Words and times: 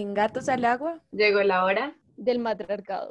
En 0.00 0.14
Gatos 0.14 0.48
al 0.48 0.64
Agua 0.64 1.02
llegó 1.12 1.42
la 1.42 1.62
hora 1.62 1.92
del 2.16 2.38
matriarcado. 2.38 3.10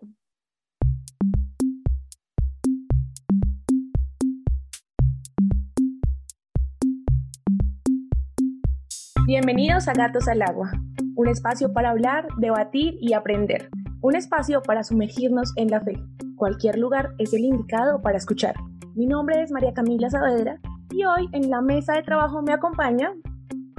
Bienvenidos 9.27 9.87
a 9.87 9.93
Gatos 9.93 10.27
al 10.27 10.41
Agua, 10.41 10.71
un 11.15 11.27
espacio 11.27 11.71
para 11.73 11.91
hablar, 11.91 12.27
debatir 12.39 12.97
y 12.99 13.13
aprender, 13.13 13.69
un 14.01 14.15
espacio 14.15 14.63
para 14.63 14.83
sumergirnos 14.83 15.53
en 15.57 15.69
la 15.69 15.81
fe. 15.81 15.93
Cualquier 16.37 16.79
lugar 16.79 17.11
es 17.19 17.35
el 17.35 17.41
indicado 17.41 18.01
para 18.01 18.17
escuchar. 18.17 18.55
Mi 18.95 19.05
nombre 19.05 19.43
es 19.43 19.51
María 19.51 19.75
Camila 19.75 20.09
Saavedra 20.09 20.59
y 20.89 21.05
hoy 21.05 21.29
en 21.33 21.51
la 21.51 21.61
mesa 21.61 21.93
de 21.93 22.01
trabajo 22.01 22.41
me 22.41 22.51
acompaña 22.51 23.13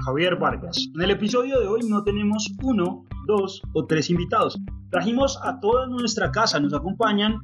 Javier 0.05 0.37
Vargas. 0.37 0.89
En 0.95 1.03
el 1.03 1.11
episodio 1.11 1.61
de 1.61 1.67
hoy 1.67 1.81
no 1.89 2.03
tenemos 2.03 2.51
uno, 2.63 3.05
dos 3.27 3.61
o 3.75 3.87
tres 3.87 4.11
invitados. 4.11 4.59
Trajimos 4.91 5.39
a 5.45 5.61
toda 5.61 5.87
nuestra 5.87 6.31
casa. 6.31 6.59
Nos 6.59 6.75
acompañan 6.75 7.41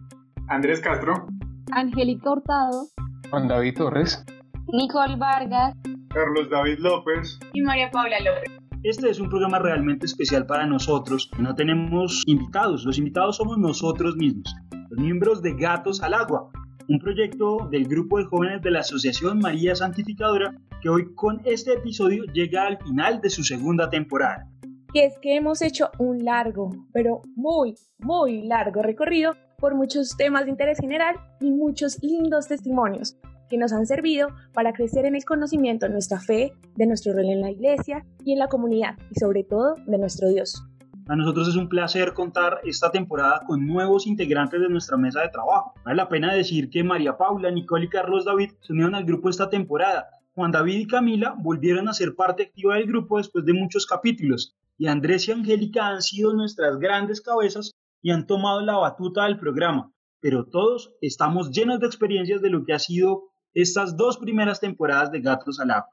Andrés 0.48 0.80
Castro, 0.80 1.26
Angélica 1.72 2.32
Hurtado, 2.32 2.86
Juan 3.30 3.48
David 3.48 3.74
Torres, 3.76 4.24
Nicole 4.72 5.16
Vargas, 5.16 5.74
Carlos 6.08 6.48
David 6.50 6.78
López 6.78 7.38
y 7.52 7.62
María 7.62 7.90
Paula 7.90 8.18
López. 8.20 8.50
Este 8.82 9.10
es 9.10 9.18
un 9.20 9.28
programa 9.28 9.58
realmente 9.58 10.06
especial 10.06 10.46
para 10.46 10.66
nosotros. 10.66 11.30
No 11.38 11.54
tenemos 11.54 12.22
invitados, 12.26 12.84
los 12.84 12.98
invitados 12.98 13.36
somos 13.36 13.58
nosotros 13.58 14.16
mismos, 14.16 14.54
los 14.90 14.98
miembros 15.00 15.42
de 15.42 15.54
Gatos 15.54 16.02
al 16.02 16.14
Agua, 16.14 16.50
un 16.88 16.98
proyecto 16.98 17.68
del 17.70 17.86
grupo 17.86 18.18
de 18.18 18.24
jóvenes 18.24 18.62
de 18.62 18.70
la 18.70 18.80
Asociación 18.80 19.38
María 19.38 19.74
Santificadora 19.74 20.54
que 20.80 20.88
hoy 20.88 21.14
con 21.14 21.40
este 21.44 21.72
episodio 21.74 22.24
llega 22.32 22.66
al 22.66 22.78
final 22.78 23.20
de 23.20 23.30
su 23.30 23.42
segunda 23.42 23.90
temporada. 23.90 24.48
Y 24.92 25.00
es 25.00 25.18
que 25.20 25.36
hemos 25.36 25.62
hecho 25.62 25.90
un 25.98 26.24
largo, 26.24 26.70
pero 26.92 27.22
muy, 27.34 27.74
muy 27.98 28.42
largo 28.42 28.82
recorrido 28.82 29.34
por 29.58 29.74
muchos 29.74 30.16
temas 30.16 30.44
de 30.44 30.50
interés 30.50 30.78
general 30.78 31.16
y 31.40 31.50
muchos 31.50 31.98
lindos 32.02 32.46
testimonios 32.46 33.16
que 33.48 33.58
nos 33.58 33.72
han 33.72 33.86
servido 33.86 34.28
para 34.52 34.72
crecer 34.72 35.06
en 35.06 35.14
el 35.14 35.24
conocimiento 35.24 35.86
de 35.86 35.92
nuestra 35.92 36.20
fe, 36.20 36.52
de 36.76 36.86
nuestro 36.86 37.12
rol 37.12 37.26
en 37.26 37.40
la 37.40 37.50
iglesia 37.50 38.04
y 38.24 38.32
en 38.32 38.38
la 38.38 38.48
comunidad 38.48 38.96
y 39.10 39.18
sobre 39.18 39.44
todo 39.44 39.74
de 39.86 39.98
nuestro 39.98 40.28
Dios. 40.28 40.62
A 41.08 41.14
nosotros 41.14 41.46
es 41.46 41.54
un 41.54 41.68
placer 41.68 42.14
contar 42.14 42.60
esta 42.64 42.90
temporada 42.90 43.40
con 43.46 43.64
nuevos 43.64 44.08
integrantes 44.08 44.60
de 44.60 44.68
nuestra 44.68 44.96
mesa 44.96 45.20
de 45.20 45.28
trabajo. 45.28 45.72
Vale 45.84 45.96
la 45.96 46.08
pena 46.08 46.34
decir 46.34 46.68
que 46.68 46.82
María 46.82 47.16
Paula, 47.16 47.48
Nicole 47.52 47.84
y 47.84 47.88
Carlos 47.88 48.24
David 48.24 48.50
se 48.60 48.72
unieron 48.72 48.96
al 48.96 49.04
grupo 49.04 49.30
esta 49.30 49.48
temporada. 49.48 50.08
Juan 50.34 50.50
David 50.50 50.80
y 50.80 50.86
Camila 50.88 51.36
volvieron 51.38 51.88
a 51.88 51.94
ser 51.94 52.16
parte 52.16 52.42
activa 52.42 52.74
del 52.74 52.88
grupo 52.88 53.18
después 53.18 53.44
de 53.44 53.52
muchos 53.52 53.86
capítulos. 53.86 54.56
Y 54.78 54.88
Andrés 54.88 55.28
y 55.28 55.32
Angélica 55.32 55.86
han 55.86 56.02
sido 56.02 56.34
nuestras 56.34 56.76
grandes 56.80 57.20
cabezas 57.20 57.70
y 58.02 58.10
han 58.10 58.26
tomado 58.26 58.60
la 58.62 58.76
batuta 58.76 59.26
del 59.26 59.38
programa. 59.38 59.92
Pero 60.18 60.46
todos 60.46 60.92
estamos 61.00 61.52
llenos 61.52 61.78
de 61.78 61.86
experiencias 61.86 62.42
de 62.42 62.50
lo 62.50 62.64
que 62.64 62.72
ha 62.72 62.80
sido 62.80 63.30
estas 63.54 63.96
dos 63.96 64.18
primeras 64.18 64.58
temporadas 64.58 65.12
de 65.12 65.20
Gatos 65.20 65.60
al 65.60 65.70
Agua. 65.70 65.90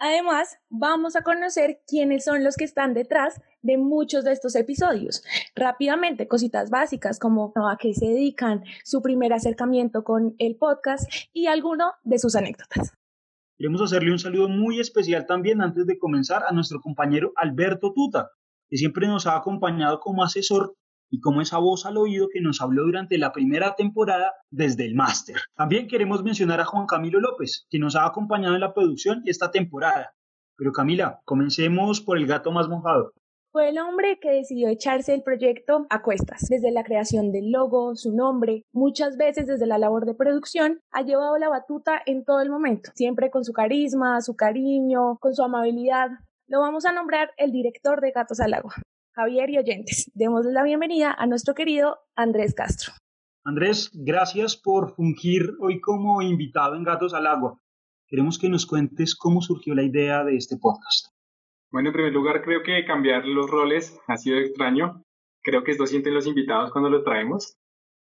Además, 0.00 0.58
vamos 0.70 1.14
a 1.14 1.22
conocer 1.22 1.82
quiénes 1.86 2.24
son 2.24 2.42
los 2.42 2.56
que 2.56 2.64
están 2.64 2.94
detrás 2.94 3.40
de 3.62 3.78
muchos 3.78 4.24
de 4.24 4.32
estos 4.32 4.54
episodios. 4.54 5.22
Rápidamente, 5.54 6.28
cositas 6.28 6.70
básicas 6.70 7.18
como 7.18 7.52
a 7.56 7.76
qué 7.78 7.94
se 7.94 8.06
dedican, 8.06 8.64
su 8.84 9.02
primer 9.02 9.32
acercamiento 9.32 10.04
con 10.04 10.34
el 10.38 10.56
podcast 10.56 11.10
y 11.32 11.46
alguno 11.46 11.92
de 12.02 12.18
sus 12.18 12.36
anécdotas. 12.36 12.92
Queremos 13.58 13.82
hacerle 13.82 14.12
un 14.12 14.18
saludo 14.18 14.48
muy 14.48 14.80
especial 14.80 15.26
también 15.26 15.60
antes 15.60 15.86
de 15.86 15.98
comenzar 15.98 16.44
a 16.48 16.52
nuestro 16.52 16.80
compañero 16.80 17.32
Alberto 17.36 17.92
Tuta, 17.92 18.30
que 18.70 18.78
siempre 18.78 19.06
nos 19.06 19.26
ha 19.26 19.36
acompañado 19.36 20.00
como 20.00 20.24
asesor 20.24 20.74
y 21.10 21.20
como 21.20 21.42
esa 21.42 21.58
voz 21.58 21.84
al 21.84 21.98
oído 21.98 22.28
que 22.32 22.40
nos 22.40 22.62
habló 22.62 22.84
durante 22.84 23.18
la 23.18 23.32
primera 23.32 23.74
temporada 23.74 24.32
desde 24.48 24.86
el 24.86 24.94
máster. 24.94 25.36
También 25.54 25.88
queremos 25.88 26.22
mencionar 26.22 26.60
a 26.60 26.64
Juan 26.64 26.86
Camilo 26.86 27.20
López, 27.20 27.66
que 27.68 27.78
nos 27.78 27.96
ha 27.96 28.06
acompañado 28.06 28.54
en 28.54 28.60
la 28.60 28.72
producción 28.72 29.22
esta 29.26 29.50
temporada. 29.50 30.14
Pero 30.56 30.72
Camila, 30.72 31.20
comencemos 31.24 32.00
por 32.00 32.16
el 32.16 32.26
gato 32.26 32.52
más 32.52 32.68
mojado. 32.68 33.12
Fue 33.52 33.68
el 33.68 33.80
hombre 33.80 34.20
que 34.20 34.30
decidió 34.30 34.68
echarse 34.68 35.12
el 35.12 35.24
proyecto 35.24 35.84
a 35.90 36.02
cuestas. 36.02 36.46
Desde 36.48 36.70
la 36.70 36.84
creación 36.84 37.32
del 37.32 37.50
logo, 37.50 37.96
su 37.96 38.14
nombre, 38.14 38.62
muchas 38.72 39.16
veces 39.16 39.48
desde 39.48 39.66
la 39.66 39.76
labor 39.76 40.06
de 40.06 40.14
producción, 40.14 40.78
ha 40.92 41.02
llevado 41.02 41.36
la 41.36 41.48
batuta 41.48 42.00
en 42.06 42.24
todo 42.24 42.42
el 42.42 42.48
momento, 42.48 42.92
siempre 42.94 43.28
con 43.28 43.44
su 43.44 43.52
carisma, 43.52 44.20
su 44.20 44.36
cariño, 44.36 45.18
con 45.18 45.34
su 45.34 45.42
amabilidad. 45.42 46.10
Lo 46.46 46.60
vamos 46.60 46.84
a 46.84 46.92
nombrar 46.92 47.32
el 47.38 47.50
director 47.50 48.00
de 48.00 48.12
Gatos 48.12 48.38
al 48.38 48.54
Agua. 48.54 48.72
Javier 49.16 49.50
y 49.50 49.58
oyentes, 49.58 50.12
démosle 50.14 50.52
la 50.52 50.62
bienvenida 50.62 51.12
a 51.12 51.26
nuestro 51.26 51.54
querido 51.54 51.98
Andrés 52.14 52.54
Castro. 52.54 52.92
Andrés, 53.44 53.90
gracias 53.92 54.56
por 54.56 54.94
fungir 54.94 55.56
hoy 55.60 55.80
como 55.80 56.22
invitado 56.22 56.76
en 56.76 56.84
Gatos 56.84 57.14
al 57.14 57.26
Agua. 57.26 57.58
Queremos 58.06 58.38
que 58.38 58.48
nos 58.48 58.64
cuentes 58.64 59.16
cómo 59.16 59.42
surgió 59.42 59.74
la 59.74 59.82
idea 59.82 60.22
de 60.22 60.36
este 60.36 60.56
podcast. 60.56 61.08
Bueno, 61.72 61.90
en 61.90 61.92
primer 61.92 62.12
lugar, 62.12 62.42
creo 62.42 62.62
que 62.62 62.84
cambiar 62.84 63.24
los 63.26 63.48
roles 63.48 64.00
ha 64.08 64.16
sido 64.16 64.38
extraño. 64.38 65.04
Creo 65.42 65.62
que 65.62 65.70
esto 65.70 65.86
sienten 65.86 66.14
los 66.14 66.26
invitados 66.26 66.72
cuando 66.72 66.90
los 66.90 67.04
traemos. 67.04 67.56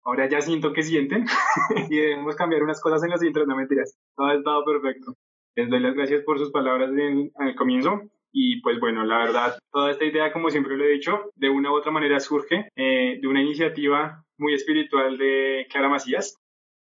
Ahora 0.04 0.28
ya 0.28 0.40
siento 0.40 0.72
que 0.72 0.82
sienten 0.82 1.26
y 1.90 1.96
debemos 1.96 2.36
cambiar 2.36 2.62
unas 2.62 2.80
cosas 2.80 3.02
en 3.02 3.10
las 3.10 3.22
intros, 3.22 3.48
no 3.48 3.56
mentiras. 3.56 3.98
Todo 4.14 4.28
ha 4.28 4.34
estado 4.34 4.64
perfecto. 4.64 5.14
Les 5.56 5.68
doy 5.68 5.80
las 5.80 5.94
gracias 5.94 6.22
por 6.22 6.38
sus 6.38 6.52
palabras 6.52 6.90
en, 6.90 7.32
el 7.40 7.56
comienzo 7.56 8.02
y 8.30 8.60
pues 8.60 8.78
bueno, 8.78 9.04
la 9.04 9.18
verdad, 9.18 9.58
toda 9.72 9.90
esta 9.90 10.04
idea, 10.04 10.32
como 10.32 10.50
siempre 10.50 10.76
lo 10.76 10.84
he 10.84 10.92
dicho, 10.92 11.32
de 11.34 11.50
una 11.50 11.72
u 11.72 11.74
otra 11.74 11.90
manera 11.90 12.20
surge 12.20 12.68
eh, 12.76 13.18
de 13.20 13.26
una 13.26 13.42
iniciativa 13.42 14.24
muy 14.36 14.54
espiritual 14.54 15.18
de 15.18 15.66
Clara 15.68 15.88
Macías, 15.88 16.38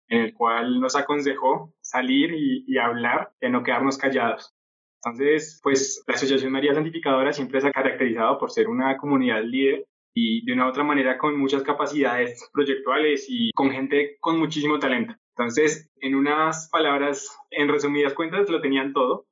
en 0.09 0.21
el 0.21 0.33
cual 0.33 0.81
nos 0.81 0.97
aconsejó 0.97 1.73
salir 1.79 2.33
y, 2.33 2.65
y 2.67 2.77
hablar 2.77 3.31
y 3.39 3.49
no 3.49 3.63
quedarnos 3.63 3.97
callados. 3.97 4.56
Entonces, 5.07 5.59
pues 5.63 6.03
la 6.05 6.15
Asociación 6.15 6.51
María 6.51 6.73
Santificadora 6.73 7.31
siempre 7.31 7.61
se 7.61 7.67
ha 7.67 7.71
caracterizado 7.71 8.37
por 8.37 8.51
ser 8.51 8.67
una 8.67 8.97
comunidad 8.97 9.41
líder 9.41 9.85
y 10.13 10.43
de 10.45 10.51
una 10.51 10.65
u 10.65 10.69
otra 10.69 10.83
manera 10.83 11.17
con 11.17 11.39
muchas 11.39 11.63
capacidades 11.63 12.49
proyectuales 12.51 13.25
y 13.29 13.51
con 13.53 13.71
gente 13.71 14.17
con 14.19 14.37
muchísimo 14.37 14.79
talento. 14.79 15.13
Entonces, 15.29 15.89
en 16.01 16.15
unas 16.15 16.67
palabras, 16.69 17.37
en 17.51 17.69
resumidas 17.69 18.13
cuentas, 18.13 18.49
lo 18.49 18.59
tenían 18.59 18.91
todo 18.91 19.25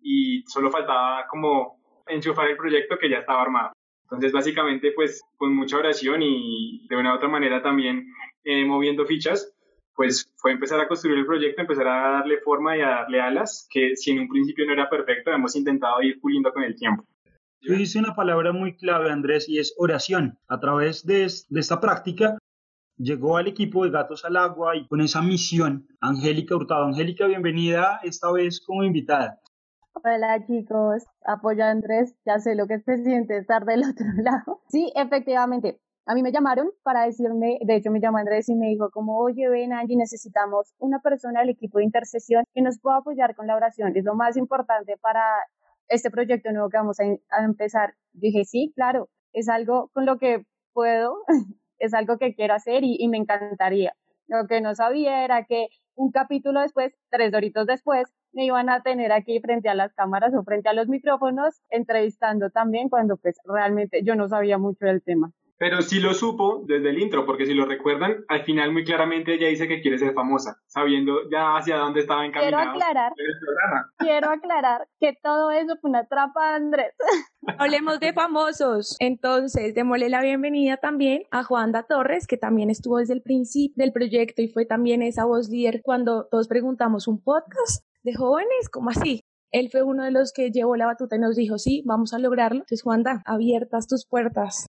y 0.00 0.42
solo 0.48 0.70
faltaba 0.70 1.26
como 1.28 1.78
enchufar 2.08 2.48
el 2.48 2.56
proyecto 2.56 2.98
que 2.98 3.08
ya 3.08 3.18
estaba 3.18 3.42
armado. 3.42 3.72
Entonces, 4.04 4.32
básicamente, 4.32 4.92
pues 4.92 5.22
con 5.36 5.54
mucha 5.54 5.76
oración 5.76 6.22
y 6.22 6.86
de 6.88 6.96
una 6.96 7.12
u 7.12 7.16
otra 7.16 7.28
manera 7.28 7.62
también 7.62 8.12
eh, 8.42 8.64
moviendo 8.64 9.06
fichas, 9.06 9.53
pues 9.94 10.30
fue 10.36 10.52
empezar 10.52 10.80
a 10.80 10.88
construir 10.88 11.18
el 11.18 11.26
proyecto, 11.26 11.62
empezar 11.62 11.86
a 11.86 12.12
darle 12.18 12.38
forma 12.38 12.76
y 12.76 12.80
a 12.80 12.88
darle 12.88 13.20
alas, 13.20 13.66
que 13.70 13.96
si 13.96 14.10
en 14.10 14.20
un 14.20 14.28
principio 14.28 14.66
no 14.66 14.72
era 14.72 14.90
perfecto, 14.90 15.30
hemos 15.30 15.54
intentado 15.56 16.02
ir 16.02 16.20
puliendo 16.20 16.52
con 16.52 16.62
el 16.62 16.74
tiempo. 16.74 17.04
Tú 17.60 17.72
dices 17.72 17.96
una 17.96 18.14
palabra 18.14 18.52
muy 18.52 18.76
clave, 18.76 19.10
Andrés, 19.10 19.48
y 19.48 19.58
es 19.58 19.74
oración. 19.78 20.38
A 20.48 20.60
través 20.60 21.06
de, 21.06 21.26
de 21.48 21.60
esta 21.60 21.80
práctica 21.80 22.36
llegó 22.96 23.36
al 23.36 23.46
equipo 23.46 23.84
de 23.84 23.90
Gatos 23.90 24.24
al 24.24 24.36
Agua 24.36 24.76
y 24.76 24.86
con 24.86 25.00
esa 25.00 25.22
misión, 25.22 25.86
Angélica 26.00 26.56
Hurtado. 26.56 26.84
Angélica, 26.84 27.26
bienvenida 27.26 28.00
esta 28.02 28.30
vez 28.32 28.60
como 28.60 28.84
invitada. 28.84 29.40
Hola 29.94 30.44
chicos, 30.46 31.04
apoyo 31.24 31.64
a 31.64 31.70
Andrés, 31.70 32.14
ya 32.26 32.38
sé 32.38 32.54
lo 32.56 32.66
que 32.66 32.80
se 32.80 33.02
siente 33.04 33.38
estar 33.38 33.64
del 33.64 33.84
otro 33.84 34.06
lado. 34.22 34.60
Sí, 34.68 34.92
efectivamente, 34.94 35.80
a 36.06 36.14
mí 36.14 36.22
me 36.22 36.32
llamaron 36.32 36.70
para 36.82 37.04
decirme, 37.04 37.58
de 37.62 37.76
hecho 37.76 37.90
me 37.90 38.00
llamó 38.00 38.18
Andrés 38.18 38.48
y 38.48 38.54
me 38.54 38.66
dijo 38.66 38.90
como, 38.90 39.18
oye, 39.18 39.48
ven 39.48 39.72
Angie, 39.72 39.96
necesitamos 39.96 40.74
una 40.78 41.00
persona 41.00 41.40
del 41.40 41.50
equipo 41.50 41.78
de 41.78 41.84
intercesión 41.84 42.44
que 42.52 42.60
nos 42.62 42.78
pueda 42.78 42.98
apoyar 42.98 43.34
con 43.34 43.46
la 43.46 43.56
oración. 43.56 43.96
Es 43.96 44.04
lo 44.04 44.14
más 44.14 44.36
importante 44.36 44.96
para 44.98 45.22
este 45.88 46.10
proyecto 46.10 46.52
nuevo 46.52 46.68
que 46.68 46.76
vamos 46.76 46.98
a, 47.00 47.44
empezar. 47.44 47.94
dije, 48.12 48.44
sí, 48.44 48.72
claro, 48.74 49.08
es 49.32 49.48
algo 49.48 49.90
con 49.94 50.04
lo 50.04 50.18
que 50.18 50.44
puedo, 50.72 51.16
es 51.78 51.94
algo 51.94 52.18
que 52.18 52.34
quiero 52.34 52.54
hacer 52.54 52.84
y, 52.84 52.96
y 52.98 53.08
me 53.08 53.16
encantaría. 53.16 53.94
Lo 54.26 54.46
que 54.46 54.60
no 54.60 54.74
sabía 54.74 55.24
era 55.24 55.44
que 55.44 55.68
un 55.94 56.10
capítulo 56.10 56.60
después, 56.60 56.94
tres 57.10 57.32
doritos 57.32 57.66
después, 57.66 58.12
me 58.32 58.44
iban 58.44 58.68
a 58.68 58.82
tener 58.82 59.12
aquí 59.12 59.40
frente 59.40 59.68
a 59.68 59.74
las 59.74 59.94
cámaras 59.94 60.34
o 60.34 60.42
frente 60.42 60.68
a 60.68 60.72
los 60.74 60.88
micrófonos, 60.88 61.60
entrevistando 61.70 62.50
también 62.50 62.88
cuando 62.88 63.16
pues 63.16 63.36
realmente 63.44 64.02
yo 64.02 64.16
no 64.16 64.28
sabía 64.28 64.58
mucho 64.58 64.86
del 64.86 65.02
tema. 65.02 65.32
Pero 65.56 65.82
sí 65.82 66.00
lo 66.00 66.14
supo 66.14 66.64
desde 66.66 66.90
el 66.90 66.98
intro, 66.98 67.24
porque 67.24 67.46
si 67.46 67.54
lo 67.54 67.64
recuerdan, 67.64 68.24
al 68.28 68.44
final 68.44 68.72
muy 68.72 68.84
claramente 68.84 69.34
ella 69.34 69.48
dice 69.48 69.68
que 69.68 69.80
quiere 69.80 69.98
ser 69.98 70.12
famosa, 70.12 70.56
sabiendo 70.66 71.28
ya 71.30 71.56
hacia 71.56 71.76
dónde 71.76 72.00
estaba 72.00 72.26
encaminado 72.26 72.72
quiero 72.72 72.84
aclarar, 72.84 73.12
el 73.16 73.38
programa. 73.38 73.92
Quiero 73.98 74.30
aclarar 74.30 74.88
que 74.98 75.16
todo 75.22 75.50
eso 75.52 75.76
fue 75.80 75.90
una 75.90 76.06
trampa 76.06 76.56
Andrés. 76.56 76.94
Hablemos 77.58 78.00
de 78.00 78.12
famosos. 78.12 78.96
Entonces, 78.98 79.74
démosle 79.74 80.08
la 80.08 80.22
bienvenida 80.22 80.76
también 80.76 81.22
a 81.30 81.44
Juanda 81.44 81.84
Torres, 81.84 82.26
que 82.26 82.36
también 82.36 82.70
estuvo 82.70 82.98
desde 82.98 83.14
el 83.14 83.22
principio 83.22 83.82
del 83.82 83.92
proyecto 83.92 84.42
y 84.42 84.48
fue 84.48 84.66
también 84.66 85.02
esa 85.02 85.24
voz 85.24 85.48
líder 85.48 85.82
cuando 85.82 86.26
todos 86.30 86.48
preguntamos 86.48 87.06
un 87.06 87.22
podcast 87.22 87.84
de 88.02 88.14
jóvenes, 88.14 88.68
¿cómo 88.70 88.90
así? 88.90 89.20
Él 89.52 89.68
fue 89.70 89.84
uno 89.84 90.02
de 90.02 90.10
los 90.10 90.32
que 90.32 90.50
llevó 90.50 90.74
la 90.74 90.86
batuta 90.86 91.14
y 91.14 91.20
nos 91.20 91.36
dijo, 91.36 91.58
sí, 91.58 91.84
vamos 91.86 92.12
a 92.12 92.18
lograrlo. 92.18 92.56
Entonces, 92.56 92.82
Juanda, 92.82 93.22
abiertas 93.24 93.86
tus 93.86 94.04
puertas. 94.04 94.66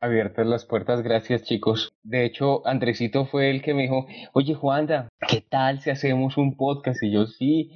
Abiertas 0.00 0.46
las 0.46 0.66
puertas, 0.66 1.02
gracias 1.02 1.42
chicos. 1.44 1.90
De 2.02 2.26
hecho, 2.26 2.66
Andresito 2.66 3.24
fue 3.24 3.50
el 3.50 3.62
que 3.62 3.72
me 3.72 3.82
dijo, 3.82 4.06
oye 4.34 4.54
Juanda, 4.54 5.08
¿qué 5.26 5.40
tal 5.40 5.80
si 5.80 5.88
hacemos 5.88 6.36
un 6.36 6.56
podcast? 6.56 7.02
Y 7.02 7.12
yo 7.12 7.26
sí. 7.26 7.70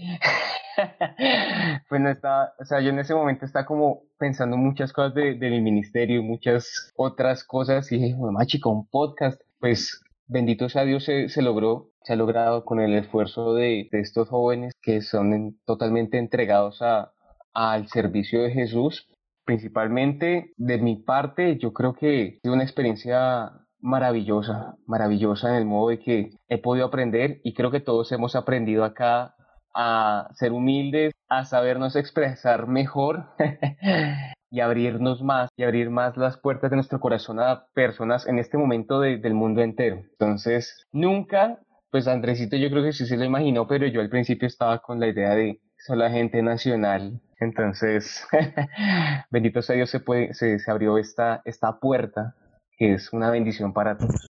pues 1.88 2.00
no 2.00 2.10
está, 2.10 2.52
o 2.58 2.64
sea, 2.66 2.80
yo 2.80 2.90
en 2.90 2.98
ese 2.98 3.14
momento 3.14 3.46
estaba 3.46 3.64
como 3.64 4.02
pensando 4.18 4.58
muchas 4.58 4.92
cosas 4.92 5.14
de, 5.14 5.34
mi 5.34 5.62
ministerio 5.62 6.20
y 6.20 6.22
muchas 6.22 6.92
otras 6.94 7.42
cosas 7.42 7.90
y 7.90 7.98
dije, 7.98 8.16
mamá 8.16 8.44
chica, 8.44 8.68
un 8.68 8.86
podcast, 8.86 9.40
pues 9.58 10.02
bendito 10.26 10.68
sea 10.68 10.84
Dios 10.84 11.04
se, 11.04 11.30
se 11.30 11.40
logró, 11.40 11.90
se 12.02 12.12
ha 12.12 12.16
logrado 12.16 12.64
con 12.66 12.80
el 12.80 12.94
esfuerzo 12.94 13.54
de, 13.54 13.88
de 13.90 14.00
estos 14.00 14.28
jóvenes 14.28 14.74
que 14.82 15.00
son 15.00 15.58
totalmente 15.64 16.18
entregados 16.18 16.82
a, 16.82 17.12
al 17.54 17.88
servicio 17.88 18.42
de 18.42 18.52
Jesús. 18.52 19.06
Principalmente 19.50 20.52
de 20.58 20.78
mi 20.78 20.94
parte, 20.94 21.58
yo 21.58 21.72
creo 21.72 21.92
que 21.92 22.38
sido 22.40 22.54
una 22.54 22.62
experiencia 22.62 23.50
maravillosa, 23.80 24.76
maravillosa 24.86 25.48
en 25.48 25.56
el 25.56 25.64
modo 25.64 25.88
de 25.88 25.98
que 25.98 26.30
he 26.48 26.58
podido 26.58 26.86
aprender 26.86 27.40
y 27.42 27.52
creo 27.52 27.72
que 27.72 27.80
todos 27.80 28.12
hemos 28.12 28.36
aprendido 28.36 28.84
acá 28.84 29.34
a 29.74 30.28
ser 30.34 30.52
humildes, 30.52 31.14
a 31.28 31.44
sabernos 31.46 31.96
expresar 31.96 32.68
mejor 32.68 33.26
y 34.52 34.60
abrirnos 34.60 35.20
más 35.20 35.48
y 35.56 35.64
abrir 35.64 35.90
más 35.90 36.16
las 36.16 36.36
puertas 36.36 36.70
de 36.70 36.76
nuestro 36.76 37.00
corazón 37.00 37.40
a 37.40 37.64
personas 37.74 38.28
en 38.28 38.38
este 38.38 38.56
momento 38.56 39.00
del 39.00 39.34
mundo 39.34 39.62
entero. 39.62 39.96
Entonces, 40.12 40.86
nunca, 40.92 41.58
pues 41.90 42.06
Andresito 42.06 42.56
yo 42.56 42.70
creo 42.70 42.84
que 42.84 42.92
sí 42.92 43.04
se 43.04 43.16
lo 43.16 43.24
imaginó, 43.24 43.66
pero 43.66 43.88
yo 43.88 44.00
al 44.00 44.10
principio 44.10 44.46
estaba 44.46 44.78
con 44.78 45.00
la 45.00 45.08
idea 45.08 45.30
de 45.30 45.58
solo 45.80 46.08
gente 46.10 46.42
nacional. 46.42 47.20
Entonces, 47.40 48.26
bendito 49.30 49.62
sea 49.62 49.76
Dios, 49.76 49.90
se, 49.90 50.00
puede, 50.00 50.34
se, 50.34 50.58
se 50.58 50.70
abrió 50.70 50.98
esta, 50.98 51.42
esta 51.44 51.78
puerta 51.80 52.34
que 52.76 52.94
es 52.94 53.12
una 53.12 53.30
bendición 53.30 53.72
para 53.72 53.96
todos. 53.96 54.26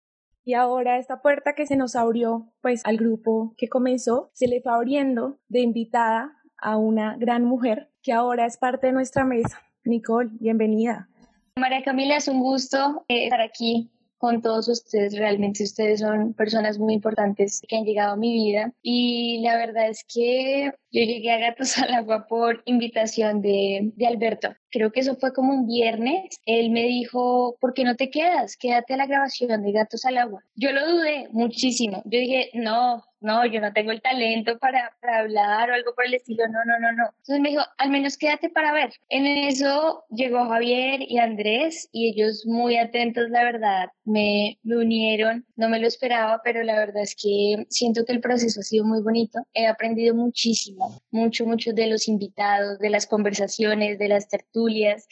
Y 0.44 0.54
ahora 0.54 0.98
esta 0.98 1.20
puerta 1.20 1.52
que 1.54 1.66
se 1.66 1.76
nos 1.76 1.94
abrió, 1.94 2.50
pues 2.62 2.80
al 2.84 2.96
grupo 2.96 3.54
que 3.58 3.68
comenzó, 3.68 4.30
se 4.32 4.48
le 4.48 4.62
fue 4.62 4.72
abriendo 4.72 5.38
de 5.48 5.60
invitada 5.60 6.32
a 6.56 6.78
una 6.78 7.16
gran 7.18 7.44
mujer 7.44 7.90
que 8.02 8.12
ahora 8.12 8.46
es 8.46 8.56
parte 8.56 8.86
de 8.86 8.94
nuestra 8.94 9.24
mesa. 9.24 9.60
Nicole, 9.84 10.30
bienvenida. 10.40 11.08
María 11.56 11.82
Camila, 11.82 12.16
es 12.16 12.28
un 12.28 12.40
gusto 12.40 13.04
eh, 13.08 13.24
estar 13.24 13.40
aquí 13.40 13.90
con 14.18 14.42
todos 14.42 14.68
ustedes. 14.68 15.16
Realmente 15.16 15.64
ustedes 15.64 16.00
son 16.00 16.34
personas 16.34 16.78
muy 16.78 16.94
importantes 16.94 17.62
que 17.66 17.76
han 17.76 17.84
llegado 17.84 18.12
a 18.12 18.16
mi 18.16 18.32
vida. 18.32 18.72
Y 18.82 19.40
la 19.42 19.56
verdad 19.56 19.88
es 19.88 20.04
que 20.04 20.72
yo 20.90 21.00
llegué 21.02 21.30
a 21.32 21.38
Gatos 21.38 21.78
al 21.78 21.94
Agua 21.94 22.26
por 22.28 22.62
invitación 22.66 23.40
de, 23.40 23.92
de 23.94 24.06
Alberto 24.06 24.50
creo 24.70 24.92
que 24.92 25.00
eso 25.00 25.16
fue 25.16 25.32
como 25.32 25.52
un 25.52 25.66
viernes, 25.66 26.40
él 26.46 26.70
me 26.70 26.84
dijo, 26.84 27.56
¿por 27.60 27.74
qué 27.74 27.84
no 27.84 27.96
te 27.96 28.10
quedas? 28.10 28.56
Quédate 28.56 28.94
a 28.94 28.98
la 28.98 29.06
grabación 29.06 29.62
de 29.62 29.72
Gatos 29.72 30.04
al 30.04 30.18
Agua. 30.18 30.42
Yo 30.54 30.72
lo 30.72 30.88
dudé 30.88 31.28
muchísimo. 31.32 32.02
Yo 32.04 32.18
dije, 32.18 32.50
no, 32.54 33.02
no, 33.20 33.44
yo 33.46 33.60
no 33.60 33.72
tengo 33.72 33.90
el 33.92 34.00
talento 34.00 34.58
para, 34.58 34.92
para, 35.00 35.20
hablar 35.20 35.70
o 35.70 35.74
algo 35.74 35.94
por 35.94 36.06
el 36.06 36.14
estilo, 36.14 36.46
no, 36.48 36.64
no, 36.64 36.78
no, 36.78 36.92
no. 36.92 37.04
Entonces 37.04 37.40
me 37.40 37.50
dijo, 37.50 37.62
al 37.78 37.90
menos 37.90 38.16
quédate 38.16 38.48
para 38.48 38.72
ver. 38.72 38.92
En 39.08 39.26
eso 39.26 40.04
llegó 40.10 40.48
Javier 40.48 41.00
y 41.02 41.18
Andrés 41.18 41.88
y 41.92 42.10
ellos 42.10 42.44
muy 42.46 42.76
atentos, 42.76 43.30
la 43.30 43.44
verdad, 43.44 43.88
me, 44.04 44.58
me 44.62 44.76
unieron, 44.76 45.46
no 45.56 45.68
me 45.68 45.80
lo 45.80 45.86
esperaba, 45.86 46.40
pero 46.44 46.62
la 46.62 46.78
verdad 46.78 47.02
es 47.02 47.14
que 47.14 47.66
siento 47.68 48.04
que 48.04 48.12
el 48.12 48.20
proceso 48.20 48.60
ha 48.60 48.62
sido 48.62 48.84
muy 48.84 49.02
bonito. 49.02 49.40
He 49.52 49.66
aprendido 49.66 50.14
muchísimo, 50.14 51.02
mucho, 51.10 51.44
mucho 51.44 51.72
de 51.72 51.86
los 51.86 52.08
invitados, 52.08 52.78
de 52.78 52.90
las 52.90 53.06
conversaciones, 53.06 53.98
de 53.98 54.08
las 54.08 54.28
tertulias 54.28 55.06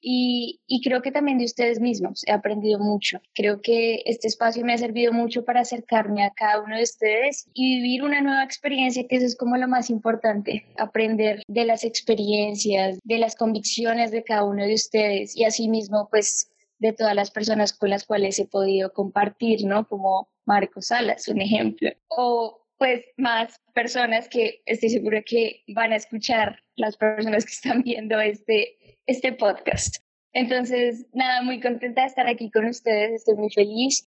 y, 0.00 0.60
y 0.66 0.82
creo 0.82 1.02
que 1.02 1.12
también 1.12 1.38
de 1.38 1.44
ustedes 1.44 1.80
mismos 1.80 2.22
he 2.26 2.32
aprendido 2.32 2.78
mucho. 2.78 3.20
Creo 3.34 3.60
que 3.60 4.02
este 4.06 4.28
espacio 4.28 4.64
me 4.64 4.74
ha 4.74 4.78
servido 4.78 5.12
mucho 5.12 5.44
para 5.44 5.60
acercarme 5.60 6.24
a 6.24 6.30
cada 6.30 6.62
uno 6.62 6.76
de 6.76 6.82
ustedes 6.82 7.47
y 7.54 7.76
vivir 7.76 8.02
una 8.02 8.20
nueva 8.20 8.44
experiencia, 8.44 9.06
que 9.08 9.16
eso 9.16 9.26
es 9.26 9.36
como 9.36 9.56
lo 9.56 9.68
más 9.68 9.90
importante, 9.90 10.66
aprender 10.76 11.42
de 11.48 11.64
las 11.64 11.84
experiencias, 11.84 12.98
de 13.04 13.18
las 13.18 13.36
convicciones 13.36 14.10
de 14.10 14.24
cada 14.24 14.44
uno 14.44 14.64
de 14.64 14.74
ustedes 14.74 15.36
y 15.36 15.44
asimismo 15.44 16.08
pues 16.10 16.50
de 16.78 16.92
todas 16.92 17.14
las 17.14 17.30
personas 17.30 17.72
con 17.72 17.90
las 17.90 18.04
cuales 18.04 18.38
he 18.38 18.46
podido 18.46 18.92
compartir, 18.92 19.64
¿no? 19.64 19.86
Como 19.86 20.28
Marco 20.46 20.80
Salas, 20.80 21.28
un 21.28 21.40
ejemplo. 21.40 21.90
O 22.08 22.64
pues 22.78 23.04
más 23.16 23.60
personas 23.74 24.28
que 24.28 24.62
estoy 24.64 24.90
segura 24.90 25.22
que 25.22 25.64
van 25.68 25.92
a 25.92 25.96
escuchar 25.96 26.60
las 26.76 26.96
personas 26.96 27.44
que 27.44 27.52
están 27.52 27.82
viendo 27.82 28.20
este, 28.20 28.78
este 29.06 29.32
podcast. 29.32 29.96
Entonces, 30.32 31.06
nada, 31.12 31.42
muy 31.42 31.60
contenta 31.60 32.02
de 32.02 32.06
estar 32.06 32.28
aquí 32.28 32.50
con 32.50 32.66
ustedes, 32.66 33.12
estoy 33.12 33.34
muy 33.34 33.50
feliz. 33.50 34.08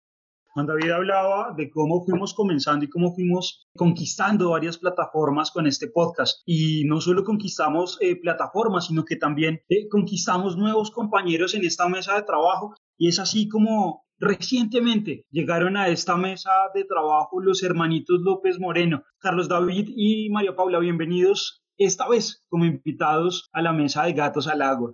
Juan 0.53 0.67
David 0.67 0.91
hablaba 0.91 1.53
de 1.57 1.71
cómo 1.71 2.05
fuimos 2.05 2.35
comenzando 2.35 2.85
y 2.85 2.89
cómo 2.89 3.15
fuimos 3.15 3.67
conquistando 3.75 4.51
varias 4.51 4.77
plataformas 4.77 5.49
con 5.49 5.65
este 5.65 5.87
podcast. 5.87 6.41
Y 6.45 6.83
no 6.85 7.01
solo 7.01 7.23
conquistamos 7.23 7.97
eh, 8.01 8.15
plataformas, 8.21 8.85
sino 8.85 9.03
que 9.03 9.15
también 9.15 9.61
eh, 9.67 9.87
conquistamos 9.89 10.55
nuevos 10.55 10.91
compañeros 10.91 11.55
en 11.55 11.65
esta 11.65 11.89
mesa 11.89 12.15
de 12.15 12.21
trabajo. 12.21 12.75
Y 12.99 13.07
es 13.07 13.19
así 13.19 13.49
como 13.49 14.03
Recientemente 14.19 15.25
llegaron 15.31 15.75
a 15.75 15.89
esta 15.89 16.15
mesa 16.15 16.51
de 16.73 16.85
trabajo 16.85 17.41
los 17.41 17.61
hermanitos 17.61 18.21
López 18.21 18.57
Moreno, 18.57 19.03
Carlos 19.19 19.49
David 19.49 19.89
y 19.93 20.29
María 20.29 20.55
Paula. 20.55 20.79
Bienvenidos 20.79 21.61
esta 21.77 22.07
vez 22.07 22.45
como 22.47 22.63
invitados 22.63 23.49
a 23.51 23.61
la 23.61 23.73
mesa 23.73 24.05
de 24.05 24.13
Gatos 24.13 24.47
al 24.47 24.61
Agua. 24.61 24.93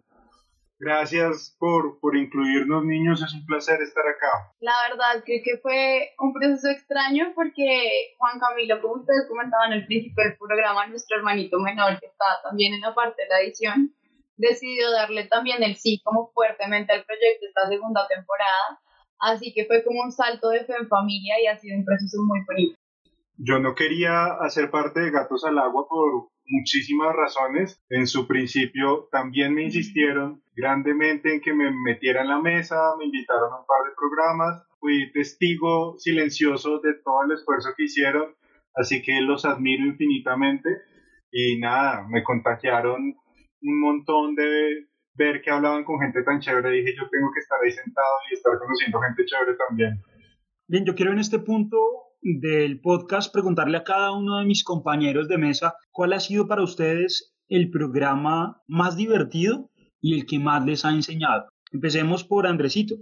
Gracias 0.79 1.55
por, 1.59 1.99
por 1.99 2.15
incluirnos, 2.15 2.85
niños. 2.85 3.21
Es 3.21 3.33
un 3.33 3.45
placer 3.45 3.81
estar 3.81 4.03
acá. 4.07 4.53
La 4.61 4.73
verdad, 4.89 5.23
creo 5.25 5.41
que 5.43 5.57
fue 5.61 6.11
un 6.19 6.33
proceso 6.33 6.69
extraño 6.69 7.33
porque 7.35 8.15
Juan 8.17 8.39
Camilo, 8.39 8.81
como 8.81 9.01
ustedes 9.01 9.27
comentaban 9.27 9.73
al 9.73 9.85
principio 9.85 10.23
del 10.23 10.37
programa, 10.37 10.87
nuestro 10.87 11.17
hermanito 11.17 11.59
menor, 11.59 11.99
que 11.99 12.05
está 12.05 12.25
también 12.43 12.73
en 12.73 12.81
la 12.81 12.95
parte 12.95 13.23
de 13.23 13.29
la 13.29 13.41
edición, 13.41 13.93
decidió 14.37 14.89
darle 14.91 15.25
también 15.25 15.61
el 15.63 15.75
sí 15.75 16.01
como 16.03 16.31
fuertemente 16.31 16.93
al 16.93 17.03
proyecto 17.03 17.45
esta 17.45 17.67
segunda 17.67 18.07
temporada 18.07 18.79
Así 19.19 19.53
que 19.53 19.65
fue 19.65 19.83
como 19.83 20.01
un 20.01 20.11
salto 20.11 20.49
de 20.49 20.63
fe 20.63 20.73
en 20.79 20.87
familia 20.87 21.35
y 21.41 21.47
ha 21.47 21.57
sido 21.57 21.77
un 21.77 21.85
proceso 21.85 22.17
muy 22.25 22.39
bonito. 22.47 22.79
Yo 23.37 23.59
no 23.59 23.75
quería 23.75 24.25
hacer 24.39 24.71
parte 24.71 25.01
de 25.01 25.11
Gatos 25.11 25.43
al 25.45 25.59
Agua 25.59 25.87
por 25.89 26.29
muchísimas 26.49 27.15
razones. 27.15 27.81
En 27.89 28.07
su 28.07 28.27
principio 28.27 29.07
también 29.11 29.53
me 29.53 29.63
insistieron 29.63 30.41
grandemente 30.55 31.33
en 31.33 31.41
que 31.41 31.53
me 31.53 31.71
metiera 31.71 32.21
en 32.21 32.29
la 32.29 32.41
mesa, 32.41 32.75
me 32.97 33.05
invitaron 33.05 33.53
a 33.53 33.59
un 33.61 33.65
par 33.65 33.83
de 33.87 33.95
programas, 33.95 34.67
fui 34.79 35.11
testigo 35.11 35.97
silencioso 35.97 36.79
de 36.79 36.95
todo 37.03 37.23
el 37.23 37.31
esfuerzo 37.31 37.69
que 37.77 37.83
hicieron, 37.85 38.35
así 38.75 39.01
que 39.01 39.21
los 39.21 39.45
admiro 39.45 39.85
infinitamente 39.85 40.69
y 41.31 41.59
nada, 41.59 42.05
me 42.09 42.23
contagiaron 42.23 43.15
un 43.61 43.79
montón 43.81 44.35
de, 44.35 44.89
ver 45.19 45.41
que 45.41 45.51
hablaban 45.51 45.83
con 45.83 45.99
gente 45.99 46.23
tan 46.23 46.39
chévere, 46.39 46.71
dije 46.71 46.95
yo 46.95 47.07
tengo 47.09 47.29
que 47.33 47.41
estar 47.41 47.59
ahí 47.61 47.71
sentado 47.71 48.15
y 48.31 48.33
estar 48.35 48.57
conociendo 48.57 49.01
gente 49.01 49.25
chévere 49.25 49.57
también. 49.67 50.01
Bien, 50.67 50.85
yo 50.85 50.95
quiero 50.95 51.11
en 51.11 51.19
este 51.19 51.39
punto 51.39 51.77
del 52.21 52.81
podcast 52.81 53.33
preguntarle 53.33 53.77
a 53.77 53.83
cada 53.83 54.11
uno 54.11 54.39
de 54.39 54.45
mis 54.45 54.63
compañeros 54.63 55.27
de 55.27 55.37
mesa 55.37 55.75
cuál 55.91 56.13
ha 56.13 56.19
sido 56.19 56.47
para 56.47 56.63
ustedes 56.63 57.33
el 57.47 57.69
programa 57.69 58.61
más 58.67 58.97
divertido 58.97 59.69
y 60.01 60.19
el 60.19 60.25
que 60.25 60.39
más 60.39 60.65
les 60.65 60.85
ha 60.85 60.91
enseñado. 60.91 61.49
Empecemos 61.71 62.23
por 62.23 62.47
Andresito. 62.47 62.95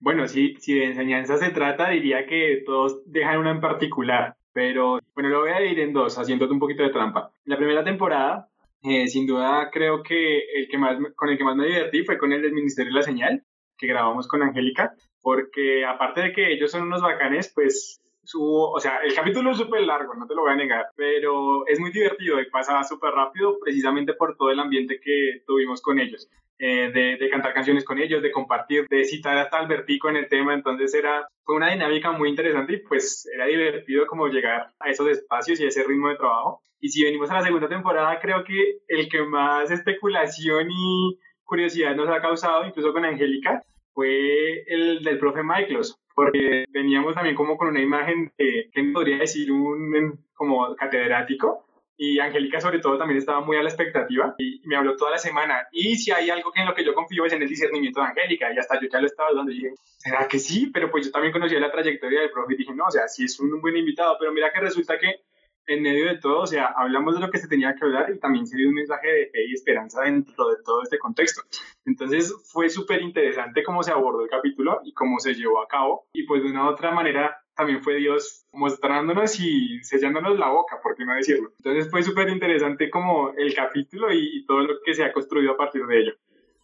Bueno, 0.00 0.28
sí, 0.28 0.54
si 0.58 0.74
de 0.74 0.86
enseñanza 0.86 1.36
se 1.38 1.50
trata, 1.50 1.90
diría 1.90 2.26
que 2.26 2.62
todos 2.64 3.02
dejan 3.06 3.38
una 3.38 3.50
en 3.50 3.60
particular, 3.60 4.36
pero 4.52 5.00
bueno, 5.14 5.30
lo 5.30 5.40
voy 5.40 5.50
a 5.50 5.58
dividir 5.58 5.80
en 5.80 5.92
dos, 5.92 6.18
haciéndote 6.18 6.52
un 6.52 6.60
poquito 6.60 6.82
de 6.82 6.90
trampa. 6.90 7.32
La 7.44 7.56
primera 7.56 7.82
temporada 7.82 8.48
eh, 8.82 9.08
sin 9.08 9.26
duda 9.26 9.70
creo 9.72 10.02
que 10.02 10.38
el 10.38 10.68
que 10.68 10.78
más, 10.78 10.96
con 11.16 11.28
el 11.28 11.36
que 11.36 11.44
más 11.44 11.56
me 11.56 11.66
divertí 11.66 12.04
fue 12.04 12.16
con 12.16 12.32
el 12.32 12.42
del 12.42 12.52
Ministerio 12.52 12.92
de 12.92 12.98
la 12.98 13.02
Señal, 13.02 13.42
que 13.76 13.88
grabamos 13.88 14.28
con 14.28 14.42
Angélica, 14.42 14.94
porque 15.20 15.84
aparte 15.84 16.20
de 16.20 16.32
que 16.32 16.52
ellos 16.52 16.70
son 16.70 16.82
unos 16.82 17.02
bacanes, 17.02 17.50
pues 17.54 18.00
su, 18.28 18.42
o 18.44 18.78
sea, 18.78 18.98
el 19.02 19.14
capítulo 19.14 19.52
es 19.52 19.56
súper 19.56 19.80
largo, 19.80 20.12
no 20.14 20.26
te 20.26 20.34
lo 20.34 20.42
voy 20.42 20.52
a 20.52 20.56
negar, 20.56 20.88
pero 20.94 21.66
es 21.66 21.80
muy 21.80 21.90
divertido 21.90 22.38
y 22.38 22.50
pasa 22.50 22.84
súper 22.84 23.12
rápido 23.12 23.58
precisamente 23.58 24.12
por 24.12 24.36
todo 24.36 24.50
el 24.50 24.60
ambiente 24.60 25.00
que 25.02 25.44
tuvimos 25.46 25.80
con 25.80 25.98
ellos. 25.98 26.28
Eh, 26.58 26.90
de, 26.92 27.16
de, 27.16 27.30
cantar 27.30 27.54
canciones 27.54 27.84
con 27.84 27.98
ellos, 27.98 28.20
de 28.20 28.32
compartir, 28.32 28.84
de 28.90 29.04
citar 29.04 29.38
hasta 29.38 29.58
Albertico 29.58 30.10
en 30.10 30.16
el 30.16 30.28
tema, 30.28 30.52
entonces 30.52 30.92
era, 30.92 31.26
fue 31.44 31.54
una 31.54 31.70
dinámica 31.70 32.10
muy 32.10 32.28
interesante 32.28 32.74
y 32.74 32.78
pues 32.78 33.26
era 33.32 33.46
divertido 33.46 34.06
como 34.06 34.26
llegar 34.26 34.72
a 34.80 34.90
esos 34.90 35.08
espacios 35.08 35.58
y 35.60 35.64
a 35.64 35.68
ese 35.68 35.84
ritmo 35.84 36.08
de 36.08 36.16
trabajo. 36.16 36.60
Y 36.80 36.90
si 36.90 37.04
venimos 37.04 37.30
a 37.30 37.34
la 37.34 37.44
segunda 37.44 37.68
temporada, 37.68 38.18
creo 38.20 38.44
que 38.44 38.80
el 38.88 39.08
que 39.08 39.22
más 39.22 39.70
especulación 39.70 40.68
y 40.70 41.18
curiosidad 41.44 41.94
nos 41.94 42.08
ha 42.08 42.20
causado, 42.20 42.66
incluso 42.66 42.92
con 42.92 43.06
Angélica, 43.06 43.62
fue 43.94 44.64
el 44.66 45.02
del 45.02 45.18
profe 45.18 45.42
Michaelos, 45.42 45.98
porque 46.18 46.64
veníamos 46.70 47.14
también 47.14 47.36
como 47.36 47.56
con 47.56 47.68
una 47.68 47.80
imagen 47.80 48.32
de, 48.36 48.68
¿qué 48.72 48.82
podría 48.92 49.18
decir? 49.18 49.52
Un 49.52 50.18
como 50.34 50.74
catedrático, 50.74 51.64
y 51.96 52.18
Angélica 52.18 52.60
sobre 52.60 52.80
todo 52.80 52.98
también 52.98 53.18
estaba 53.18 53.40
muy 53.40 53.56
a 53.56 53.62
la 53.62 53.68
expectativa 53.68 54.34
y 54.36 54.60
me 54.64 54.74
habló 54.74 54.96
toda 54.96 55.12
la 55.12 55.18
semana. 55.18 55.68
Y 55.70 55.94
si 55.96 56.10
hay 56.10 56.28
algo 56.28 56.50
que 56.50 56.60
en 56.60 56.66
lo 56.66 56.74
que 56.74 56.84
yo 56.84 56.92
confío 56.92 57.24
es 57.24 57.32
en 57.32 57.42
el 57.42 57.48
discernimiento 57.48 58.00
de 58.00 58.06
Angélica 58.06 58.52
y 58.52 58.58
hasta 58.58 58.80
yo 58.80 58.88
ya 58.92 59.00
lo 59.00 59.06
estaba 59.06 59.30
dando 59.32 59.52
y 59.52 59.54
dije, 59.54 59.74
¿será 59.96 60.26
que 60.26 60.40
sí? 60.40 60.70
Pero 60.74 60.90
pues 60.90 61.06
yo 61.06 61.12
también 61.12 61.32
conocía 61.32 61.60
la 61.60 61.70
trayectoria 61.70 62.20
del 62.20 62.30
profe 62.30 62.54
y 62.54 62.56
dije, 62.56 62.74
no, 62.74 62.86
o 62.86 62.90
sea, 62.90 63.06
sí 63.06 63.24
es 63.24 63.38
un 63.38 63.60
buen 63.60 63.76
invitado, 63.76 64.16
pero 64.18 64.32
mira 64.32 64.50
que 64.52 64.60
resulta 64.60 64.98
que 64.98 65.22
en 65.68 65.82
medio 65.82 66.06
de 66.06 66.18
todo, 66.18 66.40
o 66.40 66.46
sea, 66.46 66.72
hablamos 66.76 67.14
de 67.14 67.20
lo 67.20 67.30
que 67.30 67.38
se 67.38 67.46
tenía 67.46 67.74
que 67.74 67.84
hablar 67.84 68.10
y 68.10 68.18
también 68.18 68.46
se 68.46 68.56
dio 68.56 68.68
un 68.68 68.74
mensaje 68.74 69.06
de 69.06 69.26
fe 69.26 69.46
y 69.46 69.52
esperanza 69.52 70.02
dentro 70.02 70.48
de 70.48 70.56
todo 70.64 70.82
este 70.82 70.98
contexto. 70.98 71.42
Entonces 71.84 72.34
fue 72.50 72.70
súper 72.70 73.02
interesante 73.02 73.62
cómo 73.62 73.82
se 73.82 73.92
abordó 73.92 74.24
el 74.24 74.30
capítulo 74.30 74.80
y 74.84 74.92
cómo 74.94 75.18
se 75.20 75.34
llevó 75.34 75.62
a 75.62 75.68
cabo 75.68 76.08
y 76.12 76.24
pues 76.24 76.42
de 76.42 76.50
una 76.50 76.64
u 76.64 76.68
otra 76.72 76.90
manera 76.90 77.36
también 77.54 77.82
fue 77.82 77.96
Dios 77.96 78.46
mostrándonos 78.52 79.38
y 79.40 79.82
sellándonos 79.82 80.38
la 80.38 80.48
boca, 80.48 80.78
por 80.80 80.96
qué 80.96 81.04
no 81.04 81.14
decirlo. 81.14 81.52
Entonces 81.58 81.90
fue 81.90 82.02
súper 82.02 82.28
interesante 82.28 82.88
como 82.88 83.32
el 83.36 83.52
capítulo 83.52 84.12
y, 84.12 84.44
todo 84.46 84.60
lo 84.60 84.74
que 84.84 84.94
se 84.94 85.04
ha 85.04 85.12
construido 85.12 85.52
a 85.52 85.56
partir 85.56 85.84
de 85.84 86.00
ello. 86.00 86.12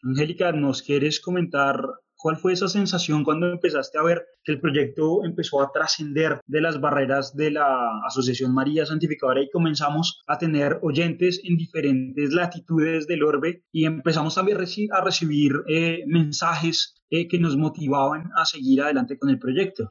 Angélica, 0.02 0.52
¿nos 0.52 0.82
quieres 0.82 1.20
comentar 1.20 1.76
cuál 2.24 2.36
fue 2.36 2.54
esa 2.54 2.68
sensación 2.68 3.22
cuando 3.22 3.50
empezaste 3.50 3.98
a 3.98 4.02
ver 4.02 4.24
que 4.44 4.52
el 4.52 4.58
proyecto 4.58 5.26
empezó 5.26 5.60
a 5.60 5.70
trascender 5.70 6.40
de 6.46 6.62
las 6.62 6.80
barreras 6.80 7.36
de 7.36 7.50
la 7.50 8.00
Asociación 8.06 8.54
María 8.54 8.86
Santificadora 8.86 9.42
y 9.42 9.50
comenzamos 9.50 10.22
a 10.26 10.38
tener 10.38 10.78
oyentes 10.80 11.42
en 11.44 11.58
diferentes 11.58 12.32
latitudes 12.32 13.06
del 13.06 13.24
orbe 13.24 13.64
y 13.70 13.84
empezamos 13.84 14.36
también 14.36 14.56
a 14.56 15.04
recibir 15.04 15.52
eh, 15.68 16.04
mensajes 16.06 16.94
eh, 17.10 17.28
que 17.28 17.38
nos 17.38 17.58
motivaban 17.58 18.30
a 18.34 18.46
seguir 18.46 18.80
adelante 18.80 19.18
con 19.18 19.28
el 19.28 19.38
proyecto? 19.38 19.90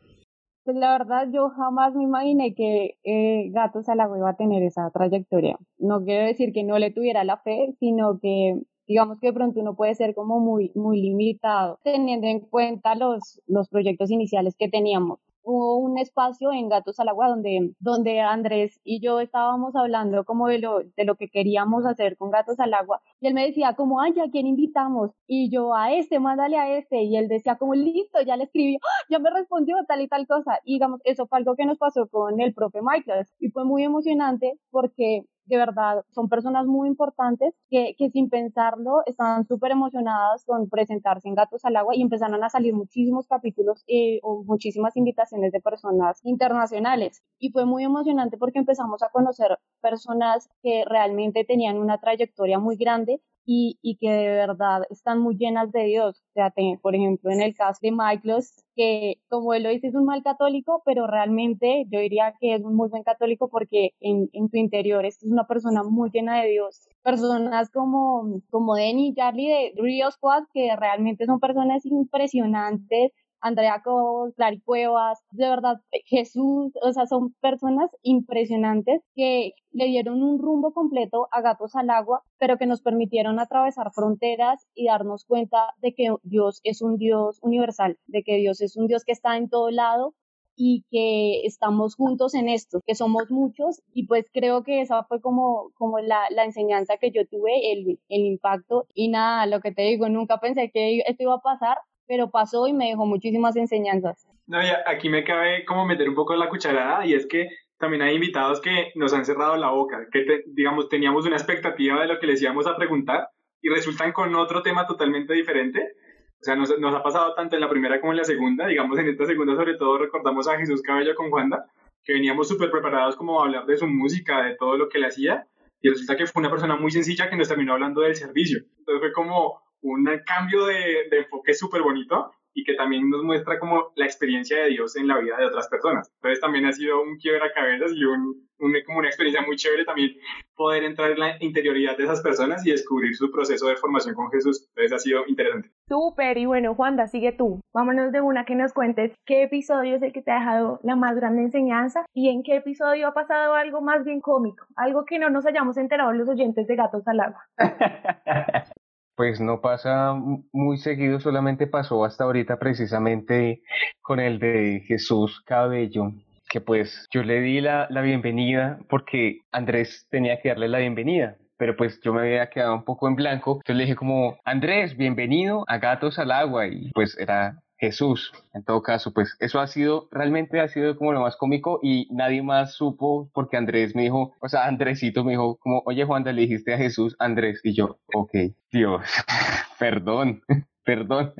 Pues 0.63 0.75
la 0.75 0.97
verdad 0.97 1.27
yo 1.31 1.51
jamás 1.51 1.93
me 1.93 2.03
imaginé 2.03 2.55
que 2.55 2.97
eh, 3.03 3.51
Gatos 3.51 3.87
al 3.89 3.99
Agua 3.99 4.17
iba 4.17 4.31
a 4.31 4.37
tener 4.37 4.63
esa 4.63 4.89
trayectoria. 4.91 5.59
No 5.77 6.03
quiero 6.03 6.25
decir 6.25 6.51
que 6.51 6.63
no 6.63 6.79
le 6.79 6.89
tuviera 6.89 7.23
la 7.23 7.37
fe, 7.37 7.75
sino 7.79 8.17
que 8.19 8.63
digamos 8.87 9.19
que 9.19 9.27
de 9.27 9.33
pronto 9.33 9.59
uno 9.59 9.75
puede 9.75 9.95
ser 9.95 10.13
como 10.15 10.39
muy, 10.39 10.71
muy 10.75 11.01
limitado, 11.01 11.79
teniendo 11.83 12.27
en 12.27 12.39
cuenta 12.41 12.95
los, 12.95 13.41
los 13.47 13.69
proyectos 13.69 14.11
iniciales 14.11 14.55
que 14.57 14.69
teníamos 14.69 15.19
hubo 15.43 15.77
un 15.77 15.97
espacio 15.97 16.51
en 16.53 16.69
Gatos 16.69 16.99
al 16.99 17.09
Agua 17.09 17.27
donde, 17.27 17.73
donde 17.79 18.21
Andrés 18.21 18.79
y 18.83 19.01
yo 19.01 19.19
estábamos 19.19 19.75
hablando 19.75 20.23
como 20.23 20.47
de 20.47 20.59
lo, 20.59 20.79
de 20.79 21.05
lo 21.05 21.15
que 21.15 21.29
queríamos 21.29 21.85
hacer 21.85 22.17
con 22.17 22.31
Gatos 22.31 22.59
al 22.59 22.73
Agua 22.73 23.01
y 23.19 23.27
él 23.27 23.33
me 23.33 23.45
decía 23.45 23.75
como, 23.75 24.01
ay, 24.01 24.13
¿a 24.19 24.31
quién 24.31 24.47
invitamos? 24.47 25.11
Y 25.27 25.49
yo, 25.51 25.75
a 25.75 25.93
este, 25.93 26.19
mándale 26.19 26.57
a 26.57 26.77
este 26.77 27.03
y 27.03 27.17
él 27.17 27.27
decía 27.27 27.57
como, 27.57 27.75
listo, 27.75 28.21
ya 28.25 28.37
le 28.37 28.45
escribí, 28.45 28.77
¡Ah! 28.81 29.05
ya 29.09 29.19
me 29.19 29.29
respondió 29.29 29.75
tal 29.87 30.01
y 30.01 30.07
tal 30.07 30.27
cosa 30.27 30.59
y 30.63 30.75
digamos, 30.75 31.01
eso 31.03 31.27
fue 31.27 31.39
algo 31.39 31.55
que 31.55 31.65
nos 31.65 31.77
pasó 31.77 32.07
con 32.07 32.39
el 32.39 32.53
profe 32.53 32.79
Michael 32.81 33.25
y 33.39 33.49
fue 33.49 33.65
muy 33.65 33.83
emocionante 33.83 34.59
porque 34.71 35.25
de 35.45 35.57
verdad 35.57 36.05
son 36.11 36.29
personas 36.29 36.65
muy 36.65 36.87
importantes 36.87 37.53
que, 37.69 37.95
que 37.97 38.09
sin 38.09 38.29
pensarlo 38.29 39.01
estaban 39.05 39.45
súper 39.45 39.71
emocionadas 39.71 40.43
con 40.45 40.69
presentarse 40.69 41.27
en 41.27 41.35
Gatos 41.35 41.65
al 41.65 41.75
Agua 41.75 41.95
y 41.95 42.01
empezaron 42.01 42.43
a 42.43 42.49
salir 42.49 42.73
muchísimos 42.73 43.27
capítulos 43.27 43.83
eh, 43.87 44.19
o 44.23 44.43
muchísimas 44.43 44.95
invitaciones 44.97 45.51
de 45.51 45.61
personas 45.61 46.19
internacionales. 46.23 47.23
Y 47.39 47.51
fue 47.51 47.65
muy 47.65 47.83
emocionante 47.83 48.37
porque 48.37 48.59
empezamos 48.59 49.03
a 49.03 49.09
conocer 49.09 49.57
personas 49.81 50.49
que 50.61 50.83
realmente 50.85 51.43
tenían 51.45 51.77
una 51.77 51.99
trayectoria 51.99 52.59
muy 52.59 52.77
grande 52.77 53.21
y, 53.45 53.77
y, 53.81 53.97
que 53.97 54.09
de 54.09 54.27
verdad 54.29 54.83
están 54.89 55.19
muy 55.19 55.35
llenas 55.35 55.71
de 55.71 55.83
Dios. 55.85 56.23
O 56.29 56.33
sea, 56.33 56.53
por 56.81 56.95
ejemplo, 56.95 57.31
en 57.31 57.41
el 57.41 57.55
caso 57.55 57.79
de 57.81 57.91
Michael, 57.91 58.43
que 58.75 59.17
como 59.29 59.53
él 59.53 59.63
lo 59.63 59.69
dice, 59.69 59.87
es 59.87 59.95
un 59.95 60.05
mal 60.05 60.23
católico, 60.23 60.81
pero 60.85 61.07
realmente 61.07 61.85
yo 61.89 61.99
diría 61.99 62.33
que 62.39 62.55
es 62.55 62.63
un 62.63 62.75
muy 62.75 62.89
buen 62.89 63.03
católico 63.03 63.49
porque 63.49 63.91
en, 63.99 64.29
en 64.33 64.49
tu 64.49 64.57
interior 64.57 65.05
es 65.05 65.21
una 65.23 65.45
persona 65.45 65.83
muy 65.83 66.09
llena 66.11 66.41
de 66.41 66.49
Dios. 66.49 66.87
Personas 67.03 67.69
como, 67.69 68.41
como 68.49 68.75
Denny 68.75 69.13
Charlie 69.13 69.47
de 69.47 69.73
Rio 69.75 70.09
Squad, 70.11 70.43
que 70.53 70.75
realmente 70.75 71.25
son 71.25 71.39
personas 71.39 71.85
impresionantes, 71.85 73.11
Andrea 73.43 73.81
Cobos, 73.83 74.33
Clary 74.35 74.61
Cuevas, 74.61 75.19
de 75.31 75.49
verdad, 75.49 75.81
Jesús, 76.05 76.71
o 76.81 76.93
sea, 76.93 77.05
son 77.05 77.33
personas 77.41 77.91
impresionantes 78.01 79.01
que 79.15 79.51
le 79.71 79.85
dieron 79.85 80.23
un 80.23 80.39
rumbo 80.39 80.73
completo 80.73 81.27
a 81.31 81.41
Gatos 81.41 81.75
al 81.75 81.89
Agua, 81.89 82.23
pero 82.39 82.57
que 82.57 82.67
nos 82.67 82.81
permitieron 82.81 83.39
atravesar 83.39 83.91
fronteras 83.93 84.65
y 84.73 84.87
darnos 84.87 85.25
cuenta 85.25 85.73
de 85.81 85.93
que 85.93 86.15
Dios 86.23 86.61
es 86.63 86.81
un 86.81 86.97
Dios 86.97 87.39
universal, 87.41 87.97
de 88.07 88.23
que 88.23 88.37
Dios 88.37 88.61
es 88.61 88.77
un 88.77 88.87
Dios 88.87 89.03
que 89.03 89.11
está 89.11 89.35
en 89.35 89.49
todo 89.49 89.69
lado 89.71 90.15
y 90.55 90.85
que 90.89 91.45
estamos 91.45 91.95
juntos 91.95 92.35
en 92.35 92.47
esto, 92.47 92.79
que 92.85 92.95
somos 92.95 93.29
muchos. 93.29 93.81
Y 93.93 94.07
pues 94.07 94.25
creo 94.31 94.63
que 94.63 94.81
esa 94.81 95.03
fue 95.03 95.21
como, 95.21 95.71
como 95.75 95.99
la, 95.99 96.21
la 96.29 96.45
enseñanza 96.45 96.97
que 96.97 97.11
yo 97.11 97.27
tuve, 97.27 97.71
el, 97.73 97.99
el 98.09 98.25
impacto. 98.25 98.85
Y 98.93 99.09
nada, 99.09 99.45
lo 99.47 99.61
que 99.61 99.71
te 99.71 99.81
digo, 99.83 100.07
nunca 100.09 100.39
pensé 100.39 100.71
que 100.71 100.99
esto 100.99 101.23
iba 101.23 101.35
a 101.35 101.41
pasar, 101.41 101.77
pero 102.07 102.29
pasó 102.29 102.67
y 102.67 102.73
me 102.73 102.89
dejó 102.89 103.05
muchísimas 103.05 103.55
enseñanzas. 103.55 104.27
No, 104.47 104.59
aquí 104.87 105.09
me 105.09 105.23
cabe 105.23 105.65
como 105.65 105.85
meter 105.85 106.09
un 106.09 106.15
poco 106.15 106.35
la 106.35 106.49
cucharada 106.49 107.05
y 107.05 107.13
es 107.13 107.25
que 107.25 107.49
también 107.77 108.01
hay 108.01 108.15
invitados 108.15 108.61
que 108.61 108.91
nos 108.95 109.13
han 109.13 109.25
cerrado 109.25 109.55
la 109.57 109.71
boca, 109.71 110.07
que 110.11 110.43
digamos 110.47 110.89
teníamos 110.89 111.25
una 111.25 111.35
expectativa 111.35 112.01
de 112.01 112.07
lo 112.07 112.19
que 112.19 112.27
les 112.27 112.41
íbamos 112.41 112.67
a 112.67 112.75
preguntar 112.75 113.27
y 113.61 113.69
resultan 113.69 114.11
con 114.11 114.35
otro 114.35 114.61
tema 114.61 114.85
totalmente 114.85 115.33
diferente. 115.33 115.93
O 116.41 116.43
sea, 116.43 116.55
nos, 116.55 116.77
nos 116.77 116.93
ha 116.93 117.01
pasado 117.01 117.33
tanto 117.35 117.55
en 117.55 117.61
la 117.61 117.69
primera 117.69 118.01
como 118.01 118.11
en 118.11 118.17
la 118.17 118.25
segunda. 118.25 118.67
Digamos, 118.67 118.99
en 118.99 119.07
esta 119.07 119.25
segunda 119.25 119.55
sobre 119.55 119.75
todo 119.75 119.97
recordamos 119.97 120.47
a 120.47 120.57
Jesús 120.57 120.81
Cabello 120.81 121.15
con 121.15 121.29
Juanda, 121.29 121.65
que 122.03 122.13
veníamos 122.13 122.49
súper 122.49 122.69
preparados 122.69 123.15
como 123.15 123.39
a 123.39 123.45
hablar 123.45 123.65
de 123.65 123.77
su 123.77 123.87
música, 123.87 124.43
de 124.43 124.55
todo 124.57 124.77
lo 124.77 124.89
que 124.89 124.99
le 124.99 125.07
hacía, 125.07 125.47
y 125.81 125.89
resulta 125.89 126.17
que 126.17 126.25
fue 126.25 126.41
una 126.41 126.49
persona 126.49 126.75
muy 126.75 126.91
sencilla 126.91 127.29
que 127.29 127.37
nos 127.37 127.47
terminó 127.47 127.73
hablando 127.73 128.01
del 128.01 128.15
servicio. 128.15 128.59
Entonces 128.79 128.99
fue 128.99 129.13
como, 129.13 129.61
un 129.83 130.05
cambio 130.25 130.65
de, 130.65 131.07
de 131.09 131.19
enfoque 131.19 131.53
súper 131.53 131.81
bonito 131.81 132.33
y 132.53 132.63
que 132.63 132.75
también 132.75 133.09
nos 133.09 133.23
muestra 133.23 133.59
como 133.59 133.91
la 133.95 134.05
experiencia 134.05 134.63
de 134.63 134.69
Dios 134.69 134.95
en 134.95 135.07
la 135.07 135.17
vida 135.17 135.37
de 135.37 135.45
otras 135.45 135.67
personas. 135.67 136.11
Entonces 136.15 136.39
también 136.39 136.65
ha 136.65 136.73
sido 136.73 137.01
un 137.01 137.17
cabezas 137.53 137.91
y 137.95 138.03
un, 138.05 138.47
como 138.85 138.99
una 138.99 139.07
experiencia 139.07 139.45
muy 139.45 139.55
chévere 139.55 139.85
también 139.85 140.11
poder 140.55 140.83
entrar 140.83 141.11
en 141.11 141.19
la 141.19 141.37
interioridad 141.39 141.97
de 141.97 142.03
esas 142.03 142.21
personas 142.21 142.65
y 142.65 142.71
descubrir 142.71 143.15
su 143.15 143.31
proceso 143.31 143.67
de 143.67 143.75
formación 143.75 144.15
con 144.15 144.31
Jesús. 144.31 144.67
Entonces 144.69 144.93
ha 144.93 144.99
sido 144.99 145.23
interesante. 145.27 145.69
Súper, 145.87 146.37
y 146.37 146.45
bueno, 146.45 146.75
Juanda, 146.75 147.07
sigue 147.07 147.31
tú. 147.31 147.59
Vámonos 147.73 148.11
de 148.11 148.21
una 148.21 148.45
que 148.45 148.55
nos 148.55 148.73
cuentes 148.73 149.13
qué 149.25 149.43
episodio 149.43 149.95
es 149.95 150.03
el 150.03 150.13
que 150.13 150.21
te 150.21 150.31
ha 150.31 150.39
dejado 150.39 150.79
la 150.83 150.95
más 150.95 151.15
grande 151.15 151.41
enseñanza 151.41 152.05
y 152.13 152.29
en 152.29 152.43
qué 152.43 152.57
episodio 152.57 153.07
ha 153.07 153.13
pasado 153.13 153.55
algo 153.55 153.81
más 153.81 154.03
bien 154.05 154.21
cómico, 154.21 154.65
algo 154.75 155.05
que 155.05 155.19
no 155.19 155.29
nos 155.29 155.45
hayamos 155.45 155.77
enterado 155.77 156.13
los 156.13 156.29
oyentes 156.29 156.67
de 156.67 156.75
Gatos 156.75 157.07
al 157.07 157.19
Agua. 157.19 157.45
Pues 159.15 159.39
no 159.39 159.61
pasa 159.61 160.15
muy 160.51 160.77
seguido, 160.77 161.19
solamente 161.19 161.67
pasó 161.67 162.03
hasta 162.03 162.23
ahorita 162.23 162.57
precisamente 162.57 163.61
con 164.01 164.19
el 164.19 164.39
de 164.39 164.83
Jesús 164.87 165.41
Cabello, 165.45 166.11
que 166.49 166.61
pues 166.61 167.07
yo 167.11 167.21
le 167.23 167.41
di 167.41 167.61
la, 167.61 167.87
la 167.91 168.01
bienvenida 168.01 168.79
porque 168.89 169.41
Andrés 169.51 170.07
tenía 170.09 170.41
que 170.41 170.49
darle 170.49 170.67
la 170.67 170.79
bienvenida, 170.79 171.37
pero 171.57 171.75
pues 171.77 171.99
yo 172.01 172.13
me 172.13 172.21
había 172.21 172.49
quedado 172.49 172.73
un 172.73 172.83
poco 172.83 173.07
en 173.07 173.15
blanco, 173.15 173.53
entonces 173.57 173.75
le 173.75 173.83
dije 173.83 173.95
como, 173.95 174.37
Andrés, 174.43 174.97
bienvenido 174.97 175.63
a 175.67 175.77
Gatos 175.77 176.17
al 176.17 176.31
Agua, 176.31 176.67
y 176.67 176.91
pues 176.91 177.17
era 177.17 177.62
Jesús. 177.83 178.31
En 178.53 178.63
todo 178.63 178.81
caso, 178.81 179.11
pues 179.13 179.35
eso 179.41 179.59
ha 179.59 179.67
sido, 179.67 180.07
realmente 180.09 180.61
ha 180.61 180.69
sido 180.69 180.95
como 180.95 181.11
lo 181.11 181.19
más 181.19 181.35
cómico 181.35 181.81
y 181.83 182.07
nadie 182.11 182.41
más 182.41 182.75
supo 182.75 183.29
porque 183.33 183.57
Andrés 183.57 183.93
me 183.93 184.03
dijo, 184.03 184.33
o 184.39 184.47
sea, 184.47 184.67
Andresito 184.67 185.25
me 185.25 185.31
dijo 185.31 185.57
como, 185.57 185.83
oye 185.85 186.05
Juan, 186.05 186.23
le 186.23 186.33
dijiste 186.33 186.73
a 186.73 186.77
Jesús 186.77 187.17
Andrés 187.19 187.59
y 187.61 187.75
yo, 187.75 187.99
ok, 188.15 188.31
Dios, 188.71 189.01
perdón, 189.79 190.41
perdón. 190.85 191.33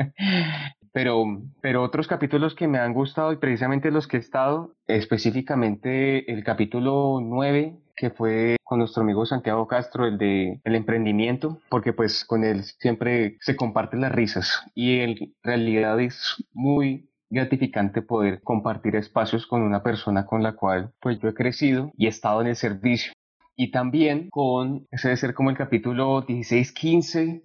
Pero, 0.92 1.24
pero 1.62 1.82
otros 1.82 2.08
capítulos 2.08 2.56
que 2.56 2.68
me 2.68 2.78
han 2.78 2.94
gustado 2.94 3.32
y 3.32 3.38
precisamente 3.38 3.90
los 3.90 4.08
que 4.08 4.18
he 4.18 4.20
estado, 4.20 4.76
específicamente 4.86 6.30
el 6.32 6.44
capítulo 6.44 7.20
9, 7.22 7.80
que 7.96 8.10
fue 8.10 8.58
con 8.74 8.80
nuestro 8.80 9.04
amigo 9.04 9.24
Santiago 9.24 9.68
Castro, 9.68 10.08
el 10.08 10.18
de 10.18 10.60
el 10.64 10.74
emprendimiento, 10.74 11.62
porque 11.70 11.94
pues 11.94 12.26
con 12.26 12.44
él 12.44 12.64
siempre 12.64 13.38
se 13.40 13.56
comparten 13.56 14.02
las 14.02 14.12
risas 14.12 14.64
y 14.74 14.98
en 14.98 15.36
realidad 15.44 16.00
es 16.00 16.44
muy 16.54 17.08
gratificante 17.30 18.02
poder 18.02 18.42
compartir 18.42 18.96
espacios 18.96 19.46
con 19.46 19.62
una 19.62 19.84
persona 19.84 20.26
con 20.26 20.42
la 20.42 20.54
cual 20.54 20.92
pues 21.00 21.20
yo 21.20 21.30
he 21.30 21.36
crecido 21.36 21.92
y 21.96 22.08
he 22.08 22.10
estado 22.10 22.42
en 22.42 22.48
el 22.48 22.56
servicio. 22.56 23.14
Y 23.56 23.70
también 23.70 24.32
con, 24.32 24.88
ese 24.90 25.10
debe 25.10 25.18
ser 25.18 25.34
como 25.36 25.52
el 25.52 25.56
capítulo 25.56 26.26
16-15, 26.26 27.44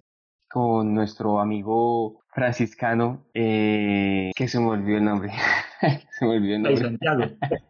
con 0.49 0.95
nuestro 0.95 1.39
amigo 1.39 2.23
franciscano, 2.33 3.27
eh, 3.35 4.31
que 4.35 4.47
se 4.47 4.59
me 4.59 4.69
olvidó 4.69 4.97
el 4.97 5.05
nombre. 5.05 5.31
se 6.09 6.25
me 6.25 6.37
olvidó 6.37 6.55
el 6.55 6.63
nombre. 6.63 6.83
Santiago. 6.85 7.23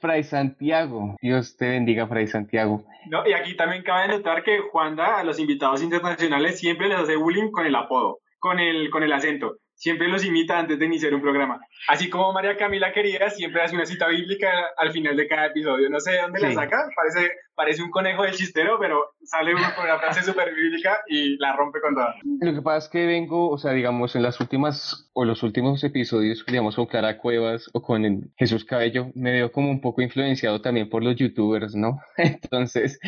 Fray 0.00 0.24
Santiago. 0.24 1.16
Dios 1.20 1.56
te 1.56 1.68
bendiga, 1.68 2.06
Fray 2.06 2.26
Santiago. 2.26 2.84
No, 3.08 3.26
y 3.26 3.32
aquí 3.32 3.56
también 3.56 3.82
cabe 3.82 4.08
notar 4.08 4.42
que 4.42 4.58
Juanda 4.58 5.18
a 5.18 5.24
los 5.24 5.38
invitados 5.38 5.82
internacionales 5.82 6.58
siempre 6.58 6.88
les 6.88 6.98
hace 6.98 7.16
bullying 7.16 7.50
con 7.50 7.66
el 7.66 7.74
apodo, 7.74 8.18
con 8.38 8.58
el, 8.58 8.90
con 8.90 9.02
el 9.02 9.12
acento 9.12 9.56
siempre 9.80 10.08
los 10.08 10.24
imita 10.24 10.58
antes 10.58 10.78
de 10.78 10.84
iniciar 10.84 11.14
un 11.14 11.22
programa. 11.22 11.58
Así 11.88 12.10
como 12.10 12.34
María 12.34 12.56
Camila 12.56 12.92
quería, 12.92 13.30
siempre 13.30 13.62
hace 13.62 13.74
una 13.74 13.86
cita 13.86 14.06
bíblica 14.08 14.50
al 14.76 14.92
final 14.92 15.16
de 15.16 15.26
cada 15.26 15.46
episodio. 15.46 15.88
No 15.88 15.98
sé 15.98 16.12
de 16.12 16.20
dónde 16.20 16.40
la 16.40 16.52
saca, 16.52 16.76
parece, 16.94 17.32
parece 17.54 17.82
un 17.82 17.90
conejo 17.90 18.22
del 18.22 18.34
chistero, 18.34 18.78
pero 18.78 19.00
sale 19.22 19.54
uno 19.54 19.66
con 19.76 19.84
una 19.84 19.98
frase 19.98 20.22
súper 20.22 20.54
bíblica 20.54 20.98
y 21.08 21.36
la 21.38 21.54
rompe 21.54 21.80
con 21.80 21.94
toda. 21.94 22.14
Lo 22.40 22.54
que 22.54 22.62
pasa 22.62 22.86
es 22.86 22.88
que 22.88 23.06
vengo, 23.06 23.50
o 23.50 23.58
sea, 23.58 23.72
digamos, 23.72 24.16
en 24.16 24.22
las 24.22 24.40
últimas 24.40 25.10
o 25.12 25.24
los 25.24 25.42
últimos 25.42 25.82
episodios, 25.84 26.44
digamos, 26.46 26.76
con 26.76 26.86
Clara 26.86 27.18
Cuevas 27.18 27.68
o 27.72 27.82
con 27.82 28.32
Jesús 28.36 28.64
Cabello, 28.64 29.08
me 29.14 29.32
veo 29.32 29.52
como 29.52 29.70
un 29.70 29.80
poco 29.80 30.02
influenciado 30.02 30.60
también 30.60 30.88
por 30.88 31.02
los 31.02 31.16
youtubers, 31.16 31.74
¿no? 31.74 31.98
Entonces, 32.16 32.98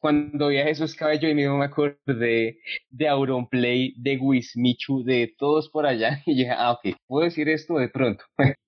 cuando 0.00 0.48
vi 0.48 0.58
a 0.58 0.64
Jesús 0.64 0.94
Cabello 0.94 1.28
y 1.28 1.34
me 1.34 1.64
acordé 1.64 2.58
de 2.90 3.08
Auronplay, 3.08 3.94
de 3.96 4.18
Wismichu, 4.18 5.04
de 5.04 5.34
todos 5.38 5.70
por 5.70 5.86
allá, 5.86 6.22
y 6.26 6.34
dije, 6.34 6.50
ah, 6.50 6.72
ok, 6.72 6.96
puedo 7.06 7.24
decir 7.24 7.48
esto 7.48 7.74
de 7.74 7.88
pronto. 7.88 8.24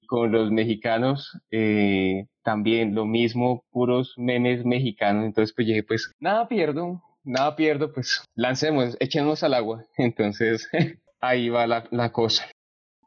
Con 0.07 0.33
los 0.33 0.51
mexicanos 0.51 1.41
eh, 1.51 2.27
también 2.43 2.95
lo 2.95 3.07
mismo, 3.07 3.65
puros 3.71 4.15
memes 4.17 4.65
mexicanos. 4.65 5.25
Entonces, 5.25 5.55
pues 5.55 5.67
dije, 5.67 5.83
pues 5.83 6.13
nada 6.21 6.49
pierdo, 6.49 7.03
nada 7.25 7.57
pierdo, 7.57 7.93
pues 7.93 8.25
lancemos, 8.35 8.97
echemos 9.01 9.43
al 9.43 9.55
agua. 9.55 9.85
Entonces, 9.97 10.69
ahí 11.21 11.49
va 11.49 11.67
la, 11.67 11.85
la 11.91 12.13
cosa. 12.13 12.45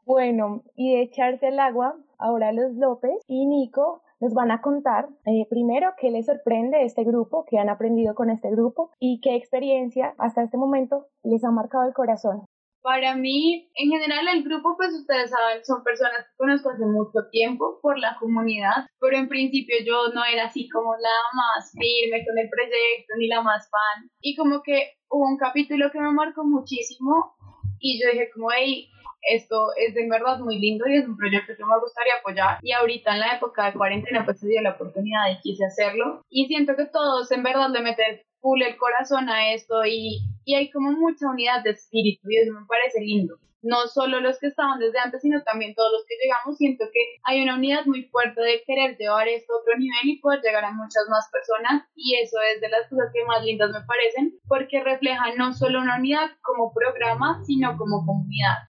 Bueno, 0.04 0.62
y 0.74 0.94
de 0.94 1.02
echarse 1.02 1.48
al 1.48 1.60
agua, 1.60 1.94
ahora 2.18 2.52
los 2.52 2.72
López 2.74 3.22
y 3.26 3.46
Nico 3.46 4.02
nos 4.20 4.34
van 4.34 4.50
a 4.50 4.60
contar 4.60 5.08
eh, 5.26 5.46
primero 5.48 5.92
qué 5.98 6.10
les 6.10 6.26
sorprende 6.26 6.84
este 6.84 7.04
grupo, 7.04 7.44
qué 7.48 7.58
han 7.58 7.68
aprendido 7.68 8.14
con 8.14 8.30
este 8.30 8.50
grupo 8.50 8.90
y 8.98 9.20
qué 9.20 9.36
experiencia 9.36 10.14
hasta 10.18 10.42
este 10.42 10.56
momento 10.56 11.06
les 11.22 11.44
ha 11.44 11.50
marcado 11.50 11.86
el 11.86 11.94
corazón. 11.94 12.44
Para 12.82 13.16
mí, 13.16 13.68
en 13.74 13.90
general, 13.90 14.28
el 14.28 14.44
grupo, 14.44 14.76
pues 14.76 14.94
ustedes 14.94 15.30
saben, 15.30 15.64
son 15.64 15.82
personas 15.82 16.24
que 16.24 16.36
conozco 16.36 16.70
hace 16.70 16.84
mucho 16.86 17.28
tiempo 17.30 17.80
por 17.82 17.98
la 17.98 18.16
comunidad, 18.18 18.86
pero 19.00 19.16
en 19.16 19.28
principio 19.28 19.76
yo 19.84 20.08
no 20.14 20.24
era 20.24 20.46
así 20.46 20.68
como 20.68 20.94
la 20.94 21.18
más 21.34 21.72
firme 21.72 22.24
con 22.24 22.38
el 22.38 22.48
proyecto 22.48 23.14
ni 23.18 23.26
la 23.26 23.42
más 23.42 23.68
fan. 23.68 24.08
Y 24.20 24.36
como 24.36 24.62
que 24.62 24.94
hubo 25.10 25.26
un 25.26 25.38
capítulo 25.38 25.90
que 25.90 26.00
me 26.00 26.12
marcó 26.12 26.44
muchísimo 26.44 27.34
y 27.80 28.00
yo 28.00 28.10
dije 28.10 28.30
como, 28.32 28.50
hey, 28.52 28.88
esto 29.22 29.68
es 29.76 29.96
en 29.96 30.08
verdad 30.08 30.38
muy 30.38 30.58
lindo 30.58 30.86
y 30.86 30.96
es 30.96 31.06
un 31.06 31.16
proyecto 31.16 31.54
que 31.56 31.64
me 31.64 31.78
gustaría 31.80 32.14
apoyar. 32.20 32.58
Y 32.62 32.72
ahorita 32.72 33.12
en 33.12 33.20
la 33.20 33.36
época 33.36 33.66
de 33.66 33.72
cuarentena 33.76 34.24
pues 34.24 34.40
se 34.40 34.48
dio 34.48 34.62
la 34.62 34.72
oportunidad 34.72 35.30
y 35.30 35.40
quise 35.40 35.64
hacerlo. 35.64 36.22
Y 36.30 36.46
siento 36.46 36.76
que 36.76 36.86
todos 36.86 37.30
en 37.32 37.42
verdad 37.42 37.70
le 37.70 37.80
meten 37.82 38.20
full 38.40 38.62
el 38.62 38.76
corazón 38.76 39.28
a 39.28 39.52
esto 39.52 39.84
y, 39.84 40.20
y 40.44 40.54
hay 40.54 40.70
como 40.70 40.92
mucha 40.92 41.28
unidad 41.28 41.62
de 41.62 41.70
espíritu 41.70 42.28
y 42.30 42.38
eso 42.38 42.52
me 42.52 42.66
parece 42.66 43.00
lindo. 43.00 43.38
No 43.60 43.88
solo 43.88 44.20
los 44.20 44.38
que 44.38 44.46
estaban 44.46 44.78
desde 44.78 45.00
antes, 45.00 45.20
sino 45.20 45.42
también 45.42 45.74
todos 45.74 45.90
los 45.92 46.04
que 46.06 46.14
llegamos, 46.22 46.56
siento 46.56 46.84
que 46.92 47.00
hay 47.24 47.42
una 47.42 47.56
unidad 47.56 47.86
muy 47.86 48.04
fuerte 48.04 48.40
de 48.40 48.62
querer 48.64 48.96
llevar 48.96 49.26
esto 49.26 49.52
a 49.52 49.60
otro 49.60 49.76
nivel 49.76 50.04
y 50.04 50.20
poder 50.20 50.40
llegar 50.42 50.64
a 50.64 50.72
muchas 50.72 51.04
más 51.10 51.28
personas 51.32 51.82
y 51.96 52.14
eso 52.16 52.38
es 52.54 52.60
de 52.60 52.68
las 52.68 52.88
cosas 52.88 53.10
que 53.12 53.24
más 53.24 53.44
lindas 53.44 53.70
me 53.72 53.84
parecen 53.84 54.38
porque 54.46 54.82
refleja 54.82 55.34
no 55.36 55.52
solo 55.52 55.80
una 55.80 55.98
unidad 55.98 56.30
como 56.42 56.72
programa, 56.72 57.42
sino 57.44 57.76
como 57.76 58.06
comunidad. 58.06 58.68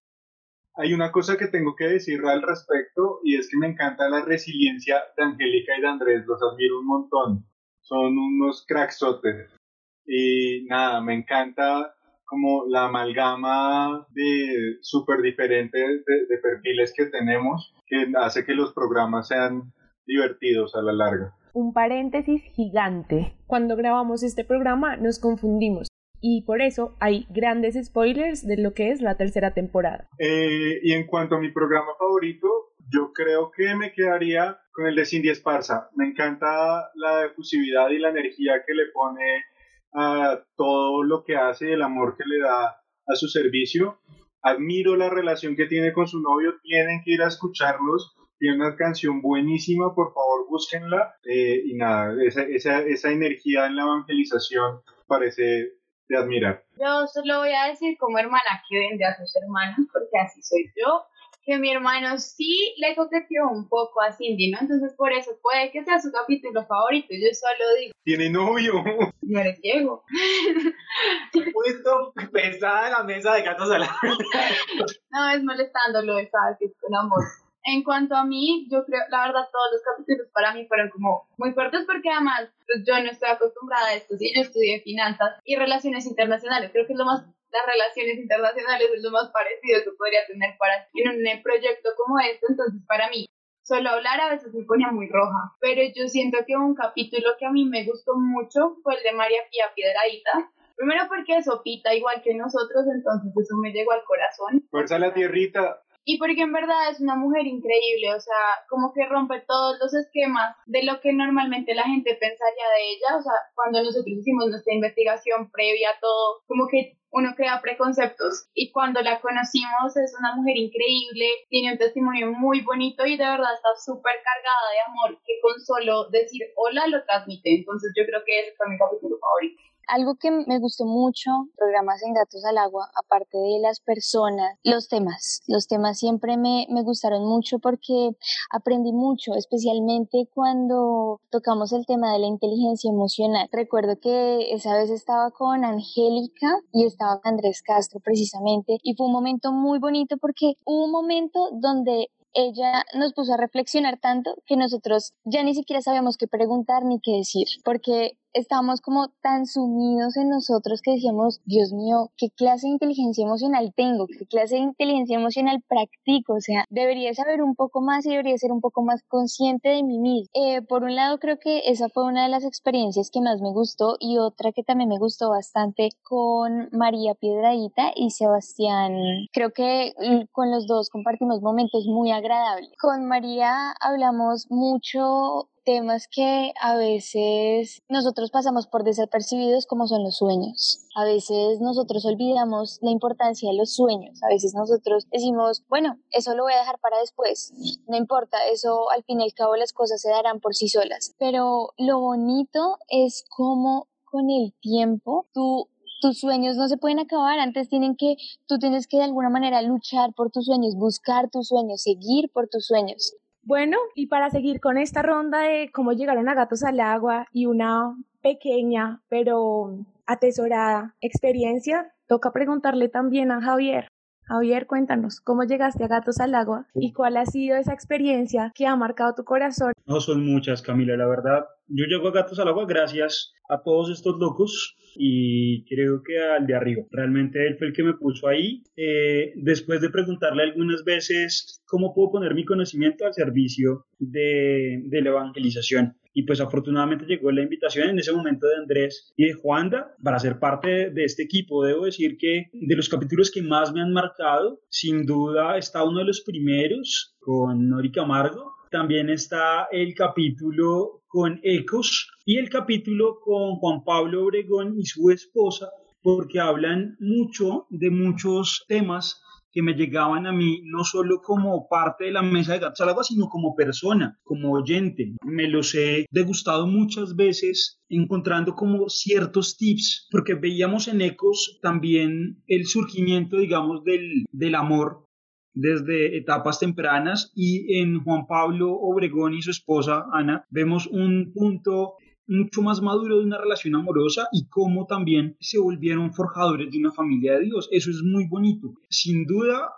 Hay 0.74 0.92
una 0.92 1.12
cosa 1.12 1.36
que 1.36 1.46
tengo 1.46 1.76
que 1.76 1.84
decir 1.84 2.20
al 2.24 2.42
respecto 2.42 3.20
y 3.22 3.36
es 3.36 3.48
que 3.48 3.58
me 3.58 3.68
encanta 3.68 4.08
la 4.08 4.24
resiliencia 4.24 4.96
de 5.16 5.24
Angélica 5.24 5.76
y 5.78 5.82
de 5.82 5.88
Andrés, 5.88 6.24
los 6.26 6.40
admiro 6.42 6.80
un 6.80 6.86
montón, 6.86 7.46
son 7.80 8.18
unos 8.18 8.64
cracksotes 8.66 9.59
y 10.06 10.64
nada, 10.66 11.00
me 11.00 11.14
encanta 11.14 11.94
como 12.30 12.64
la 12.68 12.84
amalgama 12.84 14.06
de 14.10 14.78
súper 14.82 15.20
diferentes 15.20 16.04
de, 16.04 16.38
perfiles 16.38 16.94
que 16.96 17.06
tenemos 17.06 17.74
que 17.86 18.06
hace 18.16 18.44
que 18.44 18.54
los 18.54 18.72
programas 18.72 19.26
sean 19.26 19.72
divertidos 20.06 20.76
a 20.76 20.82
la 20.82 20.92
larga. 20.92 21.34
Un 21.52 21.72
paréntesis 21.72 22.42
gigante. 22.54 23.34
Cuando 23.48 23.74
grabamos 23.74 24.22
este 24.22 24.44
programa 24.44 24.96
nos 24.96 25.18
confundimos 25.18 25.88
y 26.20 26.42
por 26.42 26.62
eso 26.62 26.94
hay 27.00 27.26
grandes 27.30 27.74
spoilers 27.84 28.46
de 28.46 28.58
lo 28.58 28.74
que 28.74 28.92
es 28.92 29.00
la 29.00 29.16
tercera 29.16 29.52
temporada. 29.52 30.08
Eh, 30.18 30.78
y 30.82 30.92
en 30.92 31.06
cuanto 31.06 31.34
a 31.34 31.40
mi 31.40 31.50
programa 31.50 31.92
favorito, 31.98 32.48
yo 32.92 33.12
creo 33.12 33.50
que 33.50 33.74
me 33.74 33.92
quedaría 33.92 34.58
con 34.72 34.86
el 34.86 34.94
de 34.94 35.04
Cindy 35.04 35.30
Esparza. 35.30 35.88
Me 35.96 36.06
encanta 36.06 36.90
la 36.94 37.26
efusividad 37.26 37.90
y 37.90 37.98
la 37.98 38.10
energía 38.10 38.62
que 38.66 38.74
le 38.74 38.86
pone 38.92 39.44
a 39.92 40.40
todo 40.56 41.02
lo 41.02 41.24
que 41.24 41.36
hace, 41.36 41.72
el 41.72 41.82
amor 41.82 42.16
que 42.16 42.24
le 42.26 42.40
da 42.40 42.80
a 43.06 43.14
su 43.14 43.28
servicio. 43.28 44.00
Admiro 44.42 44.96
la 44.96 45.10
relación 45.10 45.56
que 45.56 45.66
tiene 45.66 45.92
con 45.92 46.06
su 46.06 46.20
novio, 46.20 46.54
tienen 46.62 47.02
que 47.04 47.12
ir 47.12 47.22
a 47.22 47.28
escucharlos. 47.28 48.16
Tiene 48.38 48.56
una 48.56 48.74
canción 48.74 49.20
buenísima, 49.20 49.94
por 49.94 50.14
favor 50.14 50.48
búsquenla. 50.48 51.14
Eh, 51.24 51.62
y 51.66 51.74
nada, 51.74 52.14
esa, 52.24 52.42
esa, 52.42 52.80
esa 52.80 53.10
energía 53.10 53.66
en 53.66 53.76
la 53.76 53.82
evangelización 53.82 54.80
parece 55.06 55.72
de 56.08 56.16
admirar. 56.16 56.64
Yo 56.78 57.06
solo 57.06 57.40
voy 57.40 57.52
a 57.52 57.68
decir 57.68 57.96
como 57.98 58.18
hermana 58.18 58.62
que 58.68 58.78
vende 58.78 59.04
a 59.04 59.16
sus 59.16 59.34
hermanos, 59.36 59.86
porque 59.92 60.18
así 60.18 60.42
soy 60.42 60.72
yo 60.74 61.04
que 61.42 61.58
mi 61.58 61.72
hermano 61.72 62.18
sí 62.18 62.74
le 62.78 62.94
coqueteó 62.94 63.48
un 63.50 63.68
poco 63.68 64.00
a 64.02 64.12
Cindy, 64.12 64.50
¿no? 64.50 64.58
Entonces 64.60 64.94
por 64.96 65.12
eso 65.12 65.32
puede 65.42 65.70
que 65.70 65.84
sea 65.84 66.00
su 66.00 66.12
capítulo 66.12 66.66
favorito, 66.66 67.08
yo 67.10 67.28
solo 67.32 67.74
digo. 67.78 67.92
Tiene 68.04 68.30
novio. 68.30 68.74
No 69.22 69.40
eres 69.40 69.60
ciego. 69.60 70.04
Puesto 71.52 72.12
pesada 72.32 72.90
la 72.90 73.04
mesa 73.04 73.34
de 73.34 73.42
gatos 73.42 73.68
la 73.68 73.78
No, 75.10 75.30
es 75.30 75.42
molestándolo, 75.42 76.18
es 76.18 76.30
con 76.30 76.94
amor. 76.94 77.24
En 77.64 77.82
cuanto 77.82 78.16
a 78.16 78.24
mí, 78.24 78.66
yo 78.70 78.84
creo, 78.84 79.02
la 79.10 79.26
verdad, 79.26 79.48
todos 79.52 79.68
los 79.72 79.82
capítulos 79.82 80.28
para 80.32 80.54
mí 80.54 80.66
fueron 80.66 80.88
como 80.88 81.28
muy 81.36 81.52
fuertes 81.52 81.84
porque 81.86 82.10
además 82.10 82.48
pues, 82.66 82.84
yo 82.86 82.94
no 83.02 83.10
estoy 83.10 83.28
acostumbrada 83.28 83.88
a 83.88 83.94
esto, 83.94 84.16
sí, 84.16 84.32
yo 84.34 84.40
estudié 84.40 84.80
finanzas 84.80 85.38
y 85.44 85.56
relaciones 85.56 86.06
internacionales, 86.06 86.70
creo 86.72 86.86
que 86.86 86.94
es 86.94 86.98
lo 86.98 87.04
más 87.04 87.24
las 87.52 87.66
relaciones 87.66 88.18
internacionales 88.18 88.88
es 88.94 89.02
lo 89.02 89.10
más 89.10 89.30
parecido 89.30 89.82
que 89.84 89.96
podría 89.96 90.26
tener 90.26 90.56
para 90.58 90.88
en 90.94 91.08
un 91.08 91.42
proyecto 91.42 91.90
como 91.96 92.18
este, 92.20 92.46
entonces 92.48 92.80
para 92.86 93.10
mí 93.10 93.26
solo 93.62 93.90
hablar 93.90 94.20
a 94.20 94.30
veces 94.30 94.52
me 94.52 94.64
ponía 94.64 94.90
muy 94.90 95.08
roja, 95.08 95.54
pero 95.60 95.82
yo 95.94 96.08
siento 96.08 96.38
que 96.46 96.56
un 96.56 96.74
capítulo 96.74 97.36
que 97.38 97.46
a 97.46 97.52
mí 97.52 97.64
me 97.64 97.84
gustó 97.84 98.16
mucho 98.16 98.76
fue 98.82 98.96
el 98.96 99.02
de 99.02 99.12
María 99.12 99.42
Pía 99.50 99.66
Piedradita, 99.74 100.50
primero 100.76 101.04
porque 101.08 101.36
es 101.36 101.44
sopita 101.44 101.94
igual 101.94 102.20
que 102.22 102.34
nosotros, 102.34 102.84
entonces 102.92 103.30
eso 103.30 103.56
me 103.62 103.70
llegó 103.70 103.92
al 103.92 104.02
corazón. 104.04 104.66
Fuerza 104.70 104.98
la 104.98 105.14
tierrita. 105.14 105.82
Y 106.04 106.18
porque 106.18 106.42
en 106.42 106.52
verdad 106.52 106.90
es 106.90 107.00
una 107.00 107.14
mujer 107.14 107.46
increíble, 107.46 108.14
o 108.14 108.20
sea, 108.20 108.64
como 108.68 108.92
que 108.92 109.06
rompe 109.06 109.40
todos 109.46 109.78
los 109.80 109.92
esquemas 109.94 110.56
de 110.66 110.82
lo 110.82 111.00
que 111.00 111.12
normalmente 111.12 111.74
la 111.74 111.84
gente 111.84 112.16
pensaría 112.18 112.68
de 112.76 112.90
ella, 112.92 113.18
o 113.18 113.22
sea, 113.22 113.34
cuando 113.54 113.82
nosotros 113.82 114.16
hicimos 114.18 114.48
nuestra 114.48 114.74
investigación 114.74 115.50
previa 115.50 115.90
todo, 116.00 116.40
como 116.46 116.68
que 116.68 116.96
uno 117.12 117.34
crea 117.36 117.60
preconceptos. 117.60 118.48
Y 118.54 118.70
cuando 118.72 119.00
la 119.02 119.20
conocimos 119.20 119.96
es 119.96 120.14
una 120.18 120.34
mujer 120.36 120.56
increíble, 120.56 121.26
tiene 121.48 121.72
un 121.72 121.78
testimonio 121.78 122.32
muy 122.32 122.62
bonito 122.62 123.04
y 123.04 123.16
de 123.16 123.24
verdad 123.24 123.54
está 123.54 123.70
súper 123.84 124.14
cargada 124.22 124.70
de 124.72 124.80
amor 124.86 125.20
que 125.24 125.34
con 125.42 125.60
solo 125.60 126.08
decir 126.10 126.42
hola 126.56 126.86
lo 126.86 127.04
transmite, 127.04 127.54
entonces 127.54 127.92
yo 127.96 128.04
creo 128.06 128.22
que 128.24 128.40
ese 128.40 128.54
fue 128.56 128.68
mi 128.68 128.78
capítulo 128.78 129.18
favorito. 129.18 129.60
Algo 129.90 130.16
que 130.16 130.30
me 130.30 130.58
gustó 130.58 130.84
mucho, 130.84 131.30
programas 131.56 132.02
en 132.02 132.14
Gatos 132.14 132.44
al 132.44 132.58
Agua, 132.58 132.88
aparte 132.94 133.38
de 133.38 133.58
las 133.60 133.80
personas, 133.80 134.56
los 134.62 134.88
temas. 134.88 135.42
Los 135.46 135.66
temas 135.66 135.98
siempre 135.98 136.36
me, 136.36 136.66
me 136.70 136.82
gustaron 136.82 137.26
mucho 137.26 137.58
porque 137.58 138.10
aprendí 138.50 138.92
mucho, 138.92 139.34
especialmente 139.34 140.28
cuando 140.32 141.20
tocamos 141.30 141.72
el 141.72 141.86
tema 141.86 142.12
de 142.12 142.20
la 142.20 142.26
inteligencia 142.26 142.90
emocional. 142.90 143.48
Recuerdo 143.52 143.98
que 144.00 144.52
esa 144.52 144.74
vez 144.74 144.90
estaba 144.90 145.30
con 145.30 145.64
Angélica 145.64 146.48
y 146.72 146.84
estaba 146.84 147.20
con 147.20 147.32
Andrés 147.32 147.62
Castro 147.62 148.00
precisamente 148.00 148.78
y 148.82 148.94
fue 148.94 149.06
un 149.06 149.12
momento 149.12 149.52
muy 149.52 149.78
bonito 149.78 150.16
porque 150.18 150.54
hubo 150.64 150.84
un 150.84 150.92
momento 150.92 151.48
donde 151.52 152.08
ella 152.32 152.84
nos 152.94 153.12
puso 153.12 153.34
a 153.34 153.36
reflexionar 153.36 153.98
tanto 153.98 154.34
que 154.46 154.56
nosotros 154.56 155.14
ya 155.24 155.42
ni 155.42 155.54
siquiera 155.54 155.82
sabíamos 155.82 156.16
qué 156.16 156.28
preguntar 156.28 156.84
ni 156.84 157.00
qué 157.00 157.12
decir, 157.12 157.46
porque 157.64 158.18
estábamos 158.32 158.80
como 158.80 159.08
tan 159.22 159.46
sumidos 159.46 160.16
en 160.16 160.28
nosotros 160.28 160.80
que 160.82 160.92
decíamos, 160.92 161.40
Dios 161.44 161.72
mío, 161.72 162.10
¿qué 162.16 162.30
clase 162.30 162.66
de 162.66 162.74
inteligencia 162.74 163.24
emocional 163.24 163.72
tengo? 163.76 164.06
¿Qué 164.06 164.26
clase 164.26 164.56
de 164.56 164.62
inteligencia 164.62 165.16
emocional 165.16 165.62
practico? 165.68 166.34
O 166.34 166.40
sea, 166.40 166.64
debería 166.70 167.14
saber 167.14 167.42
un 167.42 167.54
poco 167.54 167.80
más 167.80 168.06
y 168.06 168.10
debería 168.10 168.36
ser 168.38 168.52
un 168.52 168.60
poco 168.60 168.82
más 168.82 169.02
consciente 169.08 169.68
de 169.70 169.82
mí 169.82 169.98
mismo. 169.98 170.28
Eh, 170.34 170.62
por 170.62 170.84
un 170.84 170.94
lado, 170.94 171.18
creo 171.18 171.38
que 171.38 171.62
esa 171.66 171.88
fue 171.88 172.04
una 172.04 172.24
de 172.24 172.28
las 172.28 172.44
experiencias 172.44 173.10
que 173.10 173.20
más 173.20 173.40
me 173.40 173.50
gustó 173.50 173.96
y 173.98 174.18
otra 174.18 174.52
que 174.52 174.62
también 174.62 174.88
me 174.88 174.98
gustó 174.98 175.30
bastante 175.30 175.90
con 176.02 176.68
María 176.72 177.14
Piedradita 177.14 177.92
y 177.94 178.10
Sebastián. 178.10 178.92
Creo 179.32 179.52
que 179.52 179.92
mm, 179.98 180.26
con 180.32 180.50
los 180.50 180.66
dos 180.66 180.90
compartimos 180.90 181.40
momentos 181.40 181.86
muy 181.86 182.10
agradables. 182.12 182.70
Con 182.80 183.06
María 183.06 183.72
hablamos 183.80 184.46
mucho 184.50 185.48
temas 185.64 186.08
que 186.10 186.52
a 186.60 186.76
veces 186.76 187.82
nosotros 187.88 188.30
pasamos 188.30 188.66
por 188.66 188.84
desapercibidos 188.84 189.66
como 189.66 189.86
son 189.86 190.02
los 190.02 190.16
sueños. 190.16 190.86
A 190.94 191.04
veces 191.04 191.60
nosotros 191.60 192.04
olvidamos 192.04 192.78
la 192.82 192.90
importancia 192.90 193.50
de 193.50 193.56
los 193.56 193.74
sueños. 193.74 194.22
A 194.22 194.28
veces 194.28 194.54
nosotros 194.54 195.06
decimos, 195.10 195.62
bueno, 195.68 195.98
eso 196.10 196.34
lo 196.34 196.44
voy 196.44 196.52
a 196.52 196.58
dejar 196.58 196.78
para 196.78 196.98
después. 196.98 197.52
No 197.86 197.96
importa, 197.96 198.38
eso 198.52 198.90
al 198.90 199.04
fin 199.04 199.20
y 199.20 199.24
al 199.24 199.34
cabo 199.34 199.56
las 199.56 199.72
cosas 199.72 200.00
se 200.00 200.10
darán 200.10 200.40
por 200.40 200.54
sí 200.54 200.68
solas. 200.68 201.14
Pero 201.18 201.70
lo 201.78 202.00
bonito 202.00 202.78
es 202.88 203.24
cómo 203.28 203.88
con 204.04 204.30
el 204.30 204.52
tiempo 204.60 205.26
tú 205.32 205.68
tus 206.00 206.18
sueños 206.18 206.56
no 206.56 206.66
se 206.66 206.78
pueden 206.78 206.98
acabar, 206.98 207.38
antes 207.38 207.68
tienen 207.68 207.94
que, 207.94 208.16
tú 208.46 208.58
tienes 208.58 208.86
que 208.86 208.96
de 208.96 209.04
alguna 209.04 209.28
manera 209.28 209.62
luchar 209.62 210.14
por 210.14 210.30
tus 210.30 210.46
sueños, 210.46 210.74
buscar 210.74 211.30
tus 211.30 211.48
sueños, 211.48 211.82
seguir 211.82 212.30
por 212.32 212.48
tus 212.48 212.66
sueños. 212.66 213.14
Bueno, 213.42 213.76
y 213.94 214.06
para 214.06 214.30
seguir 214.30 214.60
con 214.60 214.78
esta 214.78 215.02
ronda 215.02 215.40
de 215.40 215.70
cómo 215.72 215.92
llegaron 215.92 216.28
a 216.28 216.34
Gatos 216.34 216.62
al 216.62 216.80
Agua 216.80 217.26
y 217.32 217.46
una 217.46 217.96
pequeña 218.22 219.00
pero 219.08 219.78
atesorada 220.06 220.94
experiencia, 221.00 221.92
toca 222.06 222.32
preguntarle 222.32 222.88
también 222.88 223.30
a 223.30 223.40
Javier. 223.40 223.88
Javier, 224.24 224.66
cuéntanos, 224.66 225.20
¿cómo 225.20 225.42
llegaste 225.44 225.84
a 225.84 225.88
Gatos 225.88 226.20
al 226.20 226.34
Agua 226.34 226.66
y 226.74 226.92
cuál 226.92 227.16
ha 227.16 227.26
sido 227.26 227.56
esa 227.56 227.72
experiencia 227.72 228.52
que 228.54 228.66
ha 228.66 228.76
marcado 228.76 229.14
tu 229.14 229.24
corazón? 229.24 229.72
No 229.86 230.00
son 230.00 230.24
muchas, 230.24 230.62
Camila, 230.62 230.96
la 230.96 231.06
verdad. 231.06 231.46
Yo 231.72 231.86
llego 231.86 232.08
a 232.08 232.12
Gatos 232.12 232.40
al 232.40 232.48
Agua 232.48 232.66
gracias 232.66 233.32
a 233.48 233.62
todos 233.62 233.90
estos 233.90 234.18
locos 234.18 234.76
y 234.96 235.64
creo 235.66 236.02
que 236.02 236.18
al 236.18 236.46
de 236.46 236.54
arriba. 236.54 236.82
Realmente 236.90 237.46
él 237.46 237.56
fue 237.58 237.68
el 237.68 237.72
que 237.72 237.84
me 237.84 237.94
puso 237.94 238.26
ahí. 238.26 238.64
Eh, 238.76 239.32
después 239.36 239.80
de 239.80 239.90
preguntarle 239.90 240.42
algunas 240.42 240.82
veces 240.82 241.62
cómo 241.66 241.94
puedo 241.94 242.10
poner 242.10 242.34
mi 242.34 242.44
conocimiento 242.44 243.06
al 243.06 243.14
servicio 243.14 243.86
de, 244.00 244.82
de 244.84 245.02
la 245.02 245.10
evangelización. 245.10 245.96
Y 246.12 246.24
pues 246.24 246.40
afortunadamente 246.40 247.06
llegó 247.06 247.30
la 247.30 247.42
invitación 247.42 247.88
en 247.88 248.00
ese 248.00 248.12
momento 248.12 248.48
de 248.48 248.56
Andrés 248.56 249.12
y 249.16 249.26
de 249.26 249.34
Juanda 249.34 249.94
para 250.02 250.18
ser 250.18 250.40
parte 250.40 250.90
de 250.90 251.04
este 251.04 251.22
equipo. 251.22 251.64
Debo 251.64 251.84
decir 251.84 252.16
que 252.18 252.50
de 252.52 252.76
los 252.76 252.88
capítulos 252.88 253.30
que 253.30 253.42
más 253.42 253.72
me 253.72 253.80
han 253.80 253.92
marcado, 253.92 254.60
sin 254.68 255.06
duda 255.06 255.56
está 255.56 255.84
uno 255.84 256.00
de 256.00 256.06
los 256.06 256.22
primeros 256.22 257.16
con 257.20 257.68
Nori 257.68 257.92
Camargo. 257.92 258.54
También 258.72 259.08
está 259.08 259.68
el 259.70 259.94
capítulo 259.94 260.99
con 261.10 261.40
Ecos 261.42 262.08
y 262.24 262.38
el 262.38 262.48
capítulo 262.48 263.18
con 263.20 263.56
Juan 263.56 263.82
Pablo 263.84 264.24
Obregón 264.24 264.78
y 264.78 264.86
su 264.86 265.10
esposa, 265.10 265.68
porque 266.02 266.38
hablan 266.38 266.96
mucho 267.00 267.66
de 267.68 267.90
muchos 267.90 268.64
temas 268.68 269.20
que 269.52 269.60
me 269.60 269.74
llegaban 269.74 270.28
a 270.28 270.32
mí 270.32 270.62
no 270.64 270.84
solo 270.84 271.20
como 271.20 271.66
parte 271.68 272.04
de 272.04 272.12
la 272.12 272.22
mesa 272.22 272.52
de 272.52 272.60
Gatos 272.60 272.80
al 272.80 272.90
Agua, 272.90 273.02
sino 273.02 273.28
como 273.28 273.56
persona, 273.56 274.16
como 274.22 274.52
oyente. 274.52 275.16
Me 275.24 275.48
los 275.48 275.74
he 275.74 276.06
degustado 276.12 276.68
muchas 276.68 277.16
veces 277.16 277.80
encontrando 277.88 278.54
como 278.54 278.88
ciertos 278.88 279.56
tips, 279.56 280.06
porque 280.12 280.34
veíamos 280.34 280.86
en 280.86 281.00
Ecos 281.00 281.58
también 281.60 282.40
el 282.46 282.66
surgimiento, 282.66 283.38
digamos, 283.38 283.82
del, 283.82 284.26
del 284.30 284.54
amor 284.54 285.09
desde 285.54 286.16
etapas 286.16 286.58
tempranas 286.58 287.32
y 287.34 287.80
en 287.80 288.02
Juan 288.02 288.26
Pablo 288.26 288.72
Obregón 288.72 289.34
y 289.34 289.42
su 289.42 289.50
esposa 289.50 290.06
Ana 290.12 290.44
vemos 290.50 290.86
un 290.86 291.32
punto 291.32 291.94
mucho 292.26 292.62
más 292.62 292.80
maduro 292.80 293.18
de 293.18 293.24
una 293.24 293.38
relación 293.38 293.74
amorosa 293.74 294.28
y 294.32 294.46
cómo 294.48 294.86
también 294.86 295.36
se 295.40 295.58
volvieron 295.58 296.14
forjadores 296.14 296.70
de 296.70 296.78
una 296.78 296.92
familia 296.92 297.34
de 297.34 297.46
Dios. 297.46 297.68
Eso 297.72 297.90
es 297.90 298.02
muy 298.04 298.28
bonito. 298.28 298.72
Sin 298.88 299.26
duda, 299.26 299.68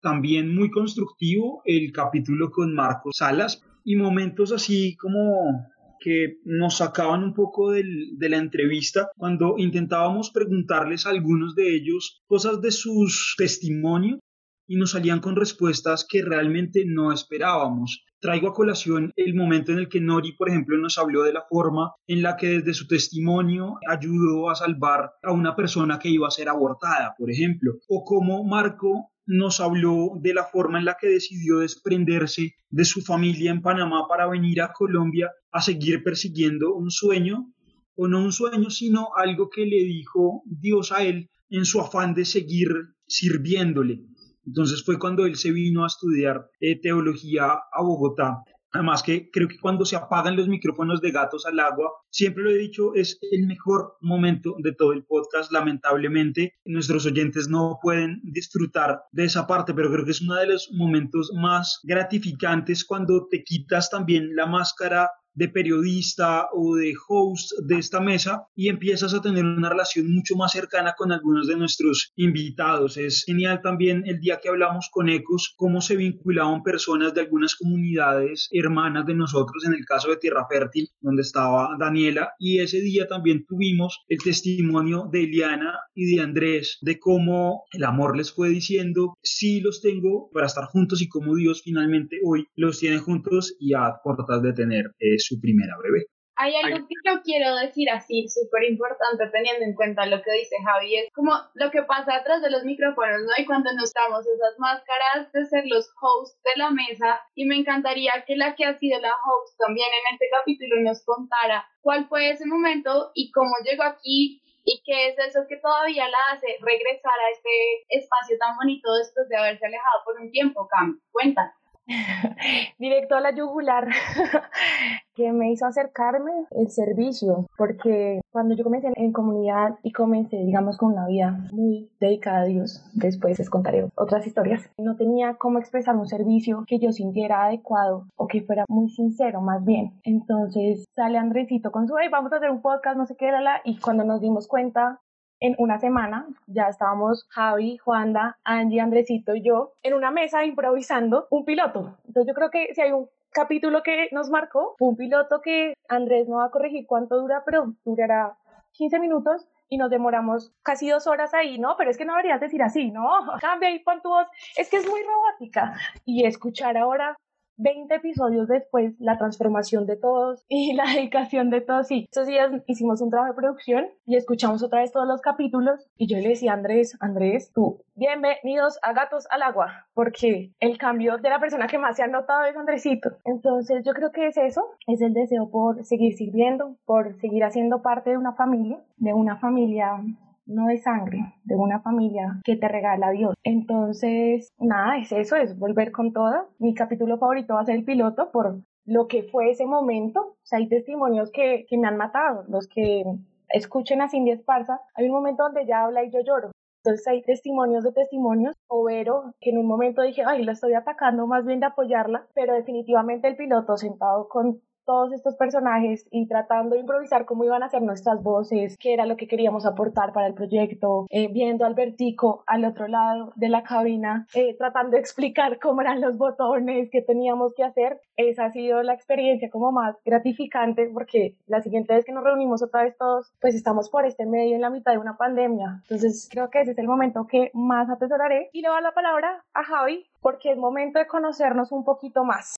también 0.00 0.54
muy 0.54 0.70
constructivo 0.70 1.62
el 1.66 1.92
capítulo 1.92 2.50
con 2.50 2.74
Marcos 2.74 3.16
Salas 3.18 3.62
y 3.84 3.96
momentos 3.96 4.52
así 4.52 4.96
como 4.96 5.66
que 6.00 6.38
nos 6.44 6.78
sacaban 6.78 7.22
un 7.22 7.34
poco 7.34 7.72
del, 7.72 8.16
de 8.16 8.28
la 8.28 8.36
entrevista 8.38 9.10
cuando 9.16 9.56
intentábamos 9.58 10.30
preguntarles 10.30 11.06
a 11.06 11.10
algunos 11.10 11.54
de 11.54 11.74
ellos 11.74 12.22
cosas 12.26 12.60
de 12.60 12.70
sus 12.70 13.34
testimonios 13.36 14.20
y 14.66 14.76
nos 14.76 14.92
salían 14.92 15.20
con 15.20 15.36
respuestas 15.36 16.06
que 16.08 16.22
realmente 16.22 16.84
no 16.86 17.12
esperábamos. 17.12 18.04
Traigo 18.20 18.48
a 18.48 18.54
colación 18.54 19.12
el 19.16 19.34
momento 19.34 19.72
en 19.72 19.78
el 19.78 19.88
que 19.88 20.00
Nori, 20.00 20.32
por 20.32 20.48
ejemplo, 20.48 20.76
nos 20.78 20.98
habló 20.98 21.22
de 21.22 21.32
la 21.32 21.44
forma 21.48 21.92
en 22.06 22.22
la 22.22 22.36
que 22.36 22.48
desde 22.48 22.74
su 22.74 22.86
testimonio 22.86 23.76
ayudó 23.88 24.50
a 24.50 24.54
salvar 24.54 25.12
a 25.22 25.32
una 25.32 25.54
persona 25.54 25.98
que 25.98 26.08
iba 26.08 26.26
a 26.26 26.30
ser 26.30 26.48
abortada, 26.48 27.14
por 27.18 27.30
ejemplo, 27.30 27.74
o 27.88 28.04
cómo 28.04 28.44
Marco 28.44 29.10
nos 29.26 29.60
habló 29.60 30.12
de 30.20 30.34
la 30.34 30.44
forma 30.44 30.78
en 30.78 30.84
la 30.84 30.96
que 31.00 31.08
decidió 31.08 31.58
desprenderse 31.58 32.54
de 32.70 32.84
su 32.84 33.02
familia 33.02 33.50
en 33.50 33.60
Panamá 33.60 34.06
para 34.08 34.28
venir 34.28 34.62
a 34.62 34.72
Colombia 34.72 35.30
a 35.50 35.60
seguir 35.60 36.02
persiguiendo 36.02 36.74
un 36.74 36.90
sueño, 36.90 37.52
o 37.96 38.08
no 38.08 38.22
un 38.22 38.32
sueño, 38.32 38.70
sino 38.70 39.08
algo 39.16 39.48
que 39.50 39.64
le 39.66 39.84
dijo 39.84 40.42
Dios 40.44 40.92
a 40.92 41.02
él 41.02 41.30
en 41.48 41.64
su 41.64 41.80
afán 41.80 42.14
de 42.14 42.24
seguir 42.24 42.68
sirviéndole. 43.06 44.00
Entonces 44.46 44.84
fue 44.84 44.98
cuando 44.98 45.26
él 45.26 45.36
se 45.36 45.50
vino 45.50 45.84
a 45.84 45.88
estudiar 45.88 46.48
eh, 46.60 46.80
teología 46.80 47.46
a 47.46 47.82
Bogotá. 47.82 48.42
Además 48.72 49.02
que 49.02 49.30
creo 49.30 49.48
que 49.48 49.58
cuando 49.58 49.86
se 49.86 49.96
apagan 49.96 50.36
los 50.36 50.48
micrófonos 50.48 51.00
de 51.00 51.10
gatos 51.10 51.46
al 51.46 51.58
agua, 51.60 51.92
siempre 52.10 52.44
lo 52.44 52.50
he 52.50 52.58
dicho, 52.58 52.94
es 52.94 53.18
el 53.30 53.46
mejor 53.46 53.96
momento 54.02 54.54
de 54.58 54.74
todo 54.74 54.92
el 54.92 55.04
podcast. 55.04 55.50
Lamentablemente, 55.50 56.52
nuestros 56.66 57.06
oyentes 57.06 57.48
no 57.48 57.78
pueden 57.80 58.20
disfrutar 58.22 59.00
de 59.12 59.24
esa 59.24 59.46
parte, 59.46 59.72
pero 59.72 59.90
creo 59.90 60.04
que 60.04 60.10
es 60.10 60.20
uno 60.20 60.34
de 60.34 60.48
los 60.48 60.68
momentos 60.74 61.32
más 61.34 61.80
gratificantes 61.84 62.84
cuando 62.84 63.26
te 63.30 63.42
quitas 63.44 63.88
también 63.88 64.36
la 64.36 64.46
máscara 64.46 65.10
de 65.36 65.48
periodista 65.48 66.48
o 66.52 66.74
de 66.74 66.94
host 67.08 67.52
de 67.64 67.78
esta 67.78 68.00
mesa 68.00 68.48
y 68.56 68.68
empiezas 68.68 69.14
a 69.14 69.20
tener 69.20 69.44
una 69.44 69.68
relación 69.68 70.12
mucho 70.12 70.34
más 70.34 70.52
cercana 70.52 70.94
con 70.96 71.12
algunos 71.12 71.46
de 71.46 71.56
nuestros 71.56 72.12
invitados. 72.16 72.96
Es 72.96 73.24
genial 73.24 73.60
también 73.62 74.02
el 74.06 74.18
día 74.18 74.40
que 74.42 74.48
hablamos 74.48 74.88
con 74.90 75.08
Ecos, 75.08 75.54
cómo 75.56 75.80
se 75.80 75.96
vinculaban 75.96 76.62
personas 76.62 77.14
de 77.14 77.20
algunas 77.20 77.54
comunidades 77.54 78.48
hermanas 78.50 79.06
de 79.06 79.14
nosotros, 79.14 79.64
en 79.66 79.74
el 79.74 79.84
caso 79.84 80.08
de 80.08 80.16
Tierra 80.16 80.46
Fértil, 80.50 80.88
donde 81.00 81.22
estaba 81.22 81.76
Daniela, 81.78 82.32
y 82.38 82.58
ese 82.58 82.80
día 82.80 83.06
también 83.06 83.44
tuvimos 83.46 84.04
el 84.08 84.18
testimonio 84.18 85.08
de 85.12 85.24
Eliana 85.24 85.74
y 85.94 86.16
de 86.16 86.22
Andrés, 86.22 86.78
de 86.80 86.98
cómo 86.98 87.64
el 87.72 87.84
amor 87.84 88.16
les 88.16 88.32
fue 88.32 88.48
diciendo, 88.48 89.14
sí 89.22 89.60
los 89.60 89.82
tengo 89.82 90.30
para 90.32 90.46
estar 90.46 90.64
juntos 90.64 91.02
y 91.02 91.08
cómo 91.08 91.34
Dios 91.34 91.60
finalmente 91.62 92.18
hoy 92.24 92.46
los 92.56 92.78
tiene 92.78 92.98
juntos 92.98 93.54
y 93.60 93.74
a 93.74 93.96
cortas 94.02 94.42
de 94.42 94.52
tener 94.52 94.94
eso 94.98 95.25
su 95.26 95.40
primera 95.40 95.74
bebé. 95.82 96.06
Hay 96.38 96.54
algo 96.54 96.86
que 96.86 96.94
yo 97.02 97.22
quiero 97.22 97.56
decir 97.56 97.88
así, 97.88 98.28
súper 98.28 98.64
importante 98.64 99.24
teniendo 99.32 99.64
en 99.64 99.74
cuenta 99.74 100.04
lo 100.04 100.20
que 100.20 100.32
dice 100.32 100.56
Javi, 100.62 100.96
es 100.96 101.08
como 101.14 101.32
lo 101.54 101.70
que 101.70 101.82
pasa 101.84 102.14
atrás 102.14 102.42
de 102.42 102.50
los 102.50 102.62
micrófonos, 102.62 103.22
¿no? 103.24 103.32
Y 103.38 103.46
cuando 103.46 103.72
nos 103.72 103.90
damos 103.94 104.20
esas 104.26 104.58
máscaras 104.58 105.32
de 105.32 105.46
ser 105.46 105.64
los 105.64 105.88
hosts 105.98 106.38
de 106.44 106.60
la 106.60 106.70
mesa, 106.70 107.22
y 107.34 107.46
me 107.46 107.56
encantaría 107.56 108.22
que 108.26 108.36
la 108.36 108.54
que 108.54 108.66
ha 108.66 108.76
sido 108.76 109.00
la 109.00 109.14
host 109.16 109.56
también 109.58 109.88
en 109.88 110.12
este 110.12 110.26
capítulo 110.30 110.76
nos 110.82 111.02
contara 111.06 111.66
cuál 111.80 112.06
fue 112.06 112.28
ese 112.28 112.44
momento 112.44 113.12
y 113.14 113.32
cómo 113.32 113.52
llegó 113.64 113.84
aquí 113.84 114.42
y 114.62 114.82
qué 114.84 115.08
es 115.08 115.18
eso 115.18 115.40
que 115.48 115.56
todavía 115.56 116.06
la 116.08 116.18
hace 116.32 116.58
regresar 116.60 117.16
a 117.16 117.30
este 117.32 117.86
espacio 117.88 118.36
tan 118.36 118.56
bonito 118.56 118.92
después 118.94 119.26
de 119.30 119.36
haberse 119.36 119.64
alejado 119.64 120.02
por 120.04 120.20
un 120.20 120.30
tiempo, 120.30 120.68
Cam. 120.68 121.00
Cuéntanos. 121.12 121.54
directo 122.78 123.14
a 123.14 123.20
la 123.20 123.34
yugular, 123.34 123.88
que 125.14 125.32
me 125.32 125.50
hizo 125.50 125.66
acercarme 125.66 126.32
el 126.50 126.70
servicio, 126.70 127.46
porque 127.56 128.20
cuando 128.30 128.54
yo 128.54 128.64
comencé 128.64 128.92
en 128.94 129.12
comunidad 129.12 129.76
y 129.82 129.92
comencé, 129.92 130.36
digamos, 130.36 130.76
con 130.76 130.92
una 130.92 131.06
vida 131.06 131.38
muy 131.52 131.88
dedicada 132.00 132.40
a 132.40 132.44
Dios, 132.44 132.84
después 132.94 133.38
les 133.38 133.50
contaré 133.50 133.88
otras 133.94 134.26
historias, 134.26 134.68
no 134.78 134.96
tenía 134.96 135.34
cómo 135.34 135.58
expresar 135.58 135.96
un 135.96 136.06
servicio 136.06 136.64
que 136.66 136.78
yo 136.78 136.92
sintiera 136.92 137.44
adecuado 137.44 138.06
o 138.16 138.26
que 138.26 138.42
fuera 138.42 138.64
muy 138.68 138.90
sincero, 138.90 139.40
más 139.40 139.64
bien. 139.64 139.92
Entonces 140.02 140.84
sale 140.94 141.18
Andresito 141.18 141.70
con 141.70 141.86
su, 141.86 141.96
hey, 141.98 142.08
vamos 142.10 142.32
a 142.32 142.36
hacer 142.36 142.50
un 142.50 142.62
podcast, 142.62 142.96
no 142.96 143.06
sé 143.06 143.16
qué, 143.16 143.30
la, 143.30 143.60
y 143.64 143.78
cuando 143.78 144.04
nos 144.04 144.20
dimos 144.20 144.46
cuenta, 144.48 145.00
en 145.40 145.54
una 145.58 145.78
semana 145.78 146.26
ya 146.46 146.68
estábamos 146.68 147.26
Javi, 147.28 147.76
Juanda, 147.78 148.38
Angie, 148.44 148.80
Andresito 148.80 149.34
y 149.34 149.42
yo 149.42 149.72
en 149.82 149.94
una 149.94 150.10
mesa 150.10 150.44
improvisando 150.44 151.26
un 151.30 151.44
piloto. 151.44 151.98
Entonces 152.06 152.28
yo 152.28 152.34
creo 152.34 152.50
que 152.50 152.74
si 152.74 152.80
hay 152.80 152.92
un 152.92 153.08
capítulo 153.30 153.82
que 153.82 154.08
nos 154.12 154.30
marcó, 154.30 154.76
un 154.80 154.96
piloto 154.96 155.40
que 155.42 155.74
Andrés 155.88 156.28
no 156.28 156.36
va 156.36 156.46
a 156.46 156.50
corregir 156.50 156.86
cuánto 156.86 157.20
dura, 157.20 157.42
pero 157.44 157.74
durará 157.84 158.36
15 158.72 158.98
minutos 158.98 159.46
y 159.68 159.78
nos 159.78 159.90
demoramos 159.90 160.52
casi 160.62 160.88
dos 160.88 161.06
horas 161.06 161.34
ahí, 161.34 161.58
¿no? 161.58 161.76
Pero 161.76 161.90
es 161.90 161.98
que 161.98 162.04
no 162.04 162.12
deberías 162.12 162.40
decir 162.40 162.62
así, 162.62 162.90
¿no? 162.90 163.08
Cambia 163.40 163.70
y 163.70 163.80
pon 163.80 164.00
tu 164.00 164.08
voz. 164.08 164.26
Es 164.56 164.70
que 164.70 164.76
es 164.76 164.88
muy 164.88 165.00
robótica. 165.02 165.74
Y 166.04 166.24
escuchar 166.24 166.76
ahora 166.76 167.16
20 167.58 167.94
episodios 167.94 168.48
después, 168.48 168.94
la 168.98 169.18
transformación 169.18 169.86
de 169.86 169.96
todos 169.96 170.44
y 170.48 170.72
la 170.74 170.84
dedicación 170.84 171.50
de 171.50 171.60
todos. 171.60 171.86
Sí, 171.86 172.06
esos 172.10 172.26
días 172.26 172.50
hicimos 172.66 173.00
un 173.00 173.10
trabajo 173.10 173.32
de 173.32 173.36
producción 173.36 173.86
y 174.06 174.16
escuchamos 174.16 174.62
otra 174.62 174.80
vez 174.80 174.92
todos 174.92 175.06
los 175.06 175.20
capítulos 175.20 175.88
y 175.96 176.06
yo 176.06 176.18
le 176.18 176.28
decía 176.28 176.52
a 176.52 176.54
Andrés, 176.54 176.96
Andrés, 177.00 177.52
tú, 177.54 177.82
bienvenidos 177.94 178.78
a 178.82 178.92
Gatos 178.92 179.26
al 179.30 179.42
Agua, 179.42 179.86
porque 179.94 180.52
el 180.60 180.78
cambio 180.78 181.18
de 181.18 181.30
la 181.30 181.40
persona 181.40 181.66
que 181.66 181.78
más 181.78 181.96
se 181.96 182.02
ha 182.02 182.08
notado 182.08 182.44
es 182.44 182.56
Andresito. 182.56 183.10
Entonces 183.24 183.84
yo 183.84 183.92
creo 183.92 184.12
que 184.12 184.28
es 184.28 184.36
eso, 184.36 184.64
es 184.86 185.00
el 185.00 185.12
deseo 185.12 185.50
por 185.50 185.84
seguir 185.84 186.14
sirviendo, 186.14 186.76
por 186.84 187.18
seguir 187.20 187.44
haciendo 187.44 187.82
parte 187.82 188.10
de 188.10 188.16
una 188.16 188.34
familia, 188.34 188.80
de 188.96 189.12
una 189.12 189.36
familia 189.36 190.02
no 190.46 190.66
de 190.66 190.78
sangre, 190.78 191.34
de 191.44 191.56
una 191.56 191.80
familia 191.80 192.40
que 192.44 192.56
te 192.56 192.68
regala 192.68 193.10
Dios. 193.10 193.34
Entonces, 193.42 194.48
nada, 194.58 194.98
es 194.98 195.12
eso, 195.12 195.36
es 195.36 195.58
volver 195.58 195.92
con 195.92 196.12
todo. 196.12 196.48
Mi 196.58 196.74
capítulo 196.74 197.18
favorito 197.18 197.54
va 197.54 197.60
a 197.60 197.66
ser 197.66 197.76
el 197.76 197.84
piloto 197.84 198.30
por 198.30 198.60
lo 198.84 199.08
que 199.08 199.24
fue 199.24 199.50
ese 199.50 199.66
momento. 199.66 200.20
O 200.20 200.36
sea, 200.44 200.58
hay 200.58 200.68
testimonios 200.68 201.30
que, 201.32 201.66
que 201.68 201.76
me 201.76 201.88
han 201.88 201.96
matado, 201.96 202.44
los 202.48 202.68
que 202.68 203.04
escuchen 203.48 204.00
a 204.00 204.08
Cindy 204.08 204.32
Esparza, 204.32 204.80
hay 204.94 205.06
un 205.06 205.14
momento 205.14 205.42
donde 205.42 205.62
ella 205.62 205.84
habla 205.84 206.04
y 206.04 206.10
yo 206.10 206.20
lloro. 206.20 206.52
Entonces 206.82 207.06
hay 207.08 207.22
testimonios 207.22 207.82
de 207.82 207.92
testimonios. 207.92 208.54
O 208.68 208.84
Vero, 208.84 209.34
que 209.40 209.50
en 209.50 209.58
un 209.58 209.66
momento 209.66 210.02
dije, 210.02 210.22
ay, 210.24 210.44
la 210.44 210.52
estoy 210.52 210.74
atacando 210.74 211.26
más 211.26 211.44
bien 211.44 211.60
de 211.60 211.66
apoyarla, 211.66 212.26
pero 212.34 212.54
definitivamente 212.54 213.26
el 213.26 213.36
piloto 213.36 213.76
sentado 213.76 214.28
con 214.28 214.60
todos 214.86 215.12
estos 215.12 215.34
personajes 215.36 216.06
y 216.10 216.26
tratando 216.26 216.74
de 216.74 216.80
improvisar 216.80 217.26
cómo 217.26 217.44
iban 217.44 217.62
a 217.62 217.68
ser 217.68 217.82
nuestras 217.82 218.22
voces, 218.22 218.76
qué 218.78 218.94
era 218.94 219.04
lo 219.04 219.16
que 219.16 219.26
queríamos 219.26 219.66
aportar 219.66 220.12
para 220.12 220.28
el 220.28 220.34
proyecto, 220.34 221.06
eh, 221.10 221.28
viendo 221.30 221.64
a 221.64 221.68
Albertico 221.68 222.44
al 222.46 222.64
otro 222.64 222.86
lado 222.88 223.32
de 223.34 223.48
la 223.48 223.62
cabina, 223.64 224.26
eh, 224.34 224.56
tratando 224.56 224.92
de 224.92 225.00
explicar 225.00 225.58
cómo 225.58 225.80
eran 225.80 226.00
los 226.00 226.16
botones, 226.16 226.88
qué 226.90 227.02
teníamos 227.02 227.52
que 227.54 227.64
hacer. 227.64 228.00
Esa 228.16 228.46
ha 228.46 228.52
sido 228.52 228.82
la 228.82 228.94
experiencia 228.94 229.50
como 229.50 229.72
más 229.72 229.96
gratificante 230.04 230.88
porque 230.92 231.34
la 231.46 231.60
siguiente 231.60 231.92
vez 231.92 232.04
que 232.04 232.12
nos 232.12 232.24
reunimos 232.24 232.62
otra 232.62 232.84
vez 232.84 232.96
todos, 232.96 233.32
pues 233.40 233.54
estamos 233.54 233.90
por 233.90 234.06
este 234.06 234.24
medio 234.24 234.54
en 234.54 234.60
la 234.60 234.70
mitad 234.70 234.92
de 234.92 234.98
una 234.98 235.16
pandemia. 235.16 235.80
Entonces 235.82 236.28
creo 236.30 236.48
que 236.48 236.60
ese 236.60 236.70
es 236.70 236.78
el 236.78 236.86
momento 236.86 237.26
que 237.26 237.50
más 237.52 237.90
atesoraré 237.90 238.50
y 238.52 238.62
le 238.62 238.68
doy 238.68 238.82
la 238.82 238.92
palabra 238.92 239.44
a 239.52 239.64
Javi 239.64 240.06
porque 240.20 240.52
es 240.52 240.58
momento 240.58 240.98
de 240.98 241.06
conocernos 241.06 241.72
un 241.72 241.84
poquito 241.84 242.24
más. 242.24 242.56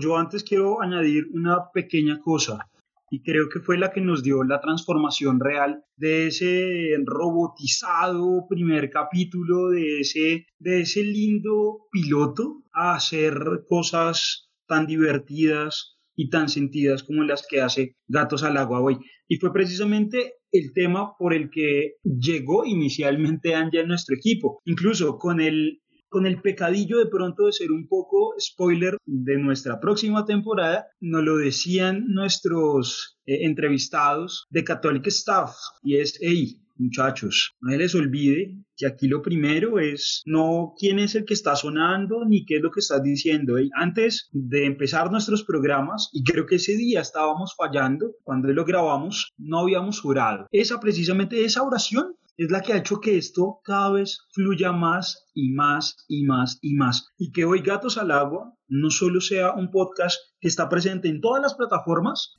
Yo 0.00 0.16
antes 0.16 0.44
quiero 0.44 0.80
añadir 0.80 1.26
una 1.32 1.70
pequeña 1.72 2.20
cosa 2.20 2.70
y 3.10 3.22
creo 3.22 3.48
que 3.50 3.60
fue 3.60 3.76
la 3.76 3.92
que 3.92 4.00
nos 4.00 4.22
dio 4.22 4.42
la 4.42 4.60
transformación 4.60 5.38
real 5.38 5.84
de 5.96 6.28
ese 6.28 6.96
robotizado 7.04 8.46
primer 8.48 8.88
capítulo, 8.88 9.68
de 9.68 10.00
ese, 10.00 10.46
de 10.58 10.80
ese 10.80 11.02
lindo 11.02 11.88
piloto 11.90 12.62
a 12.72 12.94
hacer 12.94 13.34
cosas 13.68 14.50
tan 14.66 14.86
divertidas 14.86 15.98
y 16.16 16.30
tan 16.30 16.48
sentidas 16.48 17.02
como 17.02 17.22
las 17.22 17.46
que 17.46 17.60
hace 17.60 17.96
Gatos 18.06 18.44
al 18.44 18.56
Agua 18.56 18.80
hoy. 18.80 18.98
Y 19.28 19.36
fue 19.36 19.52
precisamente 19.52 20.36
el 20.50 20.72
tema 20.72 21.14
por 21.18 21.34
el 21.34 21.50
que 21.50 21.96
llegó 22.02 22.64
inicialmente 22.64 23.54
Anja 23.54 23.80
en 23.80 23.88
nuestro 23.88 24.16
equipo. 24.16 24.62
Incluso 24.64 25.18
con 25.18 25.40
el 25.40 25.81
con 26.12 26.26
el 26.26 26.40
pecadillo 26.42 26.98
de 26.98 27.06
pronto 27.06 27.46
de 27.46 27.52
ser 27.52 27.72
un 27.72 27.88
poco 27.88 28.34
spoiler 28.38 28.98
de 29.06 29.38
nuestra 29.38 29.80
próxima 29.80 30.24
temporada, 30.26 30.86
nos 31.00 31.24
lo 31.24 31.38
decían 31.38 32.04
nuestros 32.08 33.18
eh, 33.24 33.46
entrevistados 33.46 34.46
de 34.50 34.62
Catholic 34.62 35.06
Staff 35.06 35.56
y 35.82 35.96
es, 35.96 36.18
hey, 36.20 36.60
muchachos, 36.76 37.54
no 37.60 37.70
se 37.70 37.78
les 37.78 37.94
olvide 37.94 38.58
que 38.76 38.86
aquí 38.86 39.08
lo 39.08 39.22
primero 39.22 39.78
es 39.78 40.22
no 40.26 40.74
quién 40.78 40.98
es 40.98 41.14
el 41.14 41.24
que 41.24 41.34
está 41.34 41.56
sonando 41.56 42.24
ni 42.26 42.44
qué 42.44 42.56
es 42.56 42.62
lo 42.62 42.70
que 42.70 42.80
estás 42.80 43.02
diciendo. 43.02 43.56
Antes 43.74 44.28
de 44.32 44.66
empezar 44.66 45.10
nuestros 45.10 45.44
programas, 45.44 46.10
y 46.12 46.24
creo 46.24 46.46
que 46.46 46.56
ese 46.56 46.76
día 46.76 47.00
estábamos 47.00 47.54
fallando, 47.56 48.12
cuando 48.22 48.48
lo 48.48 48.64
grabamos, 48.64 49.32
no 49.38 49.60
habíamos 49.60 50.00
jurado. 50.00 50.46
Esa 50.50 50.80
precisamente 50.80 51.44
esa 51.44 51.62
oración 51.62 52.16
es 52.44 52.50
la 52.50 52.62
que 52.62 52.72
ha 52.72 52.78
hecho 52.78 53.00
que 53.00 53.16
esto 53.16 53.60
cada 53.64 53.92
vez 53.92 54.26
fluya 54.32 54.72
más 54.72 55.26
y 55.34 55.52
más 55.52 55.96
y 56.08 56.24
más 56.24 56.58
y 56.62 56.74
más. 56.74 57.06
Y 57.18 57.32
que 57.32 57.44
hoy 57.44 57.60
Gatos 57.60 57.98
al 57.98 58.10
Agua 58.10 58.52
no 58.68 58.90
solo 58.90 59.20
sea 59.20 59.52
un 59.52 59.70
podcast 59.70 60.18
que 60.40 60.48
está 60.48 60.68
presente 60.68 61.08
en 61.08 61.20
todas 61.20 61.42
las 61.42 61.54
plataformas, 61.54 62.34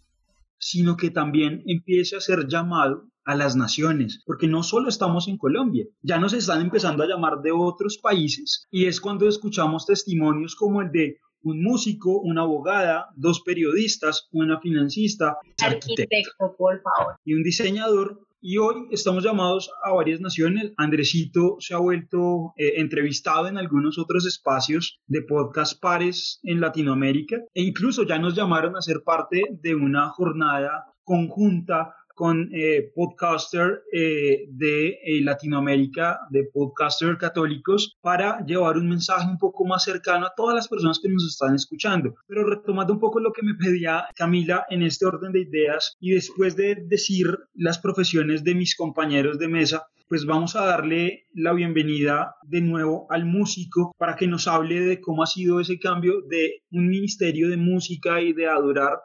sino 0.57 0.97
que 0.97 1.11
también 1.11 1.63
empiece 1.65 2.15
a 2.15 2.21
ser 2.21 2.47
llamado 2.47 3.09
a 3.25 3.35
las 3.35 3.55
naciones, 3.55 4.21
porque 4.25 4.47
no 4.47 4.63
solo 4.63 4.89
estamos 4.89 5.27
en 5.27 5.37
Colombia, 5.37 5.85
ya 6.01 6.19
nos 6.19 6.33
están 6.33 6.61
empezando 6.61 7.03
a 7.03 7.07
llamar 7.07 7.41
de 7.41 7.51
otros 7.51 7.97
países 7.97 8.67
y 8.69 8.85
es 8.85 8.99
cuando 8.99 9.29
escuchamos 9.29 9.85
testimonios 9.85 10.55
como 10.55 10.81
el 10.81 10.91
de 10.91 11.19
un 11.43 11.61
músico, 11.61 12.19
una 12.19 12.41
abogada, 12.41 13.09
dos 13.15 13.41
periodistas, 13.41 14.27
una 14.31 14.59
financista, 14.59 15.37
arquitecto, 15.61 16.55
por 16.57 16.81
favor, 16.81 17.15
y 17.25 17.33
un 17.33 17.43
diseñador 17.43 18.25
y 18.45 18.57
hoy 18.57 18.89
estamos 18.91 19.23
llamados 19.23 19.71
a 19.85 19.93
varias 19.93 20.19
naciones. 20.19 20.73
Andresito 20.75 21.55
se 21.59 21.73
ha 21.73 21.77
vuelto 21.77 22.53
eh, 22.57 22.73
entrevistado 22.75 23.47
en 23.47 23.57
algunos 23.57 23.97
otros 23.97 24.25
espacios 24.25 24.99
de 25.07 25.21
podcast 25.21 25.79
pares 25.81 26.41
en 26.43 26.59
Latinoamérica 26.59 27.37
e 27.53 27.61
incluso 27.63 28.03
ya 28.03 28.19
nos 28.19 28.35
llamaron 28.35 28.75
a 28.75 28.81
ser 28.81 29.01
parte 29.05 29.43
de 29.61 29.75
una 29.75 30.09
jornada 30.09 30.93
conjunta 31.05 31.95
con 32.13 32.49
eh, 32.53 32.91
podcaster 32.95 33.83
eh, 33.91 34.45
de 34.49 34.99
eh, 35.03 35.21
Latinoamérica, 35.21 36.19
de 36.29 36.45
podcaster 36.45 37.17
católicos, 37.17 37.97
para 38.01 38.43
llevar 38.45 38.77
un 38.77 38.89
mensaje 38.89 39.27
un 39.27 39.37
poco 39.37 39.65
más 39.65 39.83
cercano 39.83 40.27
a 40.27 40.33
todas 40.35 40.55
las 40.55 40.67
personas 40.67 40.99
que 41.01 41.09
nos 41.09 41.25
están 41.25 41.55
escuchando. 41.55 42.15
Pero 42.27 42.45
retomando 42.45 42.93
un 42.93 42.99
poco 42.99 43.19
lo 43.19 43.31
que 43.31 43.43
me 43.43 43.55
pedía 43.55 44.05
Camila 44.15 44.65
en 44.69 44.83
este 44.83 45.05
orden 45.05 45.31
de 45.31 45.41
ideas 45.41 45.95
y 45.99 46.11
después 46.11 46.55
de 46.55 46.75
decir 46.85 47.27
las 47.53 47.79
profesiones 47.79 48.43
de 48.43 48.55
mis 48.55 48.75
compañeros 48.75 49.39
de 49.39 49.47
mesa, 49.47 49.87
pues 50.07 50.25
vamos 50.25 50.55
a 50.55 50.65
darle 50.65 51.25
la 51.33 51.53
bienvenida 51.53 52.35
de 52.43 52.61
nuevo 52.61 53.07
al 53.09 53.25
músico 53.25 53.95
para 53.97 54.15
que 54.15 54.27
nos 54.27 54.47
hable 54.47 54.79
de 54.81 55.01
cómo 55.01 55.23
ha 55.23 55.27
sido 55.27 55.59
ese 55.59 55.79
cambio 55.79 56.21
de 56.29 56.61
un 56.71 56.87
ministerio 56.87 57.49
de 57.49 57.57
música 57.57 58.21
y 58.21 58.33
de 58.33 58.47
adorar 58.47 58.99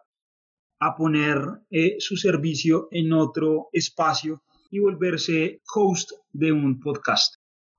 a 0.80 0.96
poner 0.96 1.38
eh, 1.70 1.96
su 1.98 2.16
servicio 2.16 2.88
en 2.90 3.12
otro 3.12 3.68
espacio 3.72 4.42
y 4.70 4.80
volverse 4.80 5.60
host 5.74 6.10
de 6.32 6.52
un 6.52 6.78
podcast. 6.80 7.34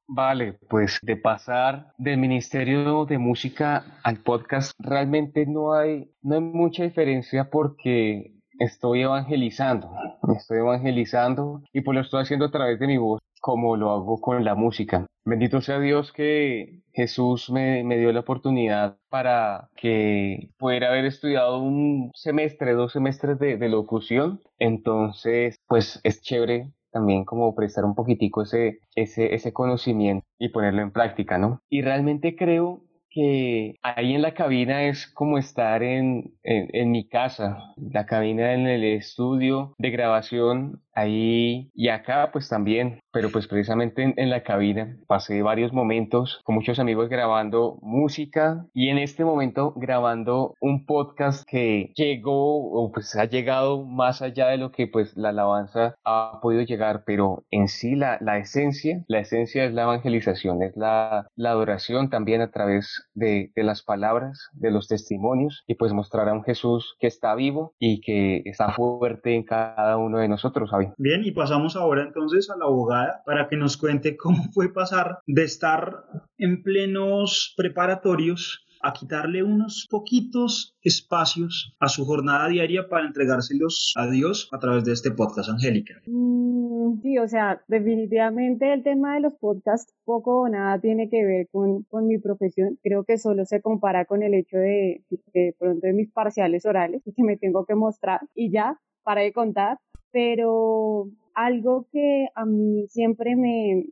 Vale, 0.08 0.58
pues 0.70 0.98
de 1.04 1.18
pasar 1.18 1.94
del 2.00 2.18
Ministerio 2.18 3.06
de 3.06 3.20
Música 3.20 4.00
al 4.04 4.24
podcast, 4.24 4.72
realmente 4.80 5.46
no 5.46 5.74
hay, 5.74 6.10
no 6.24 6.36
hay 6.36 6.42
mucha 6.42 6.84
diferencia 6.84 7.50
porque 7.52 8.34
estoy 8.58 9.04
evangelizando, 9.04 9.92
estoy 10.36 10.58
evangelizando 10.60 11.62
y 11.72 11.82
pues 11.82 11.96
lo 11.96 12.02
estoy 12.02 12.24
haciendo 12.24 12.46
a 12.46 12.52
través 12.52 12.80
de 12.80 12.88
mi 12.88 12.98
voz 12.98 13.22
como 13.39 13.75
lo 13.75 13.91
hago 13.91 14.19
con 14.21 14.43
la 14.43 14.56
música. 14.56 15.06
Bendito 15.25 15.62
sea 15.62 15.80
Dios 15.80 16.12
que 16.12 16.82
Jesús 16.93 17.49
me, 17.49 17.84
dio 17.97 18.12
la 18.12 18.21
oportunidad 18.21 18.97
para 19.10 19.69
que 19.75 20.49
pudiera 20.58 20.89
haber 20.89 21.06
estudiado 21.06 21.60
un 21.62 22.12
semestre, 22.15 22.73
dos 22.73 22.93
semestres 22.93 23.38
de, 23.39 23.58
de 23.58 23.69
locución. 23.69 24.41
Entonces, 24.58 25.56
pues 25.67 25.99
es 26.04 26.21
chévere 26.21 26.71
también 26.91 27.25
como 27.25 27.56
prestar 27.56 27.86
un 27.86 27.95
poquitico 27.95 28.41
ese, 28.41 28.80
ese, 28.95 29.34
ese 29.36 29.54
conocimiento 29.54 30.25
y 30.39 30.49
ponerlo 30.49 30.82
en 30.82 30.91
práctica, 30.91 31.38
¿no? 31.38 31.62
Y 31.69 31.82
realmente 31.82 32.36
creo 32.36 32.84
que 33.10 33.75
ahí 33.82 34.13
en 34.13 34.21
la 34.21 34.34
cabina 34.34 34.84
es 34.84 35.08
como 35.08 35.38
estar 35.38 35.82
en, 35.84 36.36
en, 36.43 36.91
mi 36.91 37.08
casa, 37.08 37.73
la 37.78 38.06
cabina 38.06 38.54
en 38.54 38.67
el 38.67 38.84
estudio 38.84 39.73
de 39.78 39.89
grabación 39.89 40.84
ahí 41.00 41.70
y 41.74 41.90
acá 41.90 42.30
pues 42.32 42.50
también, 42.50 43.00
pero 43.12 43.30
pues 43.32 43.48
precisamente 43.48 44.14
en, 44.16 44.30
la 44.30 44.44
cabina 44.44 44.98
pasé 45.08 45.42
varios 45.42 45.74
momentos 45.74 46.42
con 46.44 46.56
muchos 46.56 46.80
amigos 46.80 47.10
grabando 47.10 47.80
música 47.82 48.66
y 48.74 48.90
en 48.90 48.98
este 48.98 49.26
momento 49.26 49.74
grabando 49.76 50.54
un 50.60 50.86
podcast 50.86 51.48
que 51.48 51.92
llegó 51.96 52.72
o 52.72 52.92
pues 52.92 53.16
ha 53.16 53.26
llegado 53.26 53.86
más 53.86 54.22
allá 54.22 54.48
de 54.50 54.58
lo 54.58 54.72
que 54.72 54.88
pues 54.88 55.16
la 55.18 55.30
alabanza 55.30 55.96
ha 56.04 56.40
podido 56.42 56.62
llegar, 56.64 57.04
pero 57.06 57.44
en 57.50 57.68
sí 57.68 57.96
la, 57.96 58.18
la 58.22 58.38
esencia, 58.38 59.04
la 59.08 59.20
esencia 59.20 59.66
es 59.66 59.74
la 59.74 59.84
evangelización, 59.84 60.62
es 60.62 60.76
la, 60.76 61.28
la 61.36 61.52
adoración 61.52 62.10
también 62.10 62.42
a 62.42 62.52
través 62.52 63.10
de, 63.14 63.52
de 63.56 63.64
las 63.64 63.84
palabras, 63.84 64.50
de 64.54 64.72
los 64.72 64.88
testimonios 64.88 65.64
y 65.68 65.76
pues 65.76 65.94
mostrar 65.94 66.30
a 66.30 66.34
un 66.34 66.44
Jesús 66.44 66.96
que 67.00 67.08
está 67.08 67.36
vivo 67.36 67.74
y 67.80 68.02
que 68.02 68.42
está 68.46 68.74
fuerte 68.74 69.36
en 69.36 69.44
cada 69.44 69.98
uno 69.98 70.20
de 70.20 70.28
nosotros, 70.28 70.72
Bien, 70.97 71.23
y 71.23 71.32
pasamos 71.32 71.75
ahora 71.75 72.04
entonces 72.04 72.49
a 72.49 72.58
la 72.58 72.65
abogada 72.65 73.21
para 73.25 73.47
que 73.47 73.58
nos 73.58 73.78
cuente 73.78 74.17
cómo 74.17 74.43
fue 74.54 74.73
pasar 74.73 75.19
de 75.28 75.43
estar 75.43 76.06
en 76.38 76.63
plenos 76.63 77.54
preparatorios 77.58 78.65
a 78.82 78.93
quitarle 78.93 79.43
unos 79.43 79.88
poquitos 79.89 80.78
espacios 80.82 81.75
a 81.80 81.89
su 81.89 82.06
jornada 82.06 82.47
diaria 82.47 82.88
para 82.88 83.06
entregárselos 83.06 83.93
a 83.97 84.10
Dios 84.10 84.49
a 84.52 84.60
través 84.60 84.86
de 84.86 84.93
este 84.93 85.12
podcast, 85.12 85.49
Angélica? 85.49 85.95
Mm, 86.06 87.02
sí, 87.02 87.17
o 87.17 87.28
sea, 87.28 87.62
definitivamente 87.67 88.73
el 88.73 88.84
tema 88.84 89.15
de 89.15 89.21
los 89.21 89.36
podcasts 89.36 89.93
poco 90.06 90.41
o 90.41 90.49
nada 90.49 90.80
tiene 90.80 91.10
que 91.10 91.25
ver 91.25 91.47
con, 91.52 91.84
con 91.84 92.08
mi 92.08 92.17
profesión. 92.19 92.80
Creo 92.82 93.04
que 93.04 93.17
solo 93.17 93.45
se 93.45 93.62
compara 93.62 94.06
con 94.06 94.23
el 94.23 94.34
hecho 94.34 94.58
de, 94.58 95.04
de 95.34 95.56
pronto 95.60 95.86
de 95.86 95.93
mis 95.93 96.12
parciales 96.12 96.65
orales 96.65 97.02
que 97.04 97.23
me 97.23 97.38
tengo 97.38 97.65
que 97.65 97.75
mostrar 97.75 98.21
y 98.34 98.52
ya, 98.52 98.80
para 99.04 99.21
de 99.21 99.34
contar. 99.34 99.78
Pero 100.12 101.10
algo 101.34 101.88
que 101.91 102.28
a 102.36 102.45
mí 102.45 102.88
siempre 102.89 103.36
me, 103.36 103.86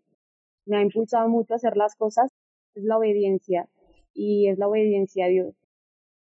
me 0.65 0.77
ha 0.77 0.81
impulsado 0.81 1.29
mucho 1.29 1.53
a 1.53 1.57
hacer 1.57 1.77
las 1.77 1.95
cosas 1.95 2.31
es 2.75 2.83
la 2.83 2.97
obediencia 2.97 3.67
y 4.13 4.49
es 4.49 4.57
la 4.57 4.67
obediencia 4.67 5.25
a 5.25 5.29
Dios. 5.29 5.55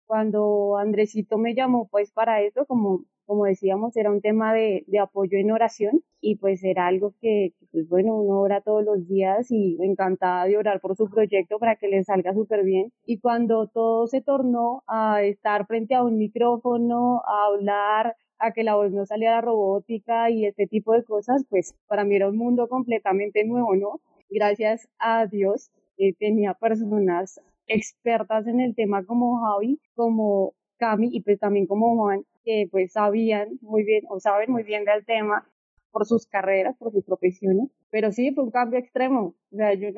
Cuando 0.06 0.76
Andresito 0.78 1.38
me 1.38 1.54
llamó 1.54 1.88
pues 1.88 2.12
para 2.12 2.42
eso, 2.42 2.66
como, 2.66 3.04
como 3.32 3.46
decíamos, 3.46 3.96
era 3.96 4.10
un 4.10 4.20
tema 4.20 4.52
de, 4.52 4.84
apoyo 5.00 5.38
en 5.38 5.52
oración 5.52 6.02
y 6.20 6.36
pues 6.36 6.62
era 6.62 6.86
algo 6.86 7.14
que, 7.22 7.54
pues 7.70 7.88
bueno, 7.88 8.14
uno 8.20 8.40
ora 8.40 8.60
todos 8.60 8.84
los 8.84 9.08
días 9.08 9.50
y 9.50 9.76
me 9.78 9.86
encantaba 9.86 10.44
de 10.44 10.58
orar 10.58 10.82
por 10.82 10.96
su 10.96 11.08
proyecto 11.08 11.58
para 11.58 11.76
que 11.76 11.88
le 11.88 12.04
salga 12.04 12.34
súper 12.34 12.62
bien. 12.62 12.92
Y 13.06 13.20
cuando 13.20 13.68
todo 13.68 14.06
se 14.06 14.20
tornó 14.20 14.82
a 14.86 15.22
estar 15.22 15.66
frente 15.66 15.94
a 15.94 16.04
un 16.04 16.18
micrófono, 16.18 17.22
a 17.26 17.46
hablar, 17.46 18.16
a 18.38 18.52
que 18.52 18.64
la 18.64 18.74
voz 18.74 18.92
no 18.92 19.06
saliera 19.06 19.40
robótica 19.40 20.28
y 20.28 20.44
este 20.44 20.66
tipo 20.66 20.92
de 20.92 21.02
cosas, 21.02 21.46
pues 21.48 21.74
para 21.86 22.04
mí 22.04 22.16
era 22.16 22.28
un 22.28 22.36
mundo 22.36 22.68
completamente 22.68 23.44
nuevo, 23.46 23.74
¿no? 23.76 24.02
Gracias 24.28 24.86
a 24.98 25.24
Dios 25.26 25.70
eh, 25.96 26.12
tenía 26.12 26.52
personas 26.52 27.40
expertas 27.66 28.46
en 28.46 28.60
el 28.60 28.74
tema 28.74 29.06
como 29.06 29.40
Javi, 29.40 29.80
como 29.94 30.52
Cami 30.76 31.08
y 31.12 31.22
pues 31.22 31.38
también 31.38 31.66
como 31.66 31.96
Juan, 31.96 32.26
que 32.44 32.68
pues 32.70 32.92
sabían 32.92 33.58
muy 33.60 33.84
bien 33.84 34.04
o 34.08 34.20
saben 34.20 34.50
muy 34.50 34.62
bien 34.62 34.84
del 34.84 35.04
tema 35.04 35.46
por 35.90 36.06
sus 36.06 36.26
carreras, 36.26 36.76
por 36.78 36.90
sus 36.90 37.04
profesiones, 37.04 37.68
pero 37.90 38.12
sí 38.12 38.32
fue 38.32 38.44
un 38.44 38.50
cambio 38.50 38.78
extremo, 38.78 39.34
o 39.52 39.56
sea, 39.56 39.74
yo 39.74 39.90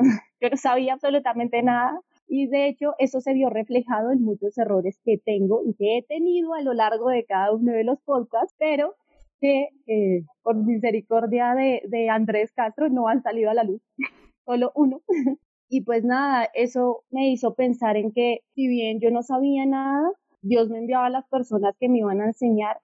no, 0.51 0.57
sabía 0.57 0.95
absolutamente 0.95 1.63
nada 1.63 2.01
y 2.27 2.49
de 2.49 2.69
hecho 2.69 2.95
eso 2.99 3.21
se 3.21 3.33
vio 3.33 3.49
reflejado 3.51 4.11
en 4.11 4.23
muchos 4.23 4.59
errores 4.59 4.99
que 5.05 5.19
tengo 5.19 5.63
y 5.65 5.75
que 5.75 5.99
he 5.99 6.03
tenido 6.03 6.55
a 6.55 6.63
lo 6.63 6.75
largo 6.75 7.09
de 7.09 7.25
cada 7.25 7.53
uno 7.53 7.73
de 7.73 7.85
los 7.85 8.01
podcasts, 8.03 8.55
pero 8.59 8.95
que 9.41 9.69
eh, 9.87 10.25
por 10.43 10.57
misericordia 10.57 11.55
de, 11.55 11.83
de 11.87 12.11
Andrés 12.11 12.53
Castro 12.53 12.89
no 12.89 13.09
han 13.09 13.23
salido 13.23 13.51
a 13.51 13.55
la 13.55 13.65
luz, 13.65 13.83
solo 14.45 14.73
uno. 14.75 15.01
Y 15.71 15.81
pues 15.81 16.05
nada, 16.05 16.49
eso 16.55 17.03
me 17.11 17.31
hizo 17.33 17.55
pensar 17.55 17.97
en 17.97 18.13
que 18.13 18.41
si 18.55 18.69
bien 18.69 19.01
yo 19.01 19.11
no 19.11 19.23
sabía 19.23 19.67
nada, 19.67 20.09
Dios 20.45 20.69
me 20.69 20.79
enviaba 20.79 21.07
a 21.07 21.11
las 21.11 21.27
personas 21.29 21.75
que 21.81 21.89
me 21.89 21.99
iban 21.99 22.21
a 22.21 22.27
enseñar 22.27 22.79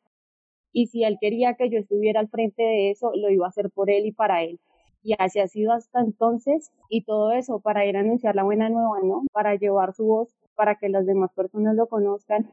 y 0.73 0.87
si 0.87 1.05
Él 1.05 1.19
quería 1.21 1.55
que 1.55 1.69
yo 1.69 1.79
estuviera 1.79 2.21
al 2.21 2.29
frente 2.29 2.63
de 2.63 2.91
eso, 2.91 3.13
lo 3.15 3.29
iba 3.31 3.45
a 3.47 3.51
hacer 3.51 3.71
por 3.71 3.91
Él 3.91 4.07
y 4.07 4.13
para 4.13 4.43
Él. 4.43 4.59
Y 5.03 5.15
así 5.19 5.41
ha 5.41 5.49
sido 5.49 5.73
hasta 5.73 6.01
entonces 6.01 6.71
y 6.89 7.05
todo 7.05 7.33
eso 7.33 7.61
para 7.61 7.85
ir 7.87 7.97
a 7.97 8.01
anunciar 8.01 8.35
la 8.35 8.45
buena 8.45 8.71
nueva, 8.71 9.01
¿no? 9.03 9.25
Para 9.33 9.57
llevar 9.57 9.95
su 9.95 10.05
voz, 10.07 10.35
para 10.55 10.77
que 10.77 10.89
las 10.89 11.05
demás 11.05 11.33
personas 11.35 11.77
lo 11.77 11.87
conozcan 11.87 12.51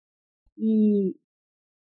y 0.58 1.18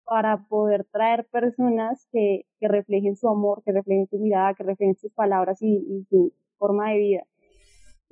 para 0.05 0.45
poder 0.47 0.85
traer 0.85 1.25
personas 1.31 2.07
que, 2.11 2.45
que 2.59 2.67
reflejen 2.67 3.15
su 3.15 3.29
amor, 3.29 3.63
que 3.63 3.71
reflejen 3.71 4.07
su 4.07 4.19
mirada, 4.19 4.53
que 4.53 4.63
reflejen 4.63 4.95
sus 4.95 5.11
palabras 5.13 5.61
y, 5.61 5.75
y 5.75 6.05
su 6.09 6.33
forma 6.57 6.91
de 6.91 6.97
vida. 6.99 7.23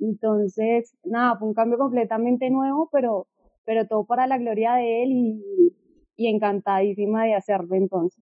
Entonces, 0.00 0.94
nada, 1.04 1.38
fue 1.38 1.48
un 1.48 1.54
cambio 1.54 1.78
completamente 1.78 2.50
nuevo, 2.50 2.88
pero, 2.92 3.28
pero 3.66 3.86
todo 3.86 4.04
para 4.04 4.26
la 4.26 4.38
gloria 4.38 4.74
de 4.74 5.02
él 5.02 5.10
y, 5.12 5.72
y 6.16 6.28
encantadísima 6.28 7.24
de 7.24 7.34
hacerlo 7.34 7.74
entonces. 7.74 8.22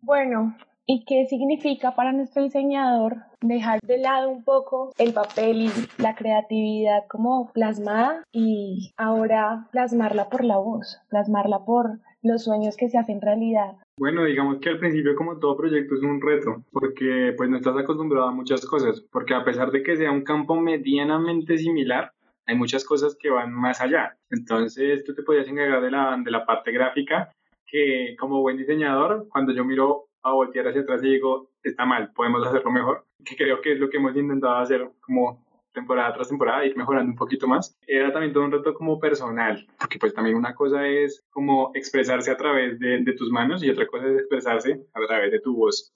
Bueno, 0.00 0.54
¿y 0.86 1.04
qué 1.06 1.26
significa 1.26 1.94
para 1.94 2.12
nuestro 2.12 2.42
diseñador 2.42 3.16
dejar 3.40 3.80
de 3.80 3.98
lado 3.98 4.28
un 4.28 4.44
poco 4.44 4.92
el 4.98 5.12
papel 5.12 5.62
y 5.62 5.70
la 6.02 6.14
creatividad 6.14 7.06
como 7.08 7.50
plasmada 7.52 8.22
y 8.32 8.92
ahora 8.96 9.68
plasmarla 9.72 10.28
por 10.28 10.44
la 10.44 10.58
voz, 10.58 11.00
plasmarla 11.08 11.64
por 11.64 12.00
los 12.22 12.44
sueños 12.44 12.76
que 12.76 12.88
se 12.88 12.98
hacen 12.98 13.20
realidad? 13.20 13.76
Bueno, 13.98 14.24
digamos 14.24 14.58
que 14.58 14.70
al 14.70 14.78
principio 14.78 15.14
como 15.14 15.38
todo 15.38 15.56
proyecto 15.56 15.94
es 15.94 16.02
un 16.02 16.20
reto, 16.20 16.64
porque 16.72 17.32
pues 17.36 17.48
no 17.48 17.56
estás 17.56 17.76
acostumbrado 17.76 18.28
a 18.28 18.32
muchas 18.32 18.66
cosas, 18.66 19.00
porque 19.12 19.34
a 19.34 19.44
pesar 19.44 19.70
de 19.70 19.82
que 19.82 19.96
sea 19.96 20.10
un 20.10 20.24
campo 20.24 20.56
medianamente 20.56 21.56
similar, 21.58 22.12
hay 22.46 22.56
muchas 22.56 22.84
cosas 22.84 23.16
que 23.18 23.30
van 23.30 23.52
más 23.52 23.80
allá. 23.80 24.16
Entonces 24.30 25.04
tú 25.04 25.14
te 25.14 25.22
podías 25.22 25.48
encargar 25.48 25.82
de 25.82 25.90
la, 25.90 26.16
de 26.22 26.30
la 26.30 26.44
parte 26.44 26.72
gráfica, 26.72 27.32
que 27.66 28.16
como 28.18 28.40
buen 28.40 28.56
diseñador, 28.56 29.26
cuando 29.28 29.52
yo 29.52 29.64
miro 29.64 30.08
a 30.22 30.32
voltear 30.32 30.68
hacia 30.68 30.82
atrás 30.82 31.02
y 31.02 31.10
digo, 31.10 31.50
está 31.62 31.84
mal, 31.84 32.12
podemos 32.14 32.46
hacerlo 32.46 32.70
mejor, 32.70 33.04
que 33.24 33.36
creo 33.36 33.60
que 33.60 33.72
es 33.72 33.78
lo 33.78 33.90
que 33.90 33.98
hemos 33.98 34.16
intentado 34.16 34.56
hacer 34.56 34.88
como 35.00 35.44
temporada 35.72 36.14
tras 36.14 36.28
temporada, 36.28 36.64
ir 36.64 36.76
mejorando 36.76 37.10
un 37.10 37.16
poquito 37.16 37.46
más. 37.48 37.76
Era 37.86 38.12
también 38.12 38.32
todo 38.32 38.44
un 38.44 38.52
reto 38.52 38.72
como 38.74 38.98
personal, 38.98 39.66
porque 39.78 39.98
pues 39.98 40.14
también 40.14 40.36
una 40.36 40.54
cosa 40.54 40.86
es 40.86 41.24
como 41.30 41.72
expresarse 41.74 42.30
a 42.30 42.36
través 42.36 42.78
de, 42.78 43.02
de 43.02 43.12
tus 43.14 43.30
manos 43.30 43.62
y 43.62 43.70
otra 43.70 43.86
cosa 43.86 44.06
es 44.06 44.20
expresarse 44.20 44.80
a 44.94 45.06
través 45.06 45.32
de 45.32 45.40
tu 45.40 45.56
voz. 45.56 45.92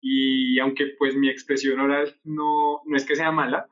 Y 0.00 0.58
aunque 0.58 0.94
pues 0.98 1.14
mi 1.14 1.28
expresión 1.28 1.78
oral 1.80 2.16
no, 2.24 2.80
no 2.86 2.96
es 2.96 3.04
que 3.04 3.14
sea 3.14 3.30
mala, 3.30 3.68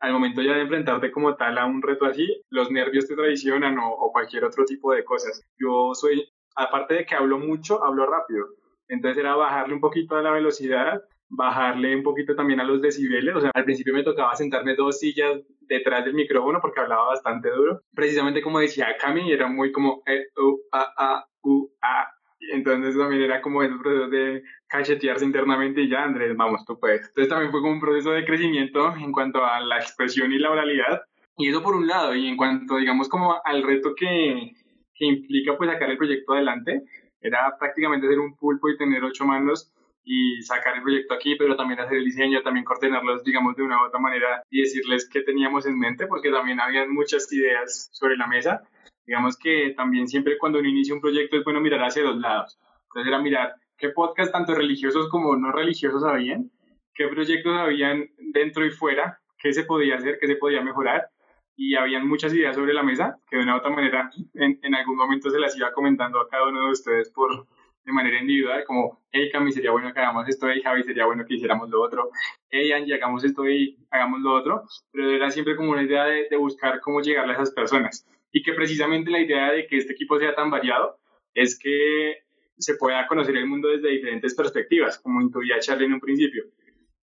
al 0.00 0.12
momento 0.12 0.42
ya 0.42 0.54
de 0.54 0.62
enfrentarte 0.62 1.10
como 1.10 1.36
tal 1.36 1.58
a 1.58 1.66
un 1.66 1.82
reto 1.82 2.04
así, 2.04 2.42
los 2.50 2.70
nervios 2.70 3.06
te 3.06 3.14
traicionan 3.14 3.78
o, 3.78 4.10
cualquier 4.12 4.44
otro 4.44 4.64
tipo 4.64 4.92
de 4.92 5.04
cosas. 5.04 5.42
Yo 5.58 5.94
soy, 5.94 6.28
aparte 6.56 6.94
de 6.94 7.06
que 7.06 7.14
hablo 7.14 7.38
mucho, 7.38 7.82
hablo 7.82 8.06
rápido. 8.06 8.46
Entonces 8.88 9.18
era 9.18 9.34
bajarle 9.34 9.74
un 9.74 9.80
poquito 9.80 10.16
a 10.16 10.22
la 10.22 10.30
velocidad 10.30 11.02
bajarle 11.28 11.96
un 11.96 12.02
poquito 12.02 12.34
también 12.34 12.60
a 12.60 12.64
los 12.64 12.80
decibeles. 12.80 13.34
O 13.34 13.40
sea, 13.40 13.50
al 13.54 13.64
principio 13.64 13.94
me 13.94 14.02
tocaba 14.02 14.34
sentarme 14.34 14.74
dos 14.74 14.98
sillas 14.98 15.40
detrás 15.60 16.04
del 16.04 16.14
micrófono 16.14 16.60
porque 16.60 16.80
hablaba 16.80 17.06
bastante 17.06 17.50
duro. 17.50 17.80
Precisamente 17.94 18.42
como 18.42 18.60
decía 18.60 18.96
Cami, 19.00 19.32
era 19.32 19.48
muy 19.48 19.72
como 19.72 20.02
e, 20.06 20.26
u, 20.40 20.60
a, 20.72 20.92
a, 20.96 21.26
u, 21.42 21.70
a. 21.82 22.13
Entonces 22.52 22.96
también 22.96 23.22
era 23.22 23.40
como 23.40 23.62
esos 23.62 23.80
procesos 23.80 24.10
de 24.10 24.42
cachetearse 24.68 25.24
internamente 25.24 25.82
y 25.82 25.88
ya, 25.88 26.04
Andrés, 26.04 26.36
vamos, 26.36 26.64
tú 26.64 26.78
puedes. 26.78 27.06
Entonces 27.08 27.28
también 27.28 27.50
fue 27.50 27.60
como 27.60 27.72
un 27.72 27.80
proceso 27.80 28.10
de 28.12 28.24
crecimiento 28.24 28.94
en 28.96 29.12
cuanto 29.12 29.44
a 29.44 29.60
la 29.60 29.78
expresión 29.78 30.32
y 30.32 30.38
la 30.38 30.50
oralidad. 30.50 31.02
Y 31.36 31.48
eso 31.48 31.62
por 31.62 31.74
un 31.74 31.86
lado, 31.86 32.14
y 32.14 32.28
en 32.28 32.36
cuanto, 32.36 32.76
digamos, 32.76 33.08
como 33.08 33.36
al 33.44 33.62
reto 33.62 33.94
que, 33.96 34.52
que 34.94 35.04
implica 35.04 35.56
pues 35.56 35.70
sacar 35.70 35.90
el 35.90 35.96
proyecto 35.96 36.32
adelante, 36.32 36.82
era 37.20 37.56
prácticamente 37.58 38.06
ser 38.06 38.18
un 38.18 38.36
pulpo 38.36 38.68
y 38.68 38.76
tener 38.76 39.02
ocho 39.02 39.24
manos 39.24 39.73
y 40.04 40.42
sacar 40.42 40.76
el 40.76 40.82
proyecto 40.82 41.14
aquí, 41.14 41.34
pero 41.36 41.56
también 41.56 41.80
hacer 41.80 41.98
el 41.98 42.04
diseño, 42.04 42.42
también 42.42 42.64
coordinarlos, 42.64 43.24
digamos, 43.24 43.56
de 43.56 43.62
una 43.62 43.82
u 43.82 43.86
otra 43.86 43.98
manera 43.98 44.42
y 44.50 44.60
decirles 44.60 45.08
qué 45.08 45.22
teníamos 45.22 45.66
en 45.66 45.78
mente, 45.78 46.06
porque 46.06 46.30
también 46.30 46.60
habían 46.60 46.92
muchas 46.92 47.32
ideas 47.32 47.88
sobre 47.92 48.16
la 48.16 48.26
mesa. 48.26 48.62
Digamos 49.06 49.36
que 49.38 49.72
también 49.76 50.06
siempre 50.06 50.38
cuando 50.38 50.58
uno 50.58 50.68
inicia 50.68 50.94
un 50.94 51.00
proyecto 51.00 51.36
es 51.36 51.44
bueno 51.44 51.60
mirar 51.60 51.82
hacia 51.82 52.02
dos 52.02 52.18
lados. 52.18 52.58
Entonces 52.84 53.08
era 53.08 53.18
mirar 53.20 53.54
qué 53.78 53.88
podcast 53.88 54.30
tanto 54.30 54.54
religiosos 54.54 55.08
como 55.08 55.36
no 55.36 55.52
religiosos 55.52 56.04
habían, 56.04 56.50
qué 56.94 57.08
proyectos 57.08 57.56
habían 57.56 58.08
dentro 58.18 58.64
y 58.64 58.70
fuera, 58.70 59.18
qué 59.38 59.52
se 59.52 59.64
podía 59.64 59.96
hacer, 59.96 60.18
qué 60.20 60.26
se 60.26 60.36
podía 60.36 60.62
mejorar. 60.62 61.08
Y 61.56 61.76
habían 61.76 62.06
muchas 62.08 62.34
ideas 62.34 62.56
sobre 62.56 62.74
la 62.74 62.82
mesa 62.82 63.16
que 63.30 63.36
de 63.36 63.44
una 63.44 63.54
u 63.54 63.58
otra 63.58 63.70
manera 63.70 64.10
en, 64.34 64.58
en 64.62 64.74
algún 64.74 64.96
momento 64.96 65.30
se 65.30 65.38
las 65.38 65.56
iba 65.56 65.72
comentando 65.72 66.20
a 66.20 66.28
cada 66.28 66.48
uno 66.48 66.66
de 66.66 66.72
ustedes 66.72 67.10
por, 67.10 67.46
de 67.84 67.92
manera 67.92 68.20
individual, 68.20 68.64
como, 68.64 69.04
hey 69.12 69.30
Cami, 69.32 69.52
sería 69.52 69.70
bueno 69.70 69.92
que 69.92 70.00
hagamos 70.00 70.28
esto, 70.28 70.48
hey 70.48 70.62
Javi, 70.62 70.82
sería 70.82 71.06
bueno 71.06 71.24
que 71.26 71.34
hiciéramos 71.34 71.68
lo 71.68 71.82
otro, 71.82 72.10
hey 72.50 72.72
Angie, 72.72 72.94
hagamos 72.94 73.24
esto 73.24 73.48
y 73.48 73.78
hagamos 73.90 74.20
lo 74.20 74.34
otro, 74.34 74.62
pero 74.90 75.10
era 75.10 75.30
siempre 75.30 75.56
como 75.56 75.72
una 75.72 75.82
idea 75.82 76.04
de, 76.04 76.28
de, 76.30 76.36
buscar 76.36 76.80
cómo 76.80 77.00
llegarle 77.00 77.32
a 77.32 77.36
esas 77.36 77.52
personas. 77.52 78.06
Y 78.32 78.42
que 78.42 78.52
precisamente 78.52 79.10
la 79.10 79.20
idea 79.20 79.52
de 79.52 79.66
que 79.66 79.76
este 79.76 79.92
equipo 79.92 80.18
sea 80.18 80.34
tan 80.34 80.50
variado 80.50 80.98
es 81.34 81.58
que 81.58 82.24
se 82.58 82.76
pueda 82.76 83.06
conocer 83.06 83.36
el 83.36 83.46
mundo 83.46 83.68
desde 83.68 83.90
diferentes 83.90 84.34
perspectivas, 84.34 84.98
como 84.98 85.20
intuía 85.20 85.58
Charlie 85.60 85.86
en 85.86 85.94
un 85.94 86.00
principio. 86.00 86.44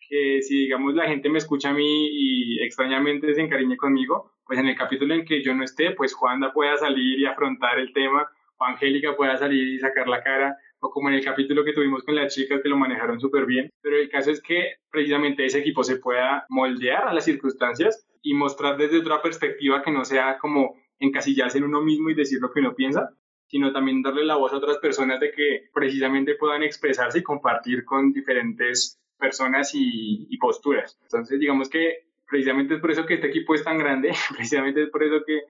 Que 0.09 0.41
si, 0.41 0.63
digamos, 0.63 0.93
la 0.95 1.07
gente 1.07 1.29
me 1.29 1.37
escucha 1.37 1.69
a 1.69 1.73
mí 1.73 2.07
y 2.11 2.63
extrañamente 2.63 3.33
se 3.33 3.41
encariñe 3.41 3.77
conmigo, 3.77 4.33
pues 4.45 4.59
en 4.59 4.67
el 4.67 4.75
capítulo 4.75 5.13
en 5.13 5.25
que 5.25 5.43
yo 5.43 5.53
no 5.53 5.63
esté, 5.63 5.91
pues 5.91 6.13
Juanda 6.13 6.51
pueda 6.51 6.75
salir 6.77 7.19
y 7.19 7.25
afrontar 7.25 7.79
el 7.79 7.93
tema, 7.93 8.27
o 8.57 8.65
Angélica 8.65 9.15
pueda 9.15 9.37
salir 9.37 9.67
y 9.69 9.79
sacar 9.79 10.07
la 10.07 10.21
cara, 10.21 10.57
o 10.81 10.89
como 10.89 11.09
en 11.09 11.15
el 11.15 11.23
capítulo 11.23 11.63
que 11.63 11.73
tuvimos 11.73 12.03
con 12.03 12.15
las 12.15 12.33
chicas 12.33 12.59
que 12.61 12.69
lo 12.69 12.75
manejaron 12.75 13.19
súper 13.19 13.45
bien, 13.45 13.69
pero 13.81 13.97
el 13.97 14.09
caso 14.09 14.31
es 14.31 14.41
que 14.41 14.75
precisamente 14.89 15.45
ese 15.45 15.59
equipo 15.59 15.83
se 15.83 15.97
pueda 15.97 16.45
moldear 16.49 17.07
a 17.07 17.13
las 17.13 17.25
circunstancias 17.25 18.05
y 18.21 18.33
mostrar 18.33 18.77
desde 18.77 18.99
otra 18.99 19.21
perspectiva 19.21 19.81
que 19.83 19.91
no 19.91 20.03
sea 20.03 20.37
como 20.39 20.75
encasillarse 20.99 21.59
en 21.59 21.65
uno 21.65 21.81
mismo 21.81 22.09
y 22.09 22.15
decir 22.15 22.39
lo 22.41 22.51
que 22.51 22.59
uno 22.59 22.75
piensa, 22.75 23.11
sino 23.47 23.71
también 23.71 24.01
darle 24.01 24.25
la 24.25 24.35
voz 24.35 24.53
a 24.53 24.57
otras 24.57 24.77
personas 24.77 25.19
de 25.19 25.31
que 25.31 25.69
precisamente 25.73 26.35
puedan 26.35 26.63
expresarse 26.63 27.19
y 27.19 27.23
compartir 27.23 27.85
con 27.85 28.11
diferentes 28.11 28.99
personas 29.19 29.75
y, 29.75 30.27
y 30.29 30.37
posturas. 30.37 30.97
Entonces, 31.03 31.39
digamos 31.39 31.69
que 31.69 32.07
precisamente 32.27 32.75
es 32.75 32.81
por 32.81 32.91
eso 32.91 33.05
que 33.05 33.15
este 33.15 33.27
equipo 33.27 33.53
es 33.53 33.63
tan 33.63 33.77
grande, 33.77 34.13
precisamente 34.35 34.83
es 34.83 34.89
por 34.89 35.03
eso 35.03 35.23
que 35.25 35.41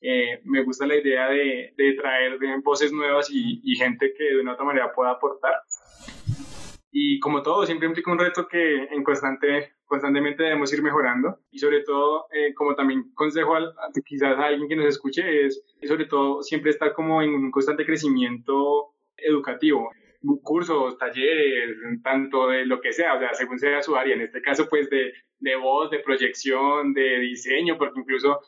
eh, 0.00 0.40
me 0.44 0.62
gusta 0.62 0.86
la 0.86 0.96
idea 0.96 1.28
de, 1.28 1.74
traer 1.96 2.38
voces 2.62 2.92
nuevas 2.92 3.30
y, 3.30 3.60
y, 3.62 3.76
gente 3.76 4.14
que 4.16 4.24
de 4.24 4.40
una 4.40 4.54
otra 4.54 4.64
manera 4.64 4.92
pueda 4.92 5.10
aportar. 5.10 5.54
Y 6.92 7.20
como 7.20 7.42
todo, 7.42 7.64
siempre 7.66 7.86
implica 7.86 8.10
un 8.10 8.18
reto 8.18 8.48
que 8.48 8.84
en 8.84 9.04
constante, 9.04 9.74
constantemente 9.84 10.42
debemos 10.42 10.72
ir 10.72 10.82
mejorando. 10.82 11.38
Y 11.50 11.58
sobre 11.58 11.82
todo, 11.82 12.26
eh, 12.32 12.52
como 12.54 12.74
también 12.74 13.12
consejo 13.14 13.54
a, 13.54 13.72
quizás 14.04 14.38
a 14.38 14.46
alguien 14.46 14.68
que 14.68 14.76
nos 14.76 14.86
escuche, 14.86 15.46
es 15.46 15.62
sobre 15.86 16.06
todo 16.06 16.42
siempre 16.42 16.70
estar 16.70 16.92
como 16.92 17.22
en 17.22 17.34
un 17.34 17.50
constante 17.50 17.86
crecimiento 17.86 18.94
educativo 19.16 19.90
cursos, 20.42 20.98
talleres, 20.98 21.76
tanto 22.02 22.48
de 22.48 22.66
lo 22.66 22.80
que 22.82 22.92
sea, 22.92 23.14
o 23.14 23.18
sea, 23.18 23.32
según 23.32 23.58
sea 23.58 23.82
su 23.82 23.96
área, 23.96 24.14
en 24.14 24.20
este 24.20 24.42
caso 24.42 24.68
pues 24.68 24.88
de 24.90 25.56
voz, 25.56 25.90
de 25.90 26.00
proyección, 26.00 26.92
de 26.92 27.20
diseño, 27.20 27.78
porque 27.78 28.00
incluso 28.00 28.38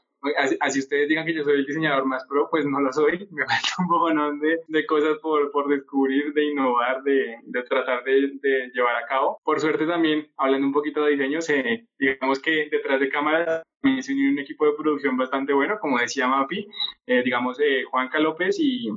así, 0.61 0.79
ustedes 0.79 1.09
digan 1.09 1.27
que 1.27 1.35
yo 1.35 1.45
soy 1.45 1.55
el 1.55 1.67
diseñador 1.67 2.05
más 2.05 2.25
pro, 2.27 2.49
pues 2.51 2.65
no 2.65 2.81
lo 2.81 2.93
soy, 2.93 3.29
me 3.31 3.45
falta 3.45 3.75
un 3.79 3.89
poco 3.89 4.11
de, 4.11 4.61
de 4.67 4.87
cosas 4.87 5.19
por, 5.19 5.51
por 5.51 5.69
descubrir, 5.69 6.33
de 6.33 6.45
innovar, 6.45 7.03
de, 7.03 7.37
de 7.43 7.63
tratar 7.65 8.05
de, 8.05 8.33
de, 8.41 8.71
llevar 8.73 8.97
a 8.97 9.07
cabo. 9.07 9.39
Por 9.45 9.61
suerte 9.61 9.87
también, 9.87 10.29
hablando 10.37 10.67
un 10.67 10.73
poquito 10.73 11.05
de 11.05 11.13
diseño, 11.13 11.41
se, 11.41 11.87
digamos 11.99 12.41
que 12.41 12.69
detrás 12.71 13.01
de 13.01 13.09
cámaras 13.09 13.63
me 13.83 14.01
se 14.03 14.13
un 14.13 14.39
equipo 14.39 14.65
de 14.67 14.75
producción 14.79 15.17
bastante 15.17 15.53
bueno, 15.53 15.79
como 15.81 15.99
decía 15.99 16.29
Mapi, 16.29 16.69
eh, 17.07 17.23
digamos 17.25 17.59
eh, 17.61 17.83
Juanca 17.91 18.21
López 18.21 18.57
y, 18.61 18.89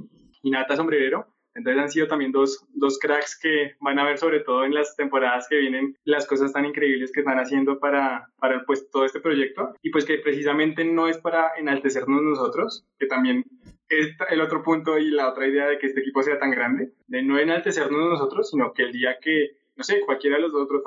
y 0.43 0.51
Nata 0.51 0.76
Sombrerero, 0.76 1.34
entonces 1.55 1.81
han 1.81 1.89
sido 1.89 2.07
también 2.07 2.33
dos, 2.33 2.65
dos 2.73 2.99
cracks 2.99 3.39
que 3.41 3.75
van 3.79 3.97
a 3.97 4.03
ver 4.03 4.17
sobre 4.17 4.41
todo 4.41 4.65
en 4.65 4.73
las 4.73 4.95
temporadas 4.95 5.47
que 5.49 5.57
vienen 5.57 5.97
las 6.03 6.27
cosas 6.27 6.51
tan 6.51 6.65
increíbles 6.65 7.11
que 7.13 7.21
están 7.21 7.39
haciendo 7.39 7.79
para, 7.79 8.29
para 8.37 8.65
pues, 8.65 8.89
todo 8.91 9.05
este 9.05 9.21
proyecto. 9.21 9.73
Y 9.81 9.89
pues 9.89 10.05
que 10.05 10.17
precisamente 10.17 10.83
no 10.83 11.07
es 11.07 11.17
para 11.17 11.53
enaltecernos 11.57 12.21
nosotros, 12.21 12.85
que 12.99 13.07
también 13.07 13.45
es 13.87 14.15
el 14.29 14.41
otro 14.41 14.63
punto 14.63 14.97
y 14.97 15.09
la 15.11 15.29
otra 15.29 15.47
idea 15.47 15.67
de 15.67 15.77
que 15.77 15.87
este 15.87 16.01
equipo 16.01 16.21
sea 16.23 16.37
tan 16.39 16.51
grande, 16.51 16.91
de 17.07 17.23
no 17.23 17.39
enaltecernos 17.39 18.09
nosotros, 18.09 18.49
sino 18.49 18.73
que 18.73 18.83
el 18.83 18.91
día 18.91 19.17
que, 19.21 19.57
no 19.77 19.83
sé, 19.83 20.01
cualquiera 20.01 20.35
de 20.35 20.41
los 20.41 20.53
otros 20.53 20.81